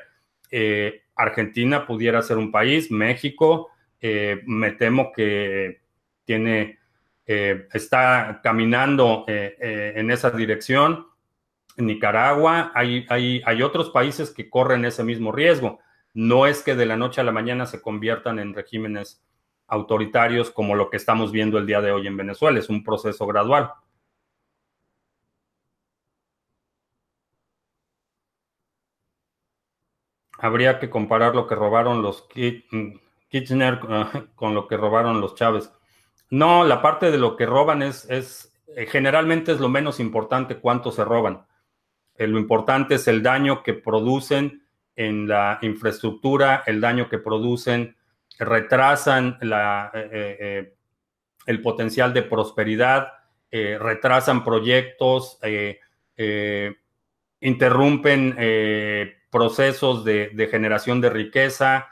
Eh, 0.50 1.02
Argentina 1.14 1.86
pudiera 1.86 2.22
ser 2.22 2.38
un 2.38 2.50
país, 2.50 2.90
México, 2.90 3.70
eh, 4.00 4.42
me 4.46 4.72
temo 4.72 5.12
que 5.12 5.82
tiene, 6.24 6.78
está 7.24 8.40
caminando 8.42 9.24
en 9.26 10.10
esa 10.10 10.30
dirección. 10.30 11.06
Nicaragua, 11.76 12.72
hay, 12.74 13.06
hay, 13.08 13.42
hay 13.44 13.62
otros 13.62 13.90
países 13.90 14.30
que 14.30 14.50
corren 14.50 14.84
ese 14.84 15.04
mismo 15.04 15.32
riesgo. 15.32 15.80
No 16.14 16.46
es 16.46 16.62
que 16.62 16.74
de 16.74 16.86
la 16.86 16.96
noche 16.96 17.20
a 17.20 17.24
la 17.24 17.32
mañana 17.32 17.66
se 17.66 17.80
conviertan 17.80 18.38
en 18.38 18.54
regímenes 18.54 19.22
autoritarios 19.66 20.50
como 20.50 20.74
lo 20.74 20.90
que 20.90 20.98
estamos 20.98 21.32
viendo 21.32 21.58
el 21.58 21.66
día 21.66 21.80
de 21.80 21.92
hoy 21.92 22.06
en 22.06 22.16
Venezuela, 22.16 22.58
es 22.58 22.68
un 22.68 22.84
proceso 22.84 23.26
gradual. 23.26 23.72
Habría 30.38 30.78
que 30.78 30.90
comparar 30.90 31.34
lo 31.34 31.46
que 31.46 31.54
robaron 31.54 32.02
los 32.02 32.28
Kirchner 33.28 33.80
ah, 33.88 34.24
con 34.34 34.54
lo 34.54 34.68
que 34.68 34.76
robaron 34.76 35.20
los 35.20 35.34
Chávez. 35.36 35.72
No, 36.28 36.64
la 36.64 36.82
parte 36.82 37.10
de 37.10 37.18
lo 37.18 37.36
que 37.36 37.46
roban 37.46 37.82
es, 37.82 38.08
es 38.10 38.52
eh, 38.76 38.86
generalmente 38.86 39.52
es 39.52 39.60
lo 39.60 39.68
menos 39.68 40.00
importante 40.00 40.56
cuánto 40.56 40.90
se 40.90 41.04
roban 41.04 41.46
lo 42.26 42.38
importante 42.38 42.96
es 42.96 43.08
el 43.08 43.22
daño 43.22 43.62
que 43.62 43.74
producen 43.74 44.62
en 44.96 45.28
la 45.28 45.58
infraestructura, 45.62 46.62
el 46.66 46.80
daño 46.80 47.08
que 47.08 47.18
producen, 47.18 47.96
retrasan 48.38 49.38
el 51.46 51.62
potencial 51.62 52.12
de 52.12 52.22
prosperidad, 52.22 53.12
retrasan 53.50 54.44
proyectos, 54.44 55.38
interrumpen 57.40 58.36
procesos 59.30 60.04
de, 60.04 60.48
generación 60.50 61.00
de 61.00 61.10
riqueza, 61.10 61.88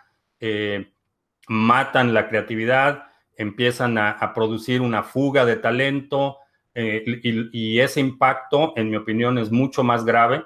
matan 1.48 2.14
la 2.14 2.28
creatividad, 2.28 3.04
empiezan 3.36 3.96
a, 3.98 4.32
producir 4.34 4.82
una 4.82 5.02
fuga 5.02 5.44
de 5.46 5.56
talento 5.56 6.38
eh, 6.74 7.02
y, 7.52 7.80
ese 7.80 8.00
impacto, 8.00 8.72
en 8.76 8.90
mi 8.90 8.96
opinión, 8.96 9.38
es 9.38 9.50
mucho 9.50 9.82
más 9.82 10.04
grave 10.04 10.44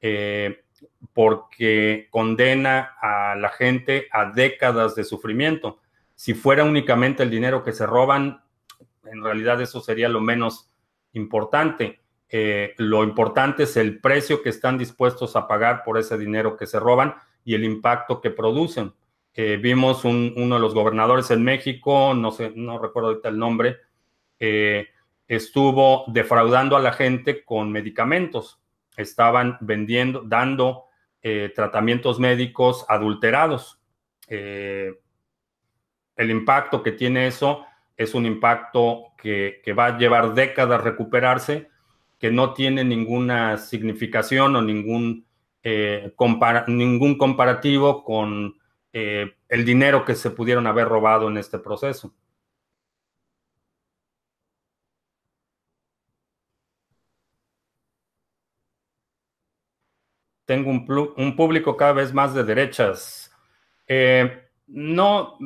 eh, 0.00 0.64
porque 1.12 2.08
condena 2.10 2.96
a 3.00 3.36
la 3.36 3.50
gente 3.50 4.08
a 4.10 4.26
décadas 4.26 4.94
de 4.94 5.04
sufrimiento. 5.04 5.80
Si 6.14 6.34
fuera 6.34 6.64
únicamente 6.64 7.22
el 7.22 7.30
dinero 7.30 7.62
que 7.62 7.72
se 7.72 7.86
roban, 7.86 8.42
en 9.04 9.22
realidad 9.22 9.60
eso 9.60 9.80
sería 9.80 10.08
lo 10.08 10.20
menos 10.20 10.70
importante. 11.12 12.00
Eh, 12.28 12.74
lo 12.78 13.02
importante 13.02 13.64
es 13.64 13.76
el 13.76 14.00
precio 14.00 14.42
que 14.42 14.50
están 14.50 14.78
dispuestos 14.78 15.36
a 15.36 15.48
pagar 15.48 15.82
por 15.84 15.98
ese 15.98 16.16
dinero 16.16 16.56
que 16.56 16.66
se 16.66 16.78
roban 16.78 17.14
y 17.44 17.54
el 17.54 17.64
impacto 17.64 18.20
que 18.20 18.30
producen 18.30 18.92
vimos 19.62 20.04
uno 20.04 20.54
de 20.56 20.60
los 20.60 20.74
gobernadores 20.74 21.30
en 21.30 21.42
México, 21.42 22.12
no 22.12 22.30
sé, 22.30 22.52
no 22.54 22.78
recuerdo 22.78 23.08
ahorita 23.08 23.30
el 23.30 23.38
nombre, 23.38 23.78
eh, 24.40 24.88
estuvo 25.30 26.04
defraudando 26.08 26.76
a 26.76 26.80
la 26.80 26.92
gente 26.92 27.44
con 27.44 27.70
medicamentos. 27.70 28.60
Estaban 28.96 29.58
vendiendo, 29.60 30.22
dando 30.26 30.86
eh, 31.22 31.52
tratamientos 31.54 32.18
médicos 32.18 32.84
adulterados. 32.88 33.80
Eh, 34.26 34.92
el 36.16 36.30
impacto 36.32 36.82
que 36.82 36.90
tiene 36.90 37.28
eso 37.28 37.64
es 37.96 38.12
un 38.16 38.26
impacto 38.26 39.12
que, 39.16 39.62
va 39.78 39.86
a 39.86 39.98
llevar 39.98 40.34
décadas 40.34 40.82
recuperarse, 40.82 41.68
que 42.18 42.32
no 42.32 42.52
tiene 42.52 42.82
ninguna 42.82 43.56
significación 43.56 44.56
o 44.56 44.62
ningún, 44.62 45.26
ningún 46.66 47.16
comparativo 47.16 48.02
con 48.02 48.56
eh, 48.92 49.32
el 49.48 49.64
dinero 49.64 50.04
que 50.04 50.16
se 50.16 50.30
pudieron 50.30 50.66
haber 50.66 50.88
robado 50.88 51.28
en 51.28 51.36
este 51.36 51.60
proceso. 51.60 52.12
Tengo 60.50 60.70
un, 60.70 61.36
público 61.36 61.76
cada 61.76 61.92
vez 61.92 62.12
más 62.12 62.34
de 62.34 62.42
derechas. 62.42 63.30
Eh, 63.86 64.48
no, 64.66 65.38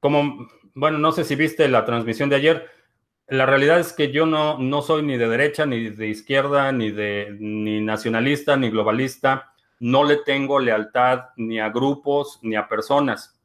como, 0.00 0.48
bueno, 0.74 0.98
no 0.98 1.12
sé 1.12 1.24
si 1.24 1.34
viste 1.34 1.66
la 1.66 1.86
transmisión 1.86 2.28
de 2.28 2.36
ayer. 2.36 2.68
La 3.26 3.46
realidad 3.46 3.80
es 3.80 3.94
que 3.94 4.12
yo 4.12 4.26
no, 4.26 4.58
no 4.58 4.82
soy 4.82 5.02
ni 5.02 5.16
de 5.16 5.28
derecha, 5.28 5.64
ni 5.64 5.88
de 5.88 6.08
izquierda, 6.08 6.72
ni 6.72 6.90
de 6.90 7.34
ni 7.40 7.80
nacionalista, 7.80 8.58
ni 8.58 8.68
globalista 8.68 9.52
no 9.80 10.04
le 10.04 10.18
tengo 10.18 10.60
lealtad 10.60 11.30
ni 11.36 11.58
a 11.58 11.70
grupos 11.70 12.38
ni 12.42 12.54
a 12.54 12.68
personas. 12.68 13.40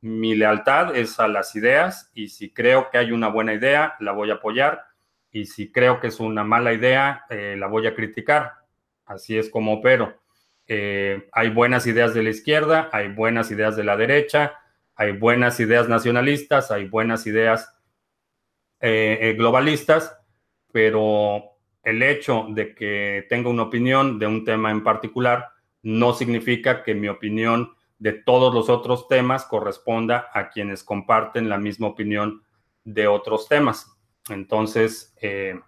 Mi 0.00 0.34
lealtad 0.34 0.96
es 0.96 1.20
a 1.20 1.28
las 1.28 1.54
ideas 1.54 2.10
y 2.14 2.30
si 2.30 2.50
creo 2.50 2.90
que 2.90 2.98
hay 2.98 3.12
una 3.12 3.28
buena 3.28 3.54
idea, 3.54 3.94
la 4.00 4.10
voy 4.10 4.32
a 4.32 4.34
apoyar 4.34 4.88
y 5.30 5.46
si 5.46 5.70
creo 5.70 6.00
que 6.00 6.08
es 6.08 6.18
una 6.18 6.42
mala 6.42 6.72
idea, 6.72 7.24
eh, 7.30 7.54
la 7.56 7.68
voy 7.68 7.86
a 7.86 7.94
criticar. 7.94 8.59
Así 9.10 9.36
es 9.36 9.50
como 9.50 9.72
opero. 9.74 10.14
Eh, 10.68 11.28
hay 11.32 11.50
buenas 11.50 11.84
ideas 11.88 12.14
de 12.14 12.22
la 12.22 12.30
izquierda, 12.30 12.88
hay 12.92 13.08
buenas 13.08 13.50
ideas 13.50 13.74
de 13.74 13.82
la 13.82 13.96
derecha, 13.96 14.54
hay 14.94 15.10
buenas 15.10 15.58
ideas 15.58 15.88
nacionalistas, 15.88 16.70
hay 16.70 16.86
buenas 16.86 17.26
ideas 17.26 17.76
eh, 18.78 19.34
globalistas, 19.36 20.16
pero 20.70 21.42
el 21.82 22.04
hecho 22.04 22.46
de 22.50 22.72
que 22.72 23.26
tenga 23.28 23.50
una 23.50 23.64
opinión 23.64 24.20
de 24.20 24.28
un 24.28 24.44
tema 24.44 24.70
en 24.70 24.84
particular 24.84 25.48
no 25.82 26.12
significa 26.12 26.84
que 26.84 26.94
mi 26.94 27.08
opinión 27.08 27.72
de 27.98 28.12
todos 28.12 28.54
los 28.54 28.68
otros 28.68 29.08
temas 29.08 29.44
corresponda 29.44 30.28
a 30.32 30.50
quienes 30.50 30.84
comparten 30.84 31.48
la 31.48 31.58
misma 31.58 31.88
opinión 31.88 32.44
de 32.84 33.08
otros 33.08 33.48
temas. 33.48 33.90
Entonces, 34.28 35.16
eh, 35.20 35.58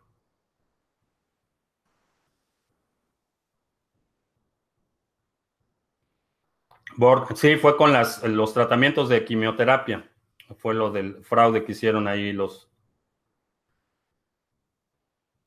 sí, 7.34 7.56
fue 7.56 7.76
con 7.76 7.92
las, 7.92 8.22
los 8.22 8.54
tratamientos 8.54 9.08
de 9.08 9.24
quimioterapia. 9.24 10.10
Fue 10.58 10.74
lo 10.74 10.90
del 10.90 11.24
fraude 11.24 11.64
que 11.64 11.72
hicieron 11.72 12.08
ahí 12.08 12.32
los... 12.32 12.70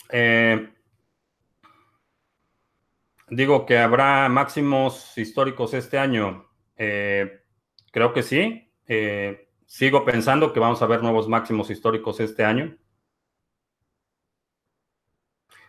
Eh, 0.10 0.70
Digo 3.30 3.66
que 3.66 3.80
habrá 3.80 4.30
máximos 4.30 5.18
históricos 5.18 5.74
este 5.74 5.98
año. 5.98 6.48
Eh, 6.78 7.42
creo 7.92 8.14
que 8.14 8.22
sí. 8.22 8.72
Eh, 8.88 9.50
sigo 9.66 10.06
pensando 10.06 10.54
que 10.54 10.60
vamos 10.60 10.82
a 10.82 10.86
ver 10.86 11.02
nuevos 11.02 11.28
máximos 11.28 11.72
históricos 11.72 12.20
este 12.20 12.46
año. 12.46 12.78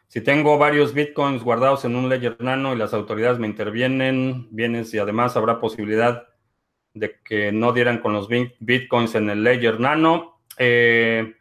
Si 0.09 0.21
tengo 0.21 0.57
varios 0.57 0.95
bitcoins 0.95 1.43
guardados 1.43 1.85
en 1.85 1.97
un 1.97 2.09
ledger 2.09 2.37
nano 2.41 2.73
y 2.73 2.79
las 2.79 2.95
autoridades 2.95 3.39
me 3.39 3.49
intervienen, 3.49 4.49
bienes 4.51 4.95
y 4.95 4.99
además 4.99 5.37
habrá 5.37 5.61
posibilidad 5.61 6.29
de 6.95 7.21
que 7.23 7.53
no 7.53 7.73
dieran 7.73 7.99
con 7.99 8.13
los 8.13 8.29
bitcoins 8.29 9.15
en 9.17 9.31
el 9.31 9.43
ledger 9.43 9.81
nano. 9.81 10.41
Eh, 10.59 11.35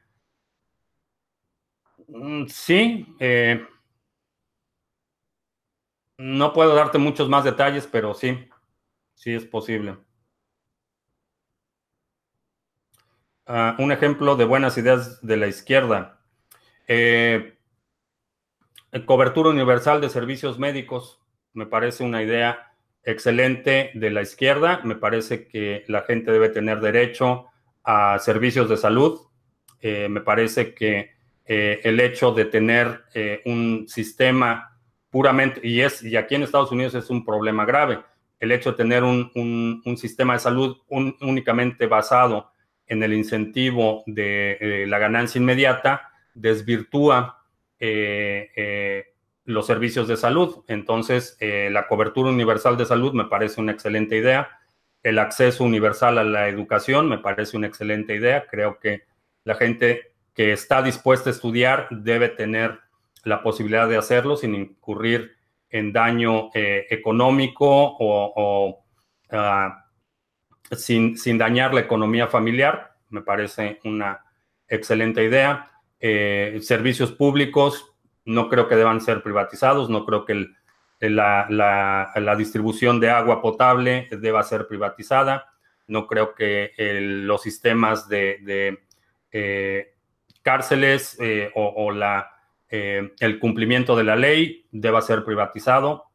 mm, 2.08 2.46
sí, 2.48 3.06
no 6.18 6.54
puedo 6.54 6.76
darte 6.76 6.98
muchos 6.98 7.30
más 7.30 7.44
detalles, 7.44 7.88
pero 7.88 8.14
sí, 8.14 8.50
sí 9.16 9.34
es 9.34 9.46
posible. 9.46 9.98
Ah, 13.48 13.76
un 13.80 13.92
ejemplo 13.92 14.36
de 14.36 14.46
buenas 14.46 14.78
ideas 14.78 15.22
de 15.22 15.38
la 15.38 15.48
izquierda. 15.48 16.20
Eh, 16.88 17.55
cobertura 19.04 19.50
universal 19.50 20.00
de 20.00 20.10
servicios 20.10 20.60
médicos 20.60 21.20
me 21.54 21.66
parece 21.66 22.04
una 22.04 22.24
idea 22.24 22.72
excelente 23.04 23.92
de 23.94 24.10
la 24.10 24.22
izquierda. 24.22 24.82
Me 24.84 24.96
parece 24.96 25.48
que 25.48 25.84
la 25.88 26.04
gente 26.04 26.32
debe 26.32 26.50
tener 26.50 26.80
derecho 26.80 27.48
a 27.84 28.20
servicios 28.20 28.70
de 28.70 28.78
salud. 28.78 29.20
Eh, 29.82 30.08
me 30.10 30.22
parece 30.22 30.74
que 30.74 31.12
eh, 31.46 31.82
el 31.84 32.00
hecho 32.00 32.32
de 32.32 32.46
tener 32.46 33.04
un 33.46 33.86
sistema 33.88 34.76
puramente, 35.16 35.62
y, 35.64 35.80
es, 35.80 36.04
y 36.04 36.18
aquí 36.18 36.36
en 36.36 36.44
Estados 36.44 36.74
Unidos 36.74 36.94
es 36.94 37.10
un 37.10 37.24
problema 37.24 37.64
grave, 37.64 38.04
el 38.40 38.52
hecho 38.52 38.72
de 38.72 38.78
tener 38.78 39.04
un, 39.04 39.82
sistema 39.98 40.34
de 40.34 40.40
salud 40.40 40.78
únicamente 40.90 41.88
basado 41.88 42.52
en 42.86 43.02
el 43.02 43.14
incentivo 43.14 44.04
de 44.06 44.58
eh, 44.60 44.86
la 44.88 45.00
ganancia 45.00 45.40
inmediata 45.40 46.12
desvirtúa 46.34 47.45
eh, 47.45 47.45
eh, 47.45 47.45
los 47.80 49.68
servicios 49.68 50.08
de 50.08 50.18
salud. 50.18 50.64
Entonces, 50.68 51.38
la 51.42 51.88
cobertura 51.88 52.30
universal 52.30 52.78
de 52.78 52.86
salud 52.86 53.14
me 53.14 53.26
parece 53.26 53.62
una 53.62 53.72
excelente 53.72 54.18
idea. 54.18 54.50
El 55.04 55.20
acceso 55.20 55.64
universal 55.64 56.18
a 56.18 56.24
la 56.24 56.48
educación 56.48 57.08
me 57.10 57.20
parece 57.20 57.58
una 57.58 57.68
excelente 57.68 58.16
idea. 58.16 58.46
Creo 58.50 58.80
que 58.80 59.04
la 59.44 59.56
gente 59.56 60.14
que 60.34 60.52
está 60.52 60.82
dispuesta 60.82 61.30
a 61.30 61.34
estudiar 61.34 61.88
debe 61.90 62.30
tener 62.30 62.80
la 63.24 63.42
posibilidad 63.42 63.88
de 63.88 63.98
hacerlo 63.98 64.36
sin 64.36 64.54
incurrir 64.54 65.36
en 65.70 65.92
daño 65.92 66.52
eh, 66.54 66.86
económico 66.90 67.96
o, 68.00 68.86
ah, 69.32 69.86
sin, 70.72 71.16
dañar 71.38 71.74
la 71.74 71.82
economía 71.82 72.28
familiar. 72.28 72.96
Me 73.10 73.22
parece 73.22 73.80
una 73.84 74.24
excelente 74.68 75.24
idea. 75.24 75.72
Eh, 76.00 76.60
servicios 76.62 77.12
públicos 77.12 77.94
no 78.26 78.50
creo 78.50 78.68
que 78.68 78.76
deban 78.76 79.02
ser 79.02 79.24
privatizados, 79.24 79.90
no 79.90 80.06
creo 80.06 80.26
que 80.26 80.48
la, 81.00 82.36
distribución 82.38 83.00
de 83.00 83.10
agua 83.10 83.42
potable 83.42 84.08
deba 84.12 84.44
ser 84.44 84.68
privatizada, 84.68 85.54
no 85.88 86.08
creo 86.08 86.34
que 86.34 86.72
los 86.78 87.42
sistemas 87.42 88.10
de, 88.10 88.80
eh, 89.32 89.94
cárceles 90.42 91.18
o 91.54 91.92
eh, 92.70 93.14
el 93.20 93.40
cumplimiento 93.40 93.96
de 93.96 94.04
la 94.04 94.16
ley 94.16 94.68
deba 94.72 95.02
ser 95.02 95.24
privatizado. 95.24 96.06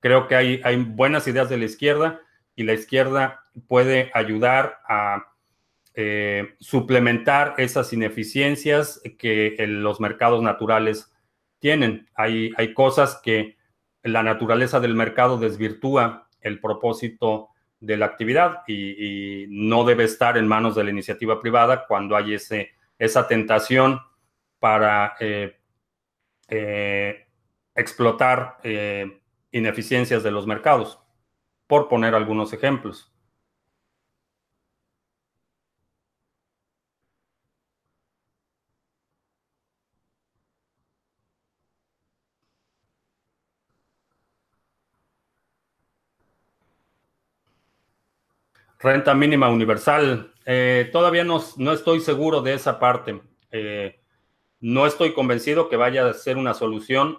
Creo 0.00 0.26
que 0.26 0.34
hay 0.34 0.76
buenas 0.76 1.28
ideas 1.28 1.48
de 1.48 1.58
la 1.58 1.64
izquierda 1.64 2.20
y 2.56 2.64
la 2.64 2.74
izquierda 2.74 3.44
puede 3.68 4.10
ayudar 4.14 4.80
a 4.88 5.31
eh, 5.94 6.54
suplementar 6.58 7.54
esas 7.58 7.92
ineficiencias 7.92 9.00
que 9.18 9.56
los 9.68 10.00
mercados 10.00 10.42
naturales 10.42 11.12
tienen. 11.58 12.08
Hay, 12.14 12.50
hay 12.56 12.74
cosas 12.74 13.20
que 13.22 13.56
la 14.02 14.22
naturaleza 14.22 14.80
del 14.80 14.94
mercado 14.94 15.38
desvirtúa 15.38 16.28
el 16.40 16.60
propósito 16.60 17.48
de 17.82 17.96
la 17.96 18.06
actividad 18.06 18.62
y, 18.66 19.46
no 19.48 19.84
debe 19.84 20.04
estar 20.04 20.38
en 20.38 20.46
manos 20.46 20.74
de 20.74 20.84
la 20.84 20.90
iniciativa 20.90 21.40
privada 21.40 21.86
cuando 21.86 22.16
hay 22.16 22.34
ese, 22.34 22.70
esa 22.98 23.26
tentación 23.26 24.00
para 24.58 25.14
eh, 25.20 25.56
eh, 26.48 27.26
explotar 27.74 28.58
eh, 28.62 29.20
ineficiencias 29.50 30.22
de 30.22 30.30
los 30.30 30.46
mercados, 30.46 31.00
por 31.66 31.88
poner 31.88 32.14
algunos 32.14 32.52
ejemplos. 32.52 33.11
Renta 48.82 49.14
mínima 49.14 49.48
universal. 49.48 50.32
Eh, 50.44 50.88
todavía 50.90 51.22
no, 51.22 51.38
estoy 51.72 52.00
seguro 52.00 52.42
de 52.42 52.54
esa 52.54 52.80
parte. 52.80 53.20
Eh, 53.52 54.00
no 54.60 54.86
estoy 54.86 55.12
convencido 55.12 55.68
que 55.68 55.76
vaya 55.76 56.08
a 56.08 56.14
ser 56.14 56.36
una 56.36 56.52
solución 56.52 57.18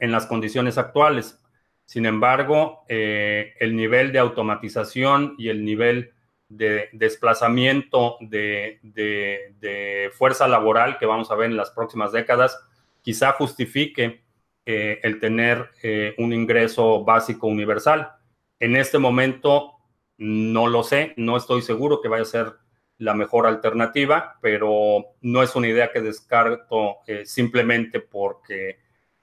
en 0.00 0.12
las 0.12 0.26
condiciones 0.26 0.76
actuales. 0.76 1.42
Sin 1.86 2.04
embargo, 2.04 2.84
eh, 2.88 3.54
el 3.58 3.74
nivel 3.74 4.12
de 4.12 4.18
automatización 4.18 5.34
y 5.38 5.48
el 5.48 5.64
nivel 5.64 6.12
de 6.48 6.90
desplazamiento 6.92 8.18
de, 8.20 8.78
de, 8.82 10.10
fuerza 10.12 10.46
laboral 10.46 10.98
que 10.98 11.06
vamos 11.06 11.30
a 11.30 11.34
ver 11.36 11.50
en 11.50 11.56
las 11.56 11.70
próximas 11.70 12.12
décadas 12.12 12.56
quizá 13.02 13.32
justifique 13.32 14.22
el 14.64 15.20
tener 15.20 15.70
un 16.18 16.32
ingreso 16.32 17.04
básico 17.04 17.46
universal. 17.46 18.12
En 18.58 18.76
este 18.76 18.98
momento 18.98 19.75
no 20.18 20.66
lo 20.68 20.82
sé, 20.82 21.14
no 21.16 21.36
estoy 21.36 21.62
seguro 21.62 22.00
que 22.00 22.08
vaya 22.08 22.22
a 22.22 22.26
ser 22.26 22.54
la 22.98 23.14
mejor 23.14 23.46
alternativa, 23.46 24.38
pero 24.40 25.16
no 25.20 25.42
es 25.42 25.54
una 25.54 25.68
idea 25.68 25.92
que 25.92 26.00
descarto 26.00 26.98
eh, 27.06 27.26
simplemente 27.26 28.00
porque 28.00 28.78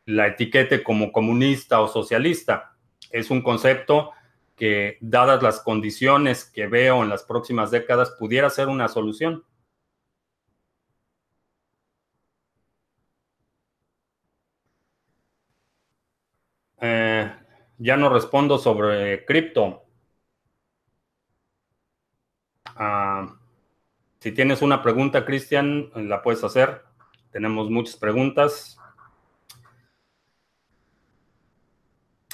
la 0.06 0.28
etiquete 0.28 0.84
como 0.84 1.12
comunista 1.12 1.82
o 1.82 1.88
socialista. 1.88 2.76
Es 3.12 3.32
un 3.32 3.42
concepto 3.42 4.12
que, 4.56 4.98
dadas 5.02 5.42
las 5.44 5.60
condiciones 5.62 6.46
que 6.46 6.68
veo 6.68 7.04
en 7.04 7.10
las 7.10 7.24
próximas 7.24 7.72
décadas, 7.72 8.12
pudiera 8.20 8.50
ser 8.50 8.68
una 8.70 8.88
solución. 8.88 9.44
Eh, 16.82 17.32
ya 17.78 17.98
no 17.98 18.10
respondo 18.10 18.58
sobre 18.58 19.26
cripto. 19.26 19.83
Ah, 22.76 23.36
si 24.20 24.32
tienes 24.32 24.62
una 24.62 24.82
pregunta, 24.82 25.26
Cristian, 25.26 25.90
la 25.96 26.22
puedes 26.22 26.44
hacer. 26.44 26.84
Tenemos 27.32 27.70
muchas 27.70 27.98
preguntas. 27.98 28.80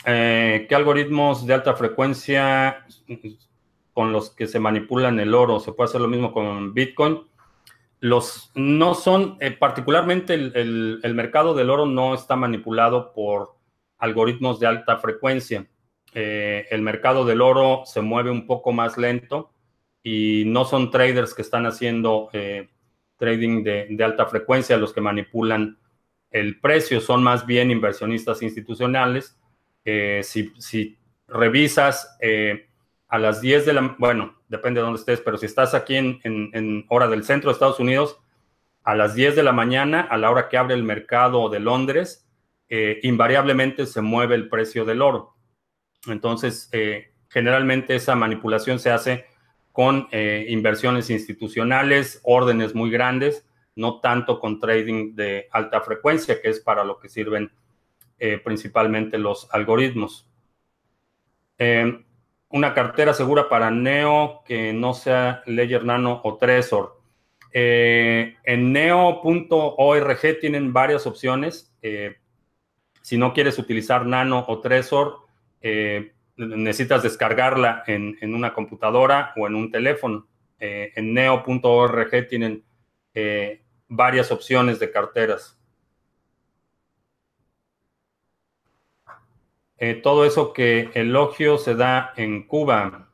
Eh, 0.06 0.66
¿Qué 0.70 0.76
algoritmos 0.76 1.46
de 1.46 1.54
alta 1.54 1.74
frecuencia 1.76 2.86
con 3.94 4.14
los 4.14 4.30
que 4.30 4.48
se 4.48 4.60
manipulan 4.60 5.20
el 5.20 5.34
oro? 5.34 5.60
¿Se 5.60 5.72
puede 5.72 5.90
hacer 5.90 6.02
lo 6.02 6.08
mismo 6.08 6.32
con 6.32 6.74
Bitcoin? 6.74 7.22
Los 8.00 8.52
no 8.56 8.94
son, 8.94 9.38
eh, 9.40 9.52
particularmente 9.52 10.34
el, 10.34 11.14
mercado 11.16 11.54
del 11.54 11.70
oro 11.70 11.86
no 11.86 12.14
está 12.14 12.36
manipulado 12.36 13.14
por 13.14 13.56
algoritmos 13.98 14.60
de 14.60 14.68
alta 14.68 14.98
frecuencia. 14.98 15.68
Eh, 16.14 16.68
el 16.72 16.82
mercado 16.82 17.26
del 17.26 17.42
oro 17.42 17.82
se 17.86 18.02
mueve 18.02 18.32
un 18.32 18.48
poco 18.48 18.72
más 18.72 18.98
lento 18.98 19.52
y 20.04 20.44
no 20.46 20.66
son 20.66 20.92
traders 20.92 21.34
que 21.34 21.42
están 21.42 21.66
haciendo 21.66 22.30
eh, 22.34 22.70
trading 23.18 23.64
de, 23.64 23.98
alta 24.04 24.26
frecuencia 24.28 24.78
los 24.78 24.94
que 24.94 25.02
manipulan 25.02 25.78
el 26.32 26.60
precio, 26.60 27.02
son 27.02 27.24
más 27.24 27.46
bien 27.46 27.72
inversionistas 27.72 28.42
institucionales. 28.42 29.38
Eh, 29.84 30.22
si, 30.24 30.98
revisas 31.28 32.18
eh, 32.22 32.68
a 33.08 33.20
las 33.20 33.40
10 33.42 33.66
de 33.68 33.74
la, 33.74 33.96
bueno, 34.00 34.36
depende 34.48 34.80
de 34.80 34.86
dónde 34.86 35.00
estés, 35.00 35.22
pero 35.22 35.38
si 35.38 35.46
estás 35.46 35.76
aquí 35.76 35.96
en, 35.96 36.86
hora 36.90 37.08
del 37.08 37.24
centro 37.24 37.50
de 37.50 37.54
Estados 37.54 37.80
Unidos, 37.80 38.20
a 38.84 38.96
las 38.96 39.14
10 39.14 39.36
de 39.36 39.44
la 39.44 39.52
mañana, 39.52 40.02
a 40.02 40.18
la 40.18 40.32
hora 40.32 40.50
que 40.50 40.58
abre 40.58 40.74
el 40.74 40.84
mercado 40.84 41.50
de 41.50 41.60
Londres, 41.60 42.28
invariablemente 43.04 43.86
se 43.86 44.02
mueve 44.02 44.36
el 44.36 44.50
precio 44.50 44.86
del 44.86 45.04
oro. 45.04 45.36
Entonces, 46.08 46.72
generalmente 47.30 47.96
esa 47.96 48.16
manipulación 48.16 48.80
se 48.80 48.90
hace 48.90 49.26
con 49.80 50.10
eh, 50.12 50.46
inversiones 50.50 51.10
institucionales, 51.10 52.20
órdenes 52.24 52.76
muy 52.76 52.92
grandes, 52.92 53.48
no 53.76 54.02
tanto 54.02 54.38
con 54.38 54.60
trading 54.60 55.16
de 55.16 55.48
alta 55.52 55.80
frecuencia, 55.80 56.42
que 56.42 56.50
es 56.50 56.60
para 56.60 56.84
lo 56.84 57.00
que 57.00 57.08
sirven 57.08 57.50
eh, 58.18 58.42
principalmente 58.44 59.18
los 59.18 59.48
algoritmos. 59.54 60.28
Eh, 61.58 61.98
una 62.50 62.74
cartera 62.74 63.14
segura 63.14 63.48
para 63.48 63.72
Neo 63.72 64.44
que 64.46 64.74
no 64.74 64.94
sea 64.94 65.44
Ledger 65.46 65.86
Nano 65.86 66.20
o 66.26 66.36
Trezor. 66.36 67.00
en 67.54 68.74
neo.org 68.74 70.40
tienen 70.42 70.74
varias 70.74 71.08
opciones. 71.08 71.74
si 73.02 73.18
no 73.18 73.34
quieres 73.34 73.58
utilizar 73.58 74.06
Nano 74.06 74.44
o 74.46 74.60
Trezor, 74.60 75.20
necesitas 76.48 77.04
descargarla 77.04 77.84
en, 77.86 78.34
una 78.34 78.54
computadora 78.54 79.34
o 79.36 79.48
en 79.48 79.56
un 79.56 79.72
teléfono. 79.72 80.28
Eh, 80.60 80.92
en 80.96 81.14
neo.org 81.14 82.28
tienen 82.28 82.64
eh, 83.14 83.62
varias 83.88 84.32
opciones 84.32 84.80
de 84.80 84.92
carteras. 84.92 85.58
Eh, 89.78 89.96
todo 89.96 90.26
eso 90.26 90.52
que 90.52 90.90
elogio 90.94 91.58
se 91.58 91.76
da 91.76 92.14
en 92.18 92.44
Cuba, 92.48 93.10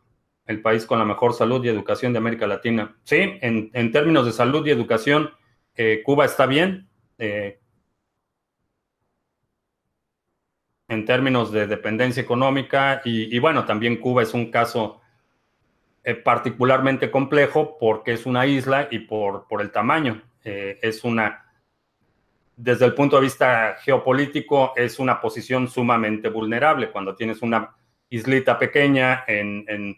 el 0.48 0.62
país 0.62 0.86
con 0.86 0.98
la 1.00 1.06
mejor 1.06 1.34
salud 1.34 1.64
y 1.64 1.70
educación 1.70 2.14
de 2.14 2.20
América 2.20 2.48
Latina. 2.48 2.98
Sí, 3.04 3.38
en, 3.42 3.70
en 3.74 3.92
términos 3.92 4.26
de 4.26 4.32
salud 4.32 4.66
y 4.66 4.72
educación, 4.72 5.32
Cuba 6.06 6.24
está 6.24 6.46
bien 6.46 6.88
en 10.88 11.06
términos 11.06 11.52
de 11.52 11.68
dependencia 11.68 12.22
económica 12.22 13.02
y, 13.04 13.38
bueno, 13.40 13.66
también 13.66 13.98
Cuba 13.98 14.24
es 14.24 14.34
un 14.34 14.52
caso 14.52 15.02
eh, 16.04 16.14
particularmente 16.14 17.10
complejo 17.10 17.78
porque 17.80 18.14
es 18.14 18.26
una 18.26 18.46
isla 18.46 18.88
y 18.92 19.00
por, 19.00 19.48
por 19.48 19.62
el 19.62 19.72
tamaño. 19.72 20.22
Eh, 20.44 20.78
es 20.84 21.04
una, 21.04 21.46
desde 22.56 22.86
el 22.86 22.94
punto 22.94 23.16
de 23.16 23.24
vista 23.24 23.78
geopolítico, 23.82 24.74
es 24.76 25.00
una 25.00 25.20
posición 25.20 25.68
sumamente 25.68 26.30
vulnerable 26.30 26.92
cuando 26.92 27.16
tienes 27.16 27.42
una 27.42 27.76
islita 28.10 28.60
pequeña 28.60 29.24
en, 29.28 29.98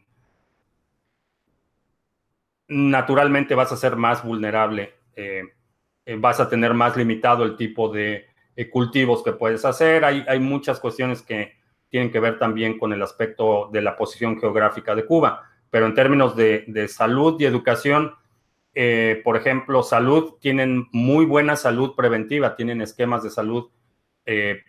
naturalmente 2.70 3.56
vas 3.56 3.72
a 3.72 3.78
ser 3.78 3.98
más 3.98 4.24
vulnerable, 4.24 4.94
eh, 5.16 5.44
vas 6.18 6.40
a 6.40 6.50
tener 6.50 6.74
más 6.74 6.96
limitado 6.96 7.44
el 7.44 7.58
tipo 7.58 7.90
de 7.90 8.27
cultivos 8.66 9.24
que 9.24 9.34
puedes 9.34 9.64
hacer. 9.66 10.04
Hay, 10.04 10.26
hay 10.28 10.40
muchas 10.40 10.80
cuestiones 10.80 11.22
que 11.22 11.54
tienen 11.90 12.12
que 12.12 12.20
ver 12.20 12.38
también 12.40 12.78
con 12.78 12.92
el 12.92 13.02
aspecto 13.02 13.70
de 13.72 13.82
la 13.82 13.96
posición 13.96 14.40
geográfica 14.40 14.96
de 14.96 15.06
Cuba. 15.06 15.44
Pero 15.70 15.86
en 15.86 15.94
términos 15.94 16.36
de, 16.36 16.88
salud 16.88 17.40
y 17.40 17.46
educación, 17.46 18.14
eh, 18.74 19.22
por 19.24 19.38
ejemplo, 19.38 19.84
salud, 19.84 20.36
tienen 20.40 20.88
muy 20.92 21.26
buena 21.26 21.56
salud 21.56 21.94
preventiva, 21.96 22.56
tienen 22.56 22.82
esquemas 22.82 23.24
de 23.24 23.30
salud 23.30 23.70
eh, 24.26 24.62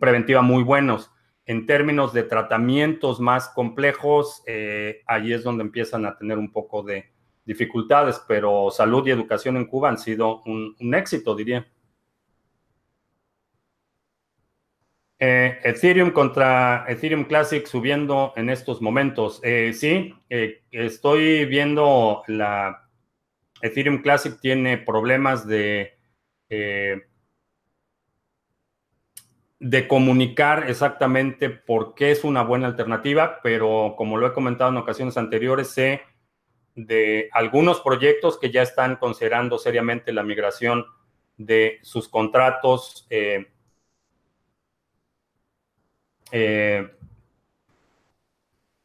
preventiva 0.00 0.42
muy 0.42 0.62
buenos. 0.62 1.10
En 1.46 1.66
términos 1.66 2.12
de 2.12 2.22
tratamientos 2.22 3.20
más 3.20 3.48
complejos, 3.48 4.42
ahí 5.06 5.32
es 5.32 5.42
donde 5.42 5.64
empiezan 5.64 6.06
a 6.06 6.16
tener 6.16 6.38
un 6.38 6.52
poco 6.52 6.82
de 6.82 7.10
dificultades, 7.44 8.22
pero 8.28 8.70
salud 8.70 9.06
y 9.06 9.10
educación 9.10 9.56
en 9.56 9.66
Cuba 9.66 9.88
han 9.88 9.98
sido 9.98 10.42
un 10.42 10.94
éxito, 10.94 11.34
diría. 11.34 11.66
Eh, 15.22 15.60
Ethereum 15.64 16.12
contra 16.12 16.86
Ethereum 16.88 17.24
Classic 17.24 17.66
subiendo 17.66 18.32
en 18.36 18.48
estos 18.48 18.80
momentos. 18.80 19.38
Eh, 19.42 19.74
sí, 19.74 20.14
eh, 20.30 20.62
estoy 20.70 21.44
viendo 21.44 22.22
la 22.26 22.88
Ethereum 23.60 24.00
Classic 24.00 24.40
tiene 24.40 24.78
problemas 24.78 25.46
de, 25.46 25.98
de 29.58 29.88
comunicar 29.88 30.70
exactamente 30.70 31.50
por 31.50 31.94
qué 31.94 32.12
es 32.12 32.24
una 32.24 32.42
buena 32.42 32.68
alternativa, 32.68 33.40
pero 33.42 33.96
como 33.98 34.16
lo 34.16 34.26
he 34.26 34.32
comentado 34.32 34.70
en 34.70 34.78
ocasiones 34.78 35.18
anteriores, 35.18 35.68
sé 35.68 36.00
de 36.74 37.28
algunos 37.32 37.80
proyectos 37.80 38.38
que 38.38 38.50
ya 38.50 38.62
están 38.62 38.96
considerando 38.96 39.58
seriamente 39.58 40.14
la 40.14 40.22
migración 40.22 40.86
de 41.36 41.78
sus 41.82 42.08
contratos 42.08 43.06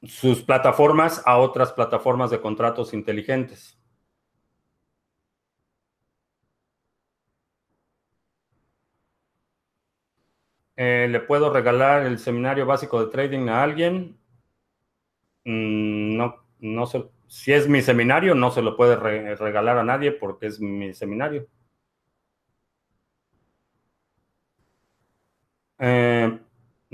sus 0.07 0.41
plataformas 0.41 1.21
a 1.25 1.37
otras 1.37 1.73
plataformas 1.73 2.31
de 2.31 2.39
contratos 2.39 2.93
inteligentes. 2.93 3.77
Eh, 10.77 11.07
¿Le 11.09 11.19
puedo 11.19 11.51
regalar 11.51 12.05
el 12.05 12.17
seminario 12.17 12.65
básico 12.65 13.03
de 13.05 13.11
trading 13.11 13.49
a 13.49 13.61
alguien? 13.61 14.17
Mm, 15.45 16.17
no, 16.17 16.35
no 16.59 16.85
sé. 16.85 17.05
Si 17.27 17.51
es 17.53 17.67
mi 17.67 17.81
seminario, 17.81 18.35
no 18.35 18.51
se 18.51 18.61
lo 18.61 18.75
puede 18.77 18.95
regalar 19.35 19.77
a 19.77 19.83
nadie 19.83 20.11
porque 20.11 20.47
es 20.47 20.59
mi 20.59 20.93
seminario. 20.93 21.47
Eh, 25.79 26.39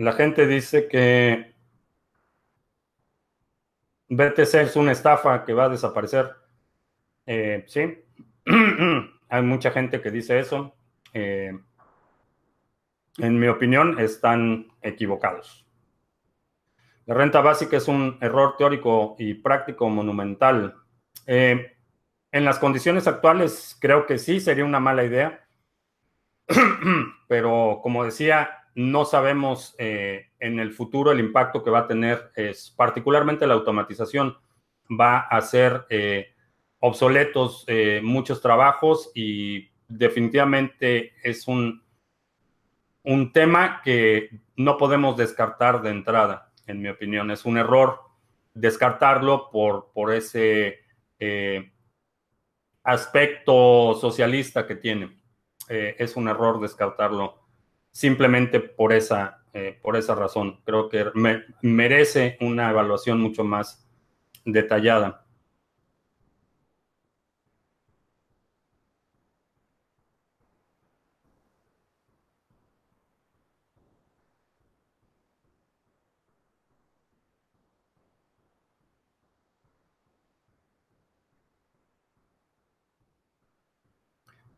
la 0.02 0.14
gente 0.14 0.48
dice 0.48 0.88
que 0.88 1.54
BTC 4.10 4.56
es 4.56 4.76
una 4.76 4.92
estafa 4.92 5.46
que 5.46 5.54
va 5.54 5.66
a 5.66 5.70
desaparecer. 5.70 6.36
Eh, 7.26 7.64
sí, 7.68 8.04
hay 9.30 9.42
mucha 9.44 9.72
gente 9.72 10.02
que 10.02 10.10
dice 10.10 10.40
eso. 10.40 10.76
Eh, 11.14 11.58
en 13.18 13.40
mi 13.40 13.48
opinión, 13.48 14.00
están 14.00 14.72
equivocados. 14.82 15.66
La 17.06 17.14
renta 17.14 17.42
básica 17.42 17.78
es 17.78 17.88
un 17.88 18.18
error 18.22 18.56
teórico 18.58 19.16
y 19.20 19.36
práctico 19.36 19.88
monumental. 19.90 20.78
Eh, 21.28 21.78
en 22.32 22.46
las 22.46 22.58
condiciones 22.58 23.08
actuales, 23.08 23.78
creo 23.80 24.08
que 24.08 24.18
sí 24.18 24.40
sería 24.40 24.66
una 24.66 24.80
mala 24.80 25.04
idea. 25.04 25.46
Pero 27.28 27.82
como 27.84 28.04
decía, 28.04 28.61
no 28.76 29.06
sabemos 29.06 29.76
eh, 29.78 30.30
en 30.40 30.60
el 30.60 30.72
futuro 30.72 31.12
el 31.12 31.20
impacto 31.20 31.64
que 31.64 31.70
va 31.70 31.80
a 31.80 31.88
tener, 31.88 32.32
es, 32.36 32.72
particularmente 32.72 33.48
la 33.48 33.56
automatización, 33.56 34.38
va 34.90 35.18
a 35.20 35.38
hacer 35.38 35.86
eh, 35.90 36.34
obsoletos 36.80 37.64
eh, 37.68 38.02
muchos 38.04 38.42
trabajos 38.42 39.12
y 39.14 39.70
definitivamente 39.88 41.14
es 41.24 41.48
un, 41.48 41.84
un 43.04 43.32
tema 43.34 43.82
que 43.84 44.30
no 44.56 44.78
podemos 44.78 45.18
descartar 45.18 45.82
de 45.82 45.92
entrada, 45.92 46.52
en 46.68 46.82
mi 46.82 46.90
opinión. 46.90 47.32
Es 47.32 47.46
un 47.46 47.58
error 47.58 48.00
descartarlo 48.54 49.50
por, 49.52 49.92
por 49.94 50.14
ese 50.14 50.80
aspecto 52.84 53.94
socialista 53.94 54.66
que 54.66 54.76
tiene. 54.76 55.22
es 55.70 56.16
un 56.16 56.28
error 56.28 56.60
descartarlo 56.60 57.41
simplemente 57.92 58.60
por 58.60 58.94
esa, 58.94 59.44
eh, 59.54 59.78
por 59.82 59.96
esa 59.98 60.16
razón. 60.16 60.60
Creo 60.66 60.90
que 60.90 61.06
merece 61.62 62.38
una 62.42 62.70
evaluación 62.70 63.20
mucho 63.22 63.44
más 63.44 63.86
detallada. 64.46 65.26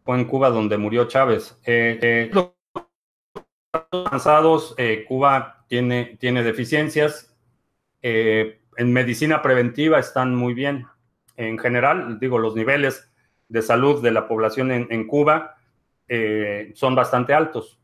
Fue 0.04 0.18
en 0.18 0.26
Cuba 0.26 0.50
donde 0.50 0.78
murió 0.78 1.08
Chávez. 1.08 1.58
Eh, 1.66 1.98
eh, 2.02 2.32
avanzados, 3.94 4.74
eh, 4.78 5.06
Cuba 5.08 5.66
tiene, 5.68 6.18
tiene 6.20 6.44
deficiencias. 6.44 7.36
Eh, 8.02 8.62
en 8.78 8.92
medicina 8.92 9.42
preventiva 9.42 10.00
están 10.00 10.36
muy 10.36 10.54
bien. 10.54 10.88
En 11.36 11.58
general, 11.58 12.20
digo, 12.20 12.40
los 12.40 12.56
niveles 12.56 13.12
de 13.48 13.62
salud 13.62 14.02
de 14.02 14.12
la 14.12 14.28
población 14.28 14.72
en, 14.72 15.08
Cuba 15.08 15.58
eh, 16.08 16.72
son 16.76 16.96
bastante 16.96 17.34
altos. 17.34 17.80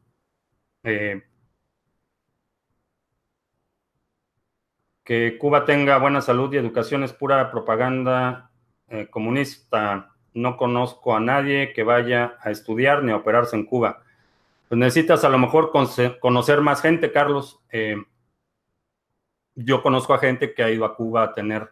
que 5.03 5.37
Cuba 5.39 5.65
tenga 5.65 5.97
buena 5.97 6.21
salud 6.21 6.53
y 6.53 6.57
educación 6.57 7.03
es 7.03 7.13
pura 7.13 7.51
propaganda 7.51 8.51
comunista. 9.09 10.15
No 10.33 10.57
conozco 10.57 11.15
a 11.15 11.19
nadie 11.19 11.73
que 11.73 11.83
vaya 11.83 12.37
a 12.41 12.51
estudiar 12.51 13.03
ni 13.03 13.11
a 13.11 13.17
operarse 13.17 13.55
en 13.55 13.65
Cuba. 13.65 14.03
Pues 14.69 14.79
necesitas 14.79 15.23
a 15.23 15.29
lo 15.29 15.39
mejor 15.39 15.71
conocer 16.21 16.61
más 16.61 16.83
gente, 16.83 17.11
Carlos. 17.11 17.59
Eh, 17.71 17.97
yo 19.55 19.81
conozco 19.81 20.13
a 20.13 20.19
gente 20.19 20.53
que 20.53 20.61
ha 20.61 20.69
ido 20.69 20.85
a 20.85 20.95
Cuba 20.95 21.23
a 21.23 21.33
tener 21.33 21.71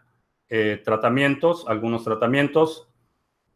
eh, 0.49 0.81
tratamientos, 0.83 1.65
algunos 1.67 2.03
tratamientos. 2.03 2.89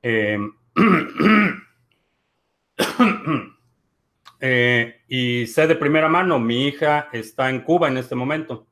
Eh, 0.04 0.38
y 5.08 5.48
sé 5.48 5.66
de 5.66 5.76
primera 5.76 6.08
mano, 6.08 6.38
mi 6.38 6.68
hija 6.68 7.10
está 7.12 7.50
en 7.50 7.62
Cuba 7.62 7.88
en 7.88 7.98
este 7.98 8.14
momento. 8.14 8.68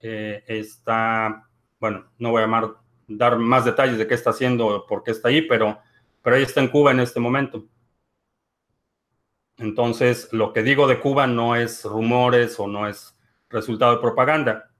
está, 0.00 1.48
bueno, 1.78 2.10
no 2.18 2.32
voy 2.32 2.42
a 2.42 2.74
dar 3.06 3.38
más 3.38 3.64
detalles 3.64 3.96
de 3.96 4.08
qué 4.08 4.14
está 4.14 4.30
haciendo, 4.30 4.86
por 4.88 5.04
qué 5.04 5.12
está 5.12 5.28
ahí, 5.28 5.42
pero, 5.42 5.78
pero 6.20 6.34
ella 6.34 6.46
está 6.46 6.60
en 6.60 6.68
Cuba 6.68 6.90
en 6.90 6.98
este 6.98 7.20
momento. 7.20 7.64
Entonces, 9.60 10.32
lo 10.32 10.54
que 10.54 10.62
digo 10.62 10.86
de 10.88 11.00
Cuba 11.00 11.26
no 11.26 11.54
es 11.54 11.84
rumores 11.84 12.58
o 12.58 12.66
no 12.66 12.88
es 12.88 13.14
resultado 13.50 13.94
de 13.94 14.00
propaganda. 14.00 14.70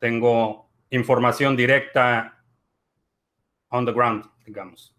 Tengo 0.00 0.68
información 0.90 1.56
directa 1.56 2.44
on 3.68 3.86
the 3.86 3.92
ground, 3.92 4.24
digamos. 4.44 4.96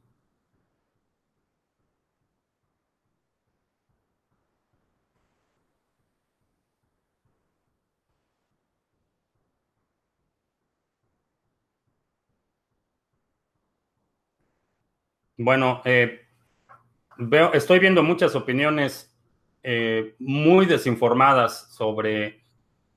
Bueno, 15.37 15.81
eh, 15.83 16.24
estoy 17.53 17.79
viendo 17.79 18.03
muchas 18.03 18.35
opiniones 18.35 19.15
eh, 19.67 20.13
muy 20.19 20.67
desinformadas 20.67 21.73
sobre 21.73 22.43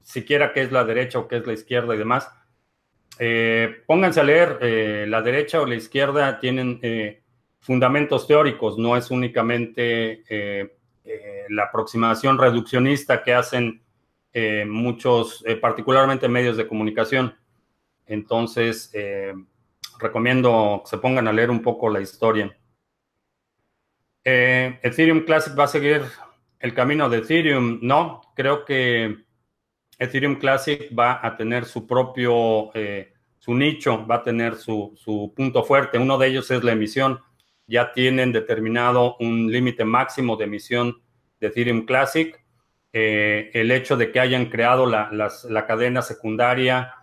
siquiera 0.03 0.53
qué 0.53 0.61
es 0.61 0.71
la 0.71 0.85
derecha 0.85 1.19
o 1.19 1.27
qué 1.27 1.39
es 1.39 1.47
la 1.47 1.55
izquierda 1.55 1.95
y 1.95 1.99
demás. 1.99 2.31
Eh, 3.19 3.83
pónganse 3.87 4.21
a 4.21 4.25
leer, 4.25 4.59
eh, 4.61 5.07
la 5.09 5.23
derecha 5.23 5.63
o 5.63 5.67
la 5.67 5.77
izquierda 5.77 6.39
tienen 6.41 6.79
fundamentos 7.61 8.27
teóricos, 8.27 8.77
no 8.77 8.99
es 8.99 9.11
únicamente 9.11 10.23
la 11.49 11.65
aproximación 11.65 12.39
reduccionista 12.39 13.23
que 13.23 13.33
hacen 13.33 13.83
muchos, 14.67 15.43
particularmente 15.61 16.29
medios 16.29 16.59
de 16.59 16.69
comunicación. 16.69 17.35
Entonces, 18.07 18.93
recomiendo 19.99 20.83
que 20.85 20.91
se 20.91 20.99
pongan 20.99 21.29
a 21.29 21.33
leer 21.33 21.51
un 21.51 21.63
poco 21.63 21.89
la 21.89 22.01
historia. 22.01 22.58
Eh, 24.25 24.79
Ethereum 24.83 25.25
Classic 25.25 25.59
va 25.59 25.65
a 25.65 25.69
seguir 25.69 26.03
el 26.59 26.75
camino 26.75 27.09
de 27.09 27.19
Ethereum. 27.19 27.79
No, 27.83 28.21
creo 28.35 28.65
que 28.65 29.17
Ethereum 29.99 30.37
Classic 30.37 30.89
va 30.97 31.25
a 31.25 31.37
tener 31.37 31.65
su 31.65 31.87
propio, 31.87 32.71
eh, 32.75 33.13
su 33.39 33.55
nicho, 33.55 34.07
va 34.07 34.17
a 34.17 34.23
tener 34.23 34.57
su, 34.57 35.33
punto 35.35 35.63
fuerte. 35.63 35.99
Uno 35.99 36.19
de 36.19 36.29
ellos 36.29 36.51
es 36.51 36.63
la 36.65 36.73
emisión. 36.73 37.21
Ya 37.67 37.93
tienen 37.93 38.33
determinado 38.33 39.17
un 39.21 39.51
límite 39.51 39.85
máximo 39.85 40.37
de 40.37 40.45
emisión 40.45 41.01
de 41.41 41.49
Ethereum 41.49 41.85
Classic. 41.85 42.39
Eh, 42.93 43.51
el 43.53 43.71
hecho 43.71 43.97
de 43.97 44.11
que 44.11 44.21
hayan 44.21 44.47
creado 44.47 44.87
la, 44.87 45.11
la 45.11 45.67
cadena 45.67 46.03
secundaria 46.03 46.95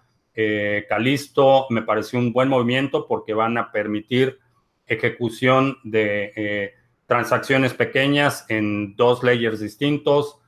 Calisto 0.89 1.65
me 1.69 1.81
pareció 1.83 2.19
un 2.19 2.33
buen 2.33 2.49
movimiento 2.49 3.07
porque 3.07 3.33
van 3.33 3.57
a 3.57 3.71
permitir 3.71 4.37
ejecución 4.85 5.77
de 5.85 6.73
transacciones 7.05 7.73
pequeñas 7.73 8.45
en 8.49 8.95
dos 8.95 9.23
layers 9.23 9.59
distintos. 9.59 10.39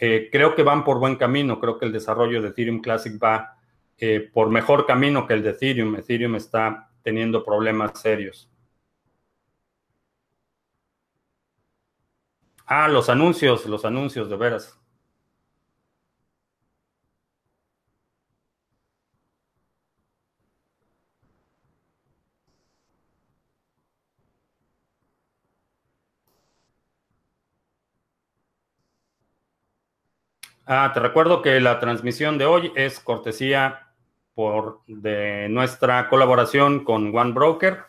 Eh, 0.00 0.28
creo 0.30 0.54
que 0.54 0.62
van 0.62 0.84
por 0.84 0.98
buen 0.98 1.16
camino. 1.16 1.60
Creo 1.60 1.78
que 1.78 1.86
el 1.86 1.92
desarrollo 1.92 2.42
de 2.42 2.48
Ethereum 2.48 2.80
Classic 2.80 3.20
va 3.22 3.56
eh, 3.98 4.30
por 4.32 4.50
mejor 4.50 4.86
camino 4.86 5.26
que 5.26 5.34
el 5.34 5.42
de 5.42 5.50
Ethereum. 5.50 5.96
Ethereum 5.96 6.36
está 6.36 6.90
teniendo 7.02 7.44
problemas 7.44 8.00
serios. 8.00 8.50
Ah, 12.66 12.88
los 12.88 13.08
anuncios, 13.10 13.66
los 13.66 13.84
anuncios, 13.84 14.30
de 14.30 14.36
veras. 14.36 14.80
Ah, 30.66 30.90
te 30.94 31.00
recuerdo 31.00 31.42
que 31.42 31.60
la 31.60 31.78
transmisión 31.78 32.38
de 32.38 32.46
hoy 32.46 32.72
es 32.74 32.98
cortesía 32.98 33.92
por, 34.32 34.80
de 34.86 35.46
nuestra 35.50 36.08
colaboración 36.08 36.84
con 36.84 37.14
One 37.14 37.32
Broker, 37.32 37.82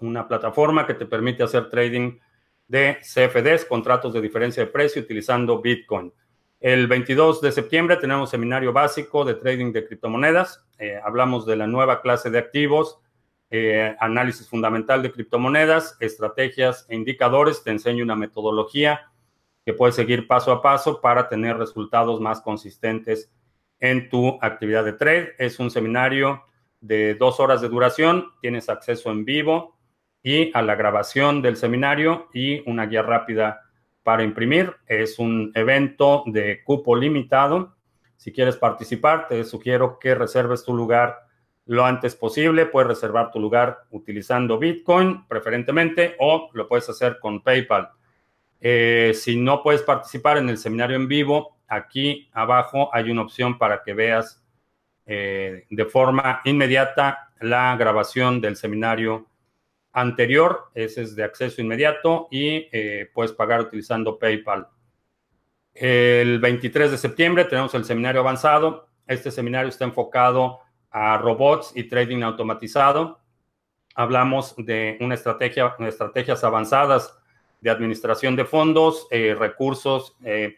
una 0.00 0.26
plataforma 0.26 0.86
que 0.86 0.94
te 0.94 1.04
permite 1.04 1.42
hacer 1.42 1.68
trading 1.68 2.18
de 2.66 2.96
CFDs, 3.02 3.66
contratos 3.66 4.14
de 4.14 4.22
diferencia 4.22 4.64
de 4.64 4.70
precio, 4.70 5.02
utilizando 5.02 5.60
Bitcoin. 5.60 6.14
El 6.60 6.86
22 6.86 7.42
de 7.42 7.52
septiembre 7.52 7.96
tenemos 7.96 8.30
seminario 8.30 8.72
básico 8.72 9.26
de 9.26 9.34
trading 9.34 9.70
de 9.72 9.86
criptomonedas. 9.86 10.64
Eh, 10.78 10.98
hablamos 11.04 11.44
de 11.44 11.56
la 11.56 11.66
nueva 11.66 12.00
clase 12.00 12.30
de 12.30 12.38
activos, 12.38 13.00
eh, 13.50 13.94
análisis 14.00 14.48
fundamental 14.48 15.02
de 15.02 15.12
criptomonedas, 15.12 15.98
estrategias 16.00 16.86
e 16.88 16.94
indicadores. 16.94 17.62
Te 17.62 17.70
enseño 17.70 18.02
una 18.02 18.16
metodología 18.16 19.11
que 19.64 19.74
puedes 19.74 19.94
seguir 19.94 20.26
paso 20.26 20.52
a 20.52 20.62
paso 20.62 21.00
para 21.00 21.28
tener 21.28 21.56
resultados 21.56 22.20
más 22.20 22.40
consistentes 22.40 23.30
en 23.78 24.08
tu 24.08 24.38
actividad 24.40 24.84
de 24.84 24.92
trade. 24.92 25.34
Es 25.38 25.58
un 25.58 25.70
seminario 25.70 26.44
de 26.80 27.14
dos 27.14 27.40
horas 27.40 27.60
de 27.60 27.68
duración, 27.68 28.32
tienes 28.40 28.68
acceso 28.68 29.10
en 29.10 29.24
vivo 29.24 29.78
y 30.22 30.50
a 30.56 30.62
la 30.62 30.74
grabación 30.74 31.42
del 31.42 31.56
seminario 31.56 32.28
y 32.32 32.68
una 32.68 32.86
guía 32.86 33.02
rápida 33.02 33.62
para 34.02 34.24
imprimir. 34.24 34.74
Es 34.86 35.18
un 35.18 35.52
evento 35.54 36.24
de 36.26 36.62
cupo 36.64 36.96
limitado. 36.96 37.76
Si 38.16 38.32
quieres 38.32 38.56
participar, 38.56 39.28
te 39.28 39.42
sugiero 39.44 39.98
que 39.98 40.14
reserves 40.14 40.64
tu 40.64 40.74
lugar 40.74 41.26
lo 41.66 41.84
antes 41.84 42.14
posible. 42.14 42.66
Puedes 42.66 42.88
reservar 42.88 43.30
tu 43.30 43.40
lugar 43.40 43.84
utilizando 43.90 44.58
Bitcoin 44.58 45.26
preferentemente 45.26 46.16
o 46.18 46.50
lo 46.52 46.68
puedes 46.68 46.88
hacer 46.88 47.18
con 47.20 47.42
PayPal. 47.42 47.90
Eh, 48.64 49.12
si 49.14 49.36
no 49.36 49.60
puedes 49.60 49.82
participar 49.82 50.38
en 50.38 50.48
el 50.48 50.56
seminario 50.56 50.94
en 50.94 51.08
vivo, 51.08 51.58
aquí 51.66 52.30
abajo 52.32 52.90
hay 52.92 53.10
una 53.10 53.22
opción 53.22 53.58
para 53.58 53.82
que 53.82 53.92
veas 53.92 54.40
eh, 55.04 55.66
de 55.68 55.84
forma 55.84 56.40
inmediata 56.44 57.32
la 57.40 57.74
grabación 57.76 58.40
del 58.40 58.54
seminario 58.54 59.26
anterior. 59.92 60.70
Ese 60.74 61.02
es 61.02 61.16
de 61.16 61.24
acceso 61.24 61.60
inmediato 61.60 62.28
y 62.30 62.68
eh, 62.70 63.10
puedes 63.12 63.32
pagar 63.32 63.62
utilizando 63.62 64.16
PayPal. 64.16 64.68
El 65.74 66.38
23 66.38 66.92
de 66.92 66.98
septiembre 66.98 67.46
tenemos 67.46 67.74
el 67.74 67.84
seminario 67.84 68.20
avanzado. 68.20 68.90
Este 69.08 69.32
seminario 69.32 69.70
está 69.70 69.86
enfocado 69.86 70.60
a 70.88 71.18
robots 71.18 71.72
y 71.74 71.84
trading 71.88 72.22
automatizado. 72.22 73.18
Hablamos 73.96 74.54
de 74.56 74.98
una 75.00 75.16
estrategia, 75.16 75.74
estrategias 75.80 76.44
avanzadas 76.44 77.18
de 77.62 77.70
administración 77.70 78.36
de 78.36 78.44
fondos, 78.44 79.06
eh, 79.10 79.34
recursos 79.38 80.16
eh, 80.24 80.56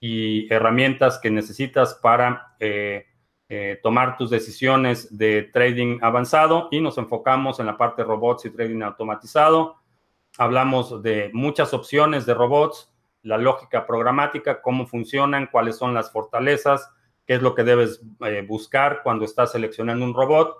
y 0.00 0.52
herramientas 0.52 1.18
que 1.18 1.30
necesitas 1.30 1.98
para 2.00 2.54
eh, 2.60 3.06
tomar 3.82 4.16
tus 4.16 4.30
decisiones 4.30 5.16
de 5.16 5.44
trading 5.52 5.98
avanzado 6.02 6.68
y 6.72 6.80
nos 6.80 6.98
enfocamos 6.98 7.60
en 7.60 7.66
la 7.66 7.76
parte 7.76 8.02
de 8.02 8.08
robots 8.08 8.46
y 8.46 8.50
trading 8.50 8.82
automatizado. 8.82 9.76
Hablamos 10.38 11.02
de 11.04 11.30
muchas 11.32 11.72
opciones 11.72 12.26
de 12.26 12.34
robots, 12.34 12.92
la 13.22 13.38
lógica 13.38 13.86
programática, 13.86 14.60
cómo 14.60 14.86
funcionan, 14.86 15.48
cuáles 15.52 15.76
son 15.76 15.94
las 15.94 16.10
fortalezas, 16.10 16.90
qué 17.26 17.34
es 17.34 17.42
lo 17.42 17.54
que 17.54 17.62
debes 17.62 18.02
buscar 18.48 19.02
cuando 19.04 19.24
estás 19.24 19.52
seleccionando 19.52 20.04
un 20.04 20.14
robot. 20.14 20.56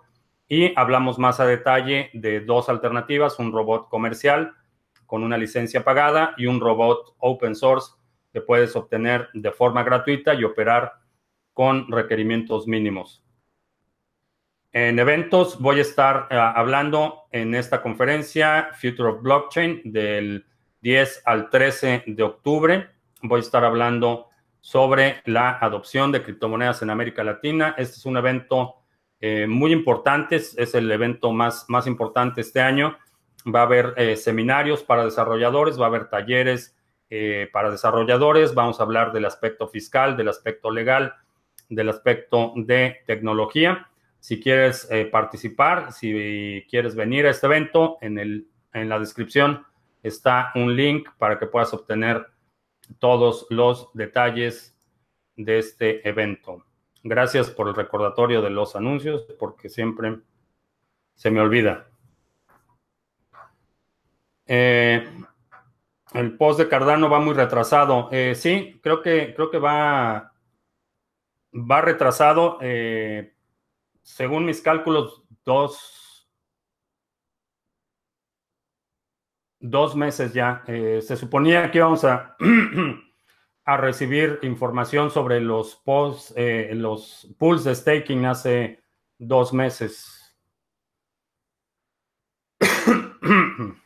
Y 0.46 0.78
hablamos 0.78 1.18
más 1.18 1.40
a 1.40 1.46
detalle 1.46 2.10
de 2.12 2.42
dos 2.42 2.68
alternativas, 2.68 3.40
un 3.40 3.50
robot 3.50 3.88
comercial 3.88 4.54
con 5.14 5.22
una 5.22 5.38
licencia 5.38 5.84
pagada 5.84 6.34
y 6.36 6.46
un 6.46 6.58
robot 6.58 7.14
open 7.18 7.54
source 7.54 7.92
que 8.32 8.40
puedes 8.40 8.74
obtener 8.74 9.28
de 9.32 9.52
forma 9.52 9.84
gratuita 9.84 10.34
y 10.34 10.42
operar 10.42 10.94
con 11.52 11.88
requerimientos 11.88 12.66
mínimos. 12.66 13.22
En 14.72 14.98
eventos 14.98 15.60
voy 15.60 15.78
a 15.78 15.82
estar 15.82 16.26
eh, 16.32 16.36
hablando 16.36 17.28
en 17.30 17.54
esta 17.54 17.80
conferencia 17.80 18.70
Future 18.72 19.10
of 19.10 19.22
Blockchain 19.22 19.82
del 19.84 20.46
10 20.80 21.22
al 21.26 21.48
13 21.48 22.02
de 22.08 22.22
octubre. 22.24 22.88
Voy 23.22 23.38
a 23.38 23.40
estar 23.40 23.64
hablando 23.64 24.30
sobre 24.58 25.22
la 25.26 25.58
adopción 25.60 26.10
de 26.10 26.24
criptomonedas 26.24 26.82
en 26.82 26.90
América 26.90 27.22
Latina. 27.22 27.76
Este 27.78 27.98
es 27.98 28.04
un 28.04 28.16
evento 28.16 28.78
eh, 29.20 29.46
muy 29.46 29.70
importante, 29.70 30.34
es 30.34 30.74
el 30.74 30.90
evento 30.90 31.30
más, 31.30 31.66
más 31.68 31.86
importante 31.86 32.40
este 32.40 32.60
año 32.60 32.98
va 33.46 33.60
a 33.60 33.64
haber 33.64 33.94
eh, 33.96 34.16
seminarios 34.16 34.82
para 34.82 35.04
desarrolladores, 35.04 35.78
va 35.78 35.84
a 35.84 35.88
haber 35.88 36.08
talleres 36.08 36.76
eh, 37.10 37.48
para 37.52 37.70
desarrolladores, 37.70 38.54
vamos 38.54 38.80
a 38.80 38.84
hablar 38.84 39.12
del 39.12 39.26
aspecto 39.26 39.68
fiscal, 39.68 40.16
del 40.16 40.28
aspecto 40.28 40.70
legal, 40.70 41.14
del 41.68 41.88
aspecto 41.88 42.52
de 42.56 43.02
tecnología. 43.06 43.88
Si 44.20 44.40
quieres 44.40 44.88
eh, 44.90 45.04
participar, 45.06 45.92
si 45.92 46.64
quieres 46.70 46.94
venir 46.94 47.26
a 47.26 47.30
este 47.30 47.46
evento, 47.46 47.98
en, 48.00 48.18
el, 48.18 48.48
en 48.72 48.88
la 48.88 48.98
descripción 48.98 49.66
está 50.02 50.52
un 50.54 50.74
link 50.76 51.08
para 51.18 51.38
que 51.38 51.46
puedas 51.46 51.72
obtener 51.74 52.26
todos 52.98 53.46
los 53.50 53.90
detalles 53.94 54.76
de 55.36 55.58
este 55.58 56.06
evento. 56.08 56.64
Gracias 57.02 57.50
por 57.50 57.68
el 57.68 57.74
recordatorio 57.74 58.40
de 58.40 58.50
los 58.50 58.76
anuncios, 58.76 59.26
porque 59.38 59.68
siempre 59.68 60.20
se 61.14 61.30
me 61.30 61.40
olvida. 61.40 61.88
Eh, 64.46 65.08
el 66.12 66.36
post 66.36 66.58
de 66.58 66.68
Cardano 66.68 67.08
va 67.08 67.18
muy 67.20 67.34
retrasado. 67.34 68.08
Eh, 68.12 68.34
sí, 68.34 68.78
creo 68.82 69.02
que, 69.02 69.34
creo 69.34 69.50
que 69.50 69.58
va, 69.58 70.32
va 71.52 71.80
retrasado. 71.80 72.58
Eh, 72.60 73.34
según 74.02 74.44
mis 74.44 74.60
cálculos, 74.60 75.24
dos, 75.44 76.28
dos 79.60 79.96
meses 79.96 80.32
ya. 80.34 80.62
se 80.66 81.16
suponía 81.16 81.70
que 81.70 81.78
íbamos 81.78 82.04
a, 82.04 82.36
a 83.64 83.76
recibir 83.76 84.38
información 84.42 85.10
sobre 85.10 85.40
los 85.40 85.76
posts, 85.76 86.34
los 86.72 87.34
pools 87.38 87.64
de 87.64 87.74
staking 87.74 88.26
hace 88.26 88.82
dos 89.18 89.52
meses. 89.52 90.20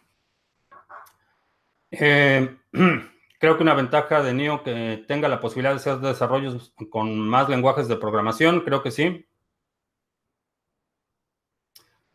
Eh, 1.90 2.56
creo 3.38 3.56
que 3.56 3.62
una 3.62 3.74
ventaja 3.74 4.22
de 4.22 4.34
NIO 4.34 4.62
que 4.62 5.04
tenga 5.06 5.28
la 5.28 5.40
posibilidad 5.40 5.72
de 5.72 5.76
hacer 5.76 5.98
desarrollos 5.98 6.74
con 6.90 7.28
más 7.28 7.48
lenguajes 7.48 7.88
de 7.88 7.96
programación, 7.96 8.60
creo 8.60 8.82
que 8.82 8.90
sí. 8.90 9.26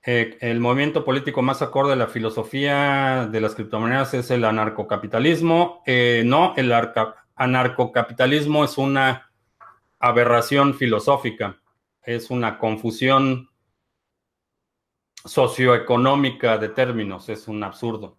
Eh, 0.05 0.37
el 0.41 0.59
movimiento 0.59 1.05
político 1.05 1.41
más 1.41 1.61
acorde 1.61 1.93
a 1.93 1.95
la 1.95 2.07
filosofía 2.07 3.27
de 3.31 3.39
las 3.39 3.55
criptomonedas 3.55 4.13
es 4.13 4.31
el 4.31 4.43
anarcocapitalismo. 4.43 5.81
Eh, 5.85 6.23
no, 6.25 6.53
el 6.57 6.73
anarcocapitalismo 7.35 8.65
es 8.65 8.77
una 8.77 9.31
aberración 9.99 10.73
filosófica, 10.73 11.61
es 12.01 12.29
una 12.29 12.59
confusión 12.59 13.49
socioeconómica 15.23 16.57
de 16.57 16.67
términos, 16.67 17.29
es 17.29 17.47
un 17.47 17.63
absurdo 17.63 18.17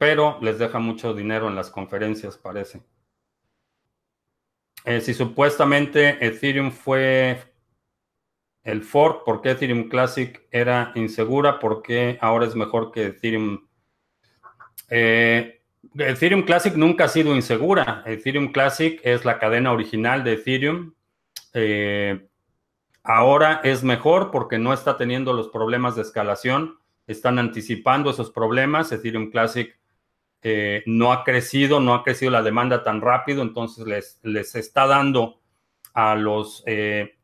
pero 0.00 0.38
les 0.40 0.58
deja 0.58 0.78
mucho 0.78 1.12
dinero 1.12 1.46
en 1.48 1.54
las 1.54 1.68
conferencias, 1.68 2.38
parece. 2.38 2.80
Eh, 4.86 5.02
si 5.02 5.12
supuestamente 5.12 6.26
Ethereum 6.26 6.70
fue 6.70 7.38
el 8.62 8.82
fork, 8.82 9.24
¿por 9.24 9.42
qué 9.42 9.50
Ethereum 9.50 9.90
Classic 9.90 10.40
era 10.50 10.92
insegura? 10.94 11.58
¿Por 11.58 11.82
qué 11.82 12.16
ahora 12.22 12.46
es 12.46 12.56
mejor 12.56 12.92
que 12.92 13.08
Ethereum? 13.08 13.68
Eh, 14.88 15.60
Ethereum 15.98 16.44
Classic 16.44 16.74
nunca 16.74 17.04
ha 17.04 17.08
sido 17.08 17.36
insegura. 17.36 18.02
Ethereum 18.06 18.52
Classic 18.52 18.98
es 19.04 19.26
la 19.26 19.38
cadena 19.38 19.70
original 19.70 20.24
de 20.24 20.32
Ethereum. 20.32 20.94
Eh, 21.52 22.26
ahora 23.02 23.60
es 23.64 23.84
mejor 23.84 24.30
porque 24.30 24.58
no 24.58 24.72
está 24.72 24.96
teniendo 24.96 25.34
los 25.34 25.48
problemas 25.48 25.94
de 25.94 26.00
escalación. 26.00 26.78
Están 27.06 27.38
anticipando 27.38 28.08
esos 28.08 28.30
problemas. 28.30 28.92
Ethereum 28.92 29.30
Classic 29.30 29.78
eh, 30.42 30.82
no 30.86 31.12
ha 31.12 31.22
crecido, 31.22 31.80
no 31.80 31.94
ha 31.94 32.02
crecido 32.02 32.30
la 32.30 32.42
demanda 32.42 32.82
tan 32.82 33.00
rápido, 33.02 33.42
entonces 33.42 33.86
les, 33.86 34.18
les 34.22 34.54
está 34.54 34.86
dando 34.86 35.40
a 35.92 36.14
los 36.14 36.62
eh, 36.66 37.16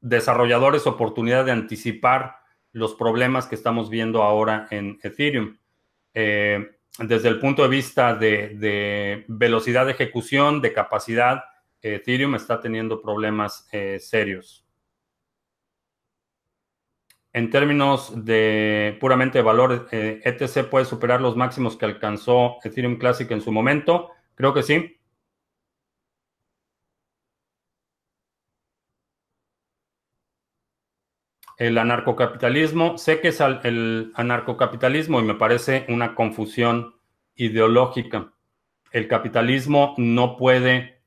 desarrolladores 0.00 0.86
oportunidad 0.86 1.46
de 1.46 1.52
anticipar 1.52 2.36
los 2.72 2.94
problemas 2.94 3.46
que 3.46 3.54
estamos 3.54 3.88
viendo 3.88 4.22
ahora 4.22 4.68
en 4.70 4.98
Ethereum. 5.02 5.56
Eh, 6.12 6.72
desde 6.98 7.28
el 7.28 7.38
punto 7.38 7.62
de 7.62 7.68
vista 7.68 8.14
de, 8.14 8.56
de, 8.56 9.24
velocidad 9.28 9.86
de 9.86 9.92
ejecución, 9.92 10.60
de 10.60 10.72
capacidad, 10.74 11.44
Ethereum 11.80 12.34
está 12.34 12.60
teniendo 12.60 13.00
problemas 13.00 13.68
serios. 14.00 14.67
En 17.38 17.50
términos 17.50 18.24
de 18.24 18.98
puramente 19.00 19.40
valor, 19.42 19.88
ETC 19.92 20.56
eh, 20.56 20.60
e 20.60 20.64
puede 20.64 20.84
superar 20.84 21.20
los 21.20 21.36
máximos 21.36 21.76
que 21.76 21.84
alcanzó 21.84 22.58
Ethereum 22.64 22.98
Classic 22.98 23.30
en 23.30 23.40
su 23.40 23.52
momento. 23.52 24.10
Creo 24.34 24.52
que 24.54 24.64
sí. 24.64 24.98
El 31.58 31.78
anarcocapitalismo, 31.78 32.98
sé 32.98 33.20
que 33.20 33.28
es 33.28 33.40
el 33.40 34.10
anarcocapitalismo 34.16 35.20
y 35.20 35.22
me 35.22 35.34
parece 35.36 35.86
una 35.88 36.16
confusión 36.16 36.96
ideológica. 37.36 38.32
El 38.90 39.06
capitalismo 39.06 39.94
no 39.96 40.36
puede, 40.36 41.02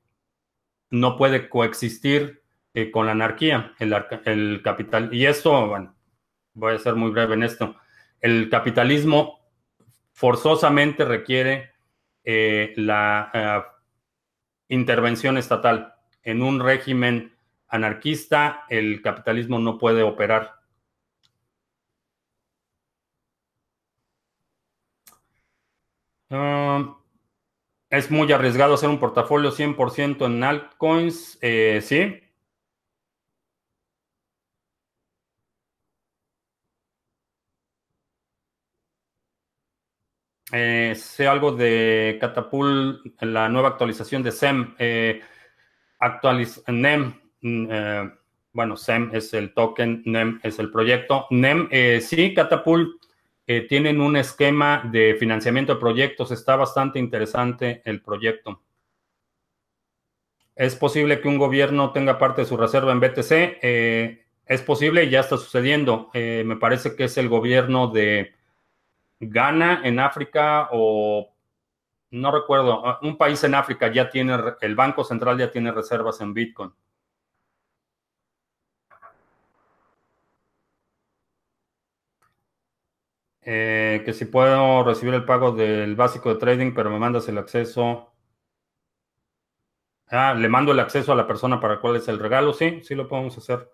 no 0.91 1.17
puede 1.17 1.49
coexistir 1.49 2.41
eh, 2.73 2.89
con 2.89 3.05
la 3.05 3.11
anarquía. 3.11 3.73
El, 3.79 4.61
capital, 4.63 5.13
y 5.13 5.25
esto, 5.25 5.67
bueno, 5.67 5.95
voy 6.53 6.75
a 6.75 6.79
ser 6.79 6.95
muy 6.95 7.11
breve 7.11 7.33
en 7.35 7.43
esto. 7.43 7.75
El 8.19 8.49
capitalismo 8.49 9.39
forzosamente 10.13 11.05
requiere 11.05 11.71
eh, 12.23 12.73
la 12.77 13.31
eh, 13.33 13.63
intervención 14.69 15.37
estatal. 15.37 15.95
En 16.23 16.41
un 16.41 16.59
régimen 16.59 17.35
anarquista, 17.67 18.65
el 18.69 19.01
capitalismo 19.01 19.59
no 19.59 19.77
puede 19.77 20.03
operar. 20.03 20.61
Ah, 26.29 26.97
es 27.89 28.09
muy 28.09 28.31
arriesgado 28.31 28.75
hacer 28.75 28.89
un 28.89 28.99
portafolio 28.99 29.51
100% 29.51 30.25
en 30.25 30.43
altcoins, 30.43 31.37
eh, 31.41 31.81
sí. 31.83 32.21
Eh, 40.51 40.93
sé 40.95 41.27
algo 41.27 41.51
de 41.51 42.17
Catapult, 42.19 43.05
la 43.21 43.49
nueva 43.49 43.69
actualización 43.69 44.23
de 44.23 44.31
SEM. 44.31 44.75
Eh, 44.77 45.21
actualiz 45.99 46.63
NEM, 46.67 47.13
mm, 47.41 47.67
eh, 47.69 48.11
bueno, 48.53 48.75
SEM 48.75 49.11
es 49.13 49.33
el 49.33 49.53
token, 49.53 50.03
NEM 50.05 50.39
es 50.43 50.59
el 50.59 50.71
proyecto. 50.71 51.27
NEM, 51.29 51.69
sí, 52.01 52.33
Catapult 52.33 53.01
eh, 53.53 53.67
tienen 53.67 53.99
un 53.99 54.15
esquema 54.15 54.89
de 54.91 55.15
financiamiento 55.19 55.73
de 55.73 55.79
proyectos. 55.81 56.31
Está 56.31 56.55
bastante 56.55 56.99
interesante 56.99 57.81
el 57.83 58.01
proyecto. 58.01 58.61
¿Es 60.55 60.75
posible 60.75 61.19
que 61.19 61.27
un 61.27 61.37
gobierno 61.37 61.91
tenga 61.91 62.17
parte 62.17 62.41
de 62.41 62.47
su 62.47 62.55
reserva 62.55 62.93
en 62.93 63.01
BTC? 63.01 63.31
Eh, 63.61 64.25
es 64.45 64.61
posible 64.61 65.03
y 65.03 65.09
ya 65.09 65.21
está 65.21 65.35
sucediendo. 65.35 66.09
Eh, 66.13 66.43
me 66.45 66.55
parece 66.55 66.95
que 66.95 67.05
es 67.05 67.17
el 67.17 67.27
gobierno 67.27 67.87
de 67.87 68.33
Ghana 69.21 69.81
en 69.83 69.99
África 69.99 70.69
o 70.71 71.33
no 72.11 72.31
recuerdo, 72.31 72.85
ah, 72.87 72.99
un 73.03 73.17
país 73.17 73.43
en 73.43 73.55
África 73.55 73.91
ya 73.91 74.09
tiene, 74.09 74.37
el 74.61 74.75
Banco 74.75 75.03
Central 75.03 75.37
ya 75.39 75.51
tiene 75.51 75.71
reservas 75.71 76.21
en 76.21 76.33
Bitcoin. 76.33 76.73
Eh, 83.43 84.01
que 84.05 84.13
si 84.13 84.25
puedo 84.25 84.83
recibir 84.83 85.13
el 85.13 85.25
pago 85.25 85.51
del 85.51 85.95
básico 85.95 86.29
de 86.33 86.39
trading, 86.39 86.73
pero 86.73 86.89
me 86.89 86.99
mandas 86.99 87.27
el 87.27 87.37
acceso. 87.37 88.11
Ah, 90.11 90.35
le 90.35 90.47
mando 90.47 90.71
el 90.73 90.79
acceso 90.79 91.11
a 91.11 91.15
la 91.15 91.25
persona 91.25 91.59
para 91.59 91.79
cuál 91.79 91.95
es 91.95 92.07
el 92.07 92.19
regalo. 92.19 92.53
Sí, 92.53 92.81
sí 92.83 92.93
lo 92.93 93.07
podemos 93.07 93.35
hacer. 93.39 93.67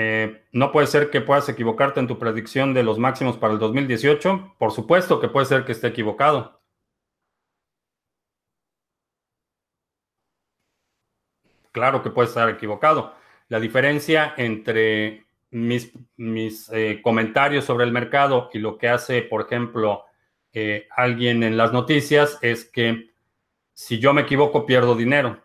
Eh, 0.00 0.44
no 0.52 0.70
puede 0.70 0.86
ser 0.86 1.10
que 1.10 1.20
puedas 1.20 1.48
equivocarte 1.48 1.98
en 1.98 2.06
tu 2.06 2.20
predicción 2.20 2.72
de 2.72 2.84
los 2.84 3.00
máximos 3.00 3.36
para 3.36 3.52
el 3.54 3.58
2018. 3.58 4.54
Por 4.56 4.70
supuesto 4.70 5.18
que 5.18 5.26
puede 5.28 5.46
ser 5.46 5.64
que 5.64 5.72
esté 5.72 5.88
equivocado. 5.88 6.60
Claro 11.72 12.00
que 12.00 12.10
puede 12.10 12.28
estar 12.28 12.48
equivocado. 12.48 13.12
La 13.48 13.58
diferencia 13.58 14.34
entre 14.36 15.26
mis, 15.50 15.92
mis 16.16 16.70
eh, 16.72 17.00
comentarios 17.02 17.64
sobre 17.64 17.84
el 17.84 17.90
mercado 17.90 18.50
y 18.52 18.60
lo 18.60 18.78
que 18.78 18.88
hace, 18.88 19.22
por 19.22 19.42
ejemplo, 19.42 20.04
eh, 20.52 20.86
alguien 20.96 21.42
en 21.42 21.56
las 21.56 21.72
noticias 21.72 22.38
es 22.40 22.64
que 22.64 23.10
si 23.74 23.98
yo 23.98 24.14
me 24.14 24.22
equivoco, 24.22 24.64
pierdo 24.64 24.94
dinero. 24.94 25.42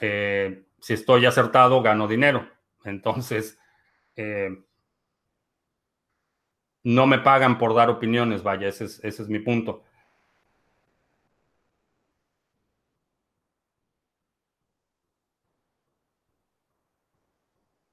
Si 0.00 0.92
estoy 0.92 1.24
acertado, 1.26 1.82
gano 1.82 2.08
dinero. 2.08 2.53
Entonces, 2.84 3.58
no 6.84 7.06
me 7.06 7.18
pagan 7.18 7.58
por 7.58 7.74
dar 7.74 7.90
opiniones, 7.90 8.42
vaya, 8.42 8.68
ese 8.68 8.84
es, 9.02 9.28
mi 9.28 9.38
punto. 9.40 9.82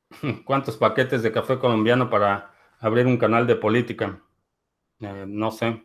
¿Cuántos 0.46 0.78
paquetes 0.78 1.24
de 1.24 1.32
café 1.32 1.58
colombiano 1.58 2.10
para 2.10 2.52
abrir 2.80 3.08
un 3.08 3.18
canal 3.18 3.48
de 3.48 3.56
política? 3.56 4.22
Eh, 5.00 5.26
no 5.28 5.52
sé. 5.52 5.84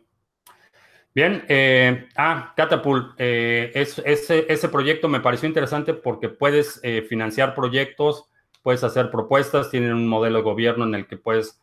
Bien, 1.15 1.43
eh, 1.47 2.09
ah, 2.15 2.53
Catapult, 2.55 3.15
eh, 3.17 3.71
ese, 3.73 4.69
proyecto 4.69 5.07
me 5.07 5.19
pareció 5.19 5.47
interesante 5.47 5.95
porque 5.95 6.29
puedes 6.29 6.79
financiar 7.09 7.55
proyectos, 7.55 8.29
puedes 8.67 8.83
hacer 8.83 9.09
propuestas, 9.09 9.71
tienen 9.71 9.93
un 9.93 10.09
modelo 10.09 10.39
de 10.39 10.43
gobierno 10.43 10.83
en 10.83 10.93
el 10.93 11.07
que 11.07 11.15
puedes 11.15 11.57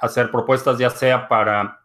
hacer 0.00 0.30
propuestas 0.30 0.78
ya 0.78 0.88
sea 0.88 1.26
para 1.26 1.80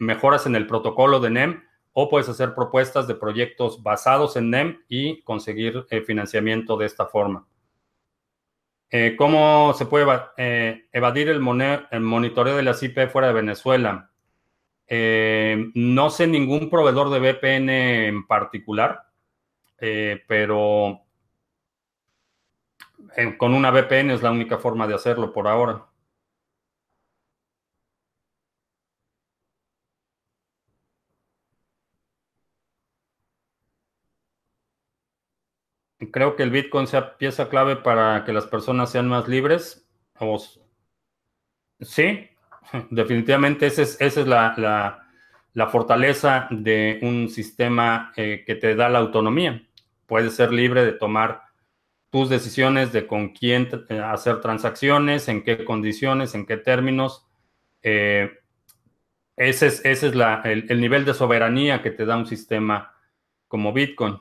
mejoras 0.00 0.46
en 0.46 0.56
el 0.56 0.66
protocolo 0.66 1.20
de 1.20 1.28
NEM 1.28 1.62
o 1.92 2.08
puedes 2.08 2.30
hacer 2.30 2.54
propuestas 2.54 3.06
de 3.06 3.14
proyectos 3.14 3.82
basados 3.82 4.38
en 4.38 4.48
NEM 4.48 4.78
y 4.88 5.20
conseguir 5.20 5.84
financiamiento 6.06 6.78
de 6.78 6.86
esta 6.86 7.04
forma. 7.04 7.46
Eh, 8.90 9.16
¿Cómo 9.18 9.74
se 9.76 9.84
puede 9.84 10.06
eh, 10.38 10.86
evadir 10.90 11.28
el, 11.28 11.40
monitoreo 11.40 12.56
de 12.56 12.62
la 12.62 12.74
IP 12.80 13.10
fuera 13.10 13.28
de 13.28 13.34
Venezuela? 13.34 14.10
Eh, 14.88 15.70
no 15.74 16.08
sé 16.08 16.26
ningún 16.26 16.70
proveedor 16.70 17.10
de 17.10 17.18
VPN 17.20 17.68
en 17.68 18.26
particular, 18.26 19.02
pero 19.78 21.05
con 23.38 23.54
una 23.54 23.70
VPN 23.70 24.12
es 24.12 24.22
la 24.22 24.30
única 24.30 24.58
forma 24.58 24.86
de 24.86 24.94
hacerlo 24.94 25.32
por 25.32 25.48
ahora. 25.48 25.86
creo 36.10 36.36
que 36.36 36.42
el 36.42 36.50
Bitcoin 36.50 36.86
sea 36.86 37.16
pieza 37.16 37.48
clave 37.48 37.76
para 37.76 38.24
que 38.24 38.32
las 38.32 38.46
personas 38.46 38.90
sean 38.90 39.08
más 39.08 39.28
libres. 39.28 39.86
sí, 41.80 42.28
definitivamente 42.90 43.66
esa 43.66 43.82
es, 43.82 44.16
la, 44.16 45.02
fortaleza 45.70 46.48
de 46.50 46.98
un 47.02 47.28
sistema 47.28 48.12
eh, 48.16 48.44
que 48.46 48.54
te 48.54 48.74
da 48.74 48.88
la 48.88 48.98
autonomía. 48.98 49.62
Puedes 50.06 50.36
ser 50.36 50.52
libre 50.52 50.84
de 50.84 50.92
tomar 50.92 51.42
tus 52.10 52.28
decisiones 52.28 52.92
de 52.92 53.06
con 53.06 53.30
quién 53.30 53.68
eh, 53.88 54.00
hacer 54.00 54.40
transacciones, 54.40 55.28
en 55.28 55.42
qué 55.44 55.64
condiciones, 55.64 56.34
en 56.34 56.46
qué 56.46 56.56
términos. 56.56 57.26
Eh, 57.82 58.30
ese 59.36 59.66
es, 59.66 59.84
ese 59.84 60.08
es 60.08 60.14
el 60.44 60.80
nivel 60.80 61.04
de 61.04 61.14
soberanía 61.14 61.82
que 61.82 61.90
te 61.90 62.06
da 62.06 62.16
un 62.16 62.26
sistema 62.26 62.94
como 63.48 63.72
Bitcoin. 63.72 64.18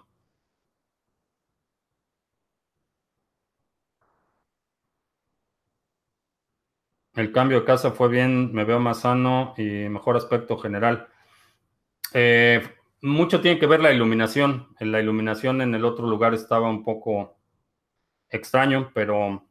El 7.15 7.31
cambio 7.31 7.61
de 7.61 7.65
casa 7.65 7.91
fue 7.91 8.09
bien, 8.09 8.53
me 8.53 8.65
veo 8.65 8.79
más 8.79 9.01
sano 9.01 9.53
y 9.57 9.63
mejor 9.89 10.17
aspecto 10.17 10.57
general. 10.57 11.07
Eh, 12.13 12.61
mucho 13.01 13.39
tiene 13.39 13.57
que 13.57 13.67
ver 13.67 13.79
la 13.79 13.93
iluminación. 13.93 14.67
La 14.81 14.99
iluminación 14.99 15.61
en 15.61 15.75
el 15.75 15.85
otro 15.85 16.07
lugar 16.07 16.33
estaba 16.33 16.69
un 16.69 16.83
poco 16.83 17.34
extraño, 18.29 18.91
pero, 18.93 19.43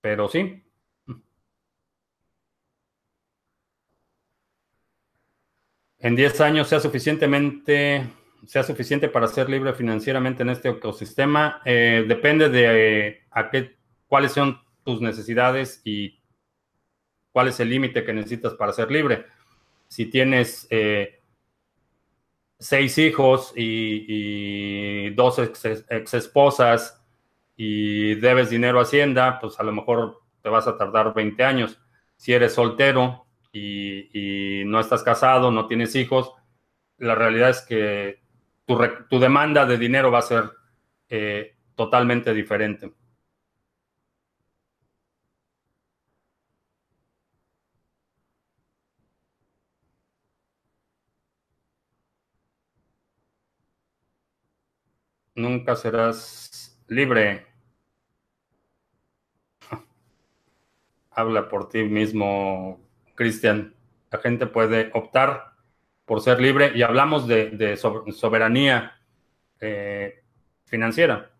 pero 0.00 0.28
sí. 0.28 0.62
En 6.00 6.14
10 6.14 6.40
años 6.40 6.68
sea 6.68 6.80
suficientemente 6.80 8.06
sea 8.46 8.62
suficiente 8.62 9.08
para 9.08 9.26
ser 9.26 9.48
libre 9.48 9.74
financieramente 9.74 10.42
en 10.42 10.50
este 10.50 10.68
ecosistema. 10.70 11.60
Eh, 11.64 12.04
depende 12.06 12.48
de 12.48 13.22
a 13.30 13.50
qué, 13.50 13.76
cuáles 14.06 14.32
son 14.32 14.60
tus 14.84 15.00
necesidades 15.00 15.80
y 15.84 16.20
cuál 17.32 17.48
es 17.48 17.60
el 17.60 17.70
límite 17.70 18.04
que 18.04 18.12
necesitas 18.12 18.54
para 18.54 18.72
ser 18.72 18.90
libre. 18.90 19.26
Si 19.88 20.06
tienes 20.06 20.66
eh, 20.70 21.17
seis 22.58 22.98
hijos 22.98 23.52
y, 23.56 25.10
dos 25.10 25.38
ex, 25.38 26.14
esposas 26.14 27.04
y 27.56 28.14
debes 28.16 28.50
dinero 28.50 28.78
a 28.78 28.82
Hacienda, 28.82 29.38
pues 29.40 29.58
a 29.58 29.62
lo 29.62 29.72
mejor 29.72 30.20
te 30.42 30.48
vas 30.48 30.66
a 30.66 30.76
tardar 30.76 31.14
20 31.14 31.42
años. 31.44 31.80
Si 32.16 32.32
eres 32.32 32.54
soltero 32.54 33.26
y, 33.52 34.62
no 34.66 34.80
estás 34.80 35.02
casado, 35.02 35.50
no 35.50 35.66
tienes 35.66 35.94
hijos, 35.94 36.32
la 36.98 37.14
realidad 37.14 37.50
es 37.50 37.62
que 37.62 38.22
tu, 38.66 39.18
demanda 39.18 39.64
de 39.64 39.78
dinero 39.78 40.10
va 40.10 40.18
a 40.18 40.22
ser 40.22 40.50
eh, 41.08 41.56
totalmente 41.74 42.34
diferente. 42.34 42.92
Nunca 55.38 55.76
serás 55.76 56.76
libre. 56.88 57.46
Habla 61.12 61.48
por 61.48 61.68
ti 61.68 61.84
mismo, 61.84 62.80
Cristian. 63.14 63.72
La 64.10 64.18
gente 64.18 64.48
puede 64.48 64.90
optar 64.94 65.52
por 66.04 66.22
ser 66.22 66.40
libre 66.40 66.72
y 66.74 66.82
hablamos 66.82 67.28
de, 67.28 67.76
soberanía 67.76 69.00
eh, 69.60 70.24
financiera. 70.64 71.30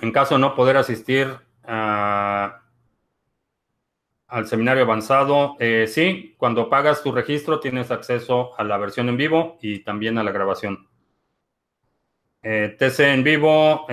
En 0.00 0.12
caso 0.12 0.36
de 0.36 0.40
no 0.40 0.54
poder 0.54 0.76
asistir 0.76 1.36
al 4.32 4.46
seminario 4.48 4.84
avanzado, 4.84 5.56
eh, 5.60 5.86
sí, 5.86 6.34
cuando 6.38 6.68
pagas 6.68 7.02
tu 7.02 7.12
registro 7.12 7.60
tienes 7.60 7.90
acceso 7.90 8.58
a 8.58 8.64
la 8.64 8.78
versión 8.78 9.08
en 9.08 9.16
vivo 9.16 9.58
y 9.60 9.80
también 9.84 10.18
a 10.18 10.24
la 10.24 10.32
grabación. 10.32 10.88
Eh, 12.42 12.74
TC 12.78 13.12
en 13.12 13.22
vivo, 13.22 13.86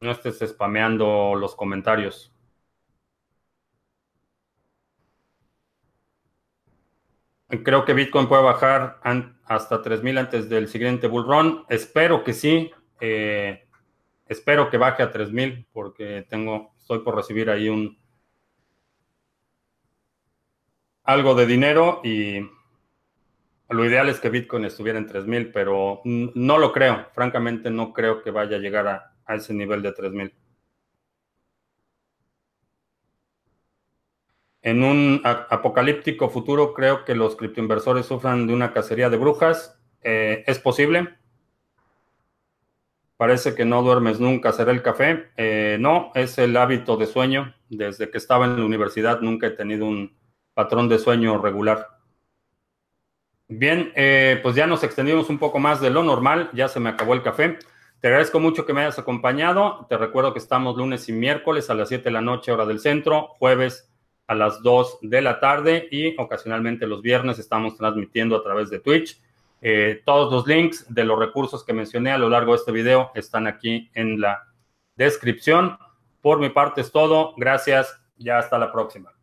no 0.00 0.10
estés 0.12 0.38
spameando 0.48 1.34
los 1.34 1.56
comentarios. 1.56 2.32
Creo 7.64 7.84
que 7.86 7.94
Bitcoin 7.94 8.28
puede 8.28 8.42
bajar 8.42 9.00
hasta 9.46 9.80
3000 9.80 10.18
antes 10.18 10.48
del 10.50 10.68
siguiente 10.68 11.06
bull 11.06 11.26
run. 11.26 11.64
Espero 11.70 12.22
que 12.22 12.34
sí. 12.34 12.70
Eh, 13.00 13.66
espero 14.26 14.68
que 14.68 14.76
baje 14.76 15.02
a 15.02 15.10
3000 15.10 15.66
porque 15.72 16.26
tengo, 16.28 16.74
estoy 16.78 16.98
por 16.98 17.16
recibir 17.16 17.48
ahí 17.48 17.70
un 17.70 17.98
algo 21.08 21.34
de 21.34 21.46
dinero 21.46 22.02
y 22.04 22.46
lo 23.70 23.84
ideal 23.86 24.10
es 24.10 24.20
que 24.20 24.28
Bitcoin 24.28 24.66
estuviera 24.66 24.98
en 24.98 25.06
3000, 25.06 25.52
pero 25.52 26.02
no 26.04 26.58
lo 26.58 26.70
creo. 26.70 27.06
Francamente, 27.14 27.70
no 27.70 27.94
creo 27.94 28.22
que 28.22 28.30
vaya 28.30 28.56
a 28.56 28.60
llegar 28.60 28.86
a, 28.86 29.34
ese 29.34 29.54
nivel 29.54 29.80
de 29.80 29.92
3000. 29.92 30.34
En 34.60 34.84
un 34.84 35.22
apocalíptico 35.24 36.28
futuro, 36.28 36.74
creo 36.74 37.06
que 37.06 37.14
los 37.14 37.36
criptoinversores 37.36 38.04
sufran 38.04 38.46
de 38.46 38.52
una 38.52 38.74
cacería 38.74 39.08
de 39.08 39.16
brujas. 39.16 39.80
Eh, 40.02 40.44
¿Es 40.46 40.58
posible? 40.58 41.16
Parece 43.16 43.54
que 43.54 43.64
no 43.64 43.82
duermes 43.82 44.20
nunca, 44.20 44.52
será 44.52 44.72
el 44.72 44.82
café. 44.82 45.30
Eh, 45.38 45.78
no, 45.80 46.12
es 46.14 46.36
el 46.36 46.54
hábito 46.58 46.98
de 46.98 47.06
sueño. 47.06 47.54
Desde 47.70 48.10
que 48.10 48.18
estaba 48.18 48.44
en 48.44 48.58
la 48.58 48.64
universidad 48.66 49.22
nunca 49.22 49.46
he 49.46 49.52
tenido 49.52 49.86
un 49.86 50.17
patrón 50.58 50.88
de 50.88 50.98
sueño 50.98 51.38
regular. 51.38 51.86
Bien, 53.46 53.92
eh, 53.94 54.40
pues 54.42 54.56
ya 54.56 54.66
nos 54.66 54.82
extendimos 54.82 55.30
un 55.30 55.38
poco 55.38 55.60
más 55.60 55.80
de 55.80 55.88
lo 55.88 56.02
normal. 56.02 56.50
Ya 56.52 56.66
se 56.66 56.80
me 56.80 56.88
acabó 56.90 57.14
el 57.14 57.22
café. 57.22 57.60
Te 58.00 58.08
agradezco 58.08 58.40
mucho 58.40 58.66
que 58.66 58.72
me 58.72 58.80
hayas 58.80 58.98
acompañado. 58.98 59.86
Te 59.88 59.96
recuerdo 59.96 60.32
que 60.32 60.40
estamos 60.40 60.76
lunes 60.76 61.08
y 61.08 61.12
miércoles 61.12 61.70
a 61.70 61.74
las 61.74 61.90
7 61.90 62.02
de 62.02 62.10
la 62.10 62.22
noche, 62.22 62.50
hora 62.50 62.66
del 62.66 62.80
centro, 62.80 63.36
jueves 63.38 63.88
a 64.26 64.34
las 64.34 64.60
2 64.64 64.98
de 65.02 65.22
la 65.22 65.38
tarde 65.38 65.86
y 65.92 66.20
ocasionalmente 66.20 66.88
los 66.88 67.02
viernes 67.02 67.38
estamos 67.38 67.76
transmitiendo 67.76 68.34
a 68.34 68.42
través 68.42 68.68
de 68.68 68.80
Twitch. 68.80 69.16
Eh, 69.62 70.02
todos 70.04 70.32
los 70.32 70.44
links 70.48 70.92
de 70.92 71.04
los 71.04 71.20
recursos 71.20 71.64
que 71.64 71.72
mencioné 71.72 72.10
a 72.10 72.18
lo 72.18 72.28
largo 72.28 72.50
de 72.50 72.58
este 72.58 72.72
video 72.72 73.12
están 73.14 73.46
aquí 73.46 73.92
en 73.94 74.20
la 74.20 74.42
descripción. 74.96 75.78
Por 76.20 76.40
mi 76.40 76.48
parte 76.48 76.80
es 76.80 76.90
todo. 76.90 77.34
Gracias. 77.36 78.02
Ya 78.16 78.38
hasta 78.38 78.58
la 78.58 78.72
próxima. 78.72 79.17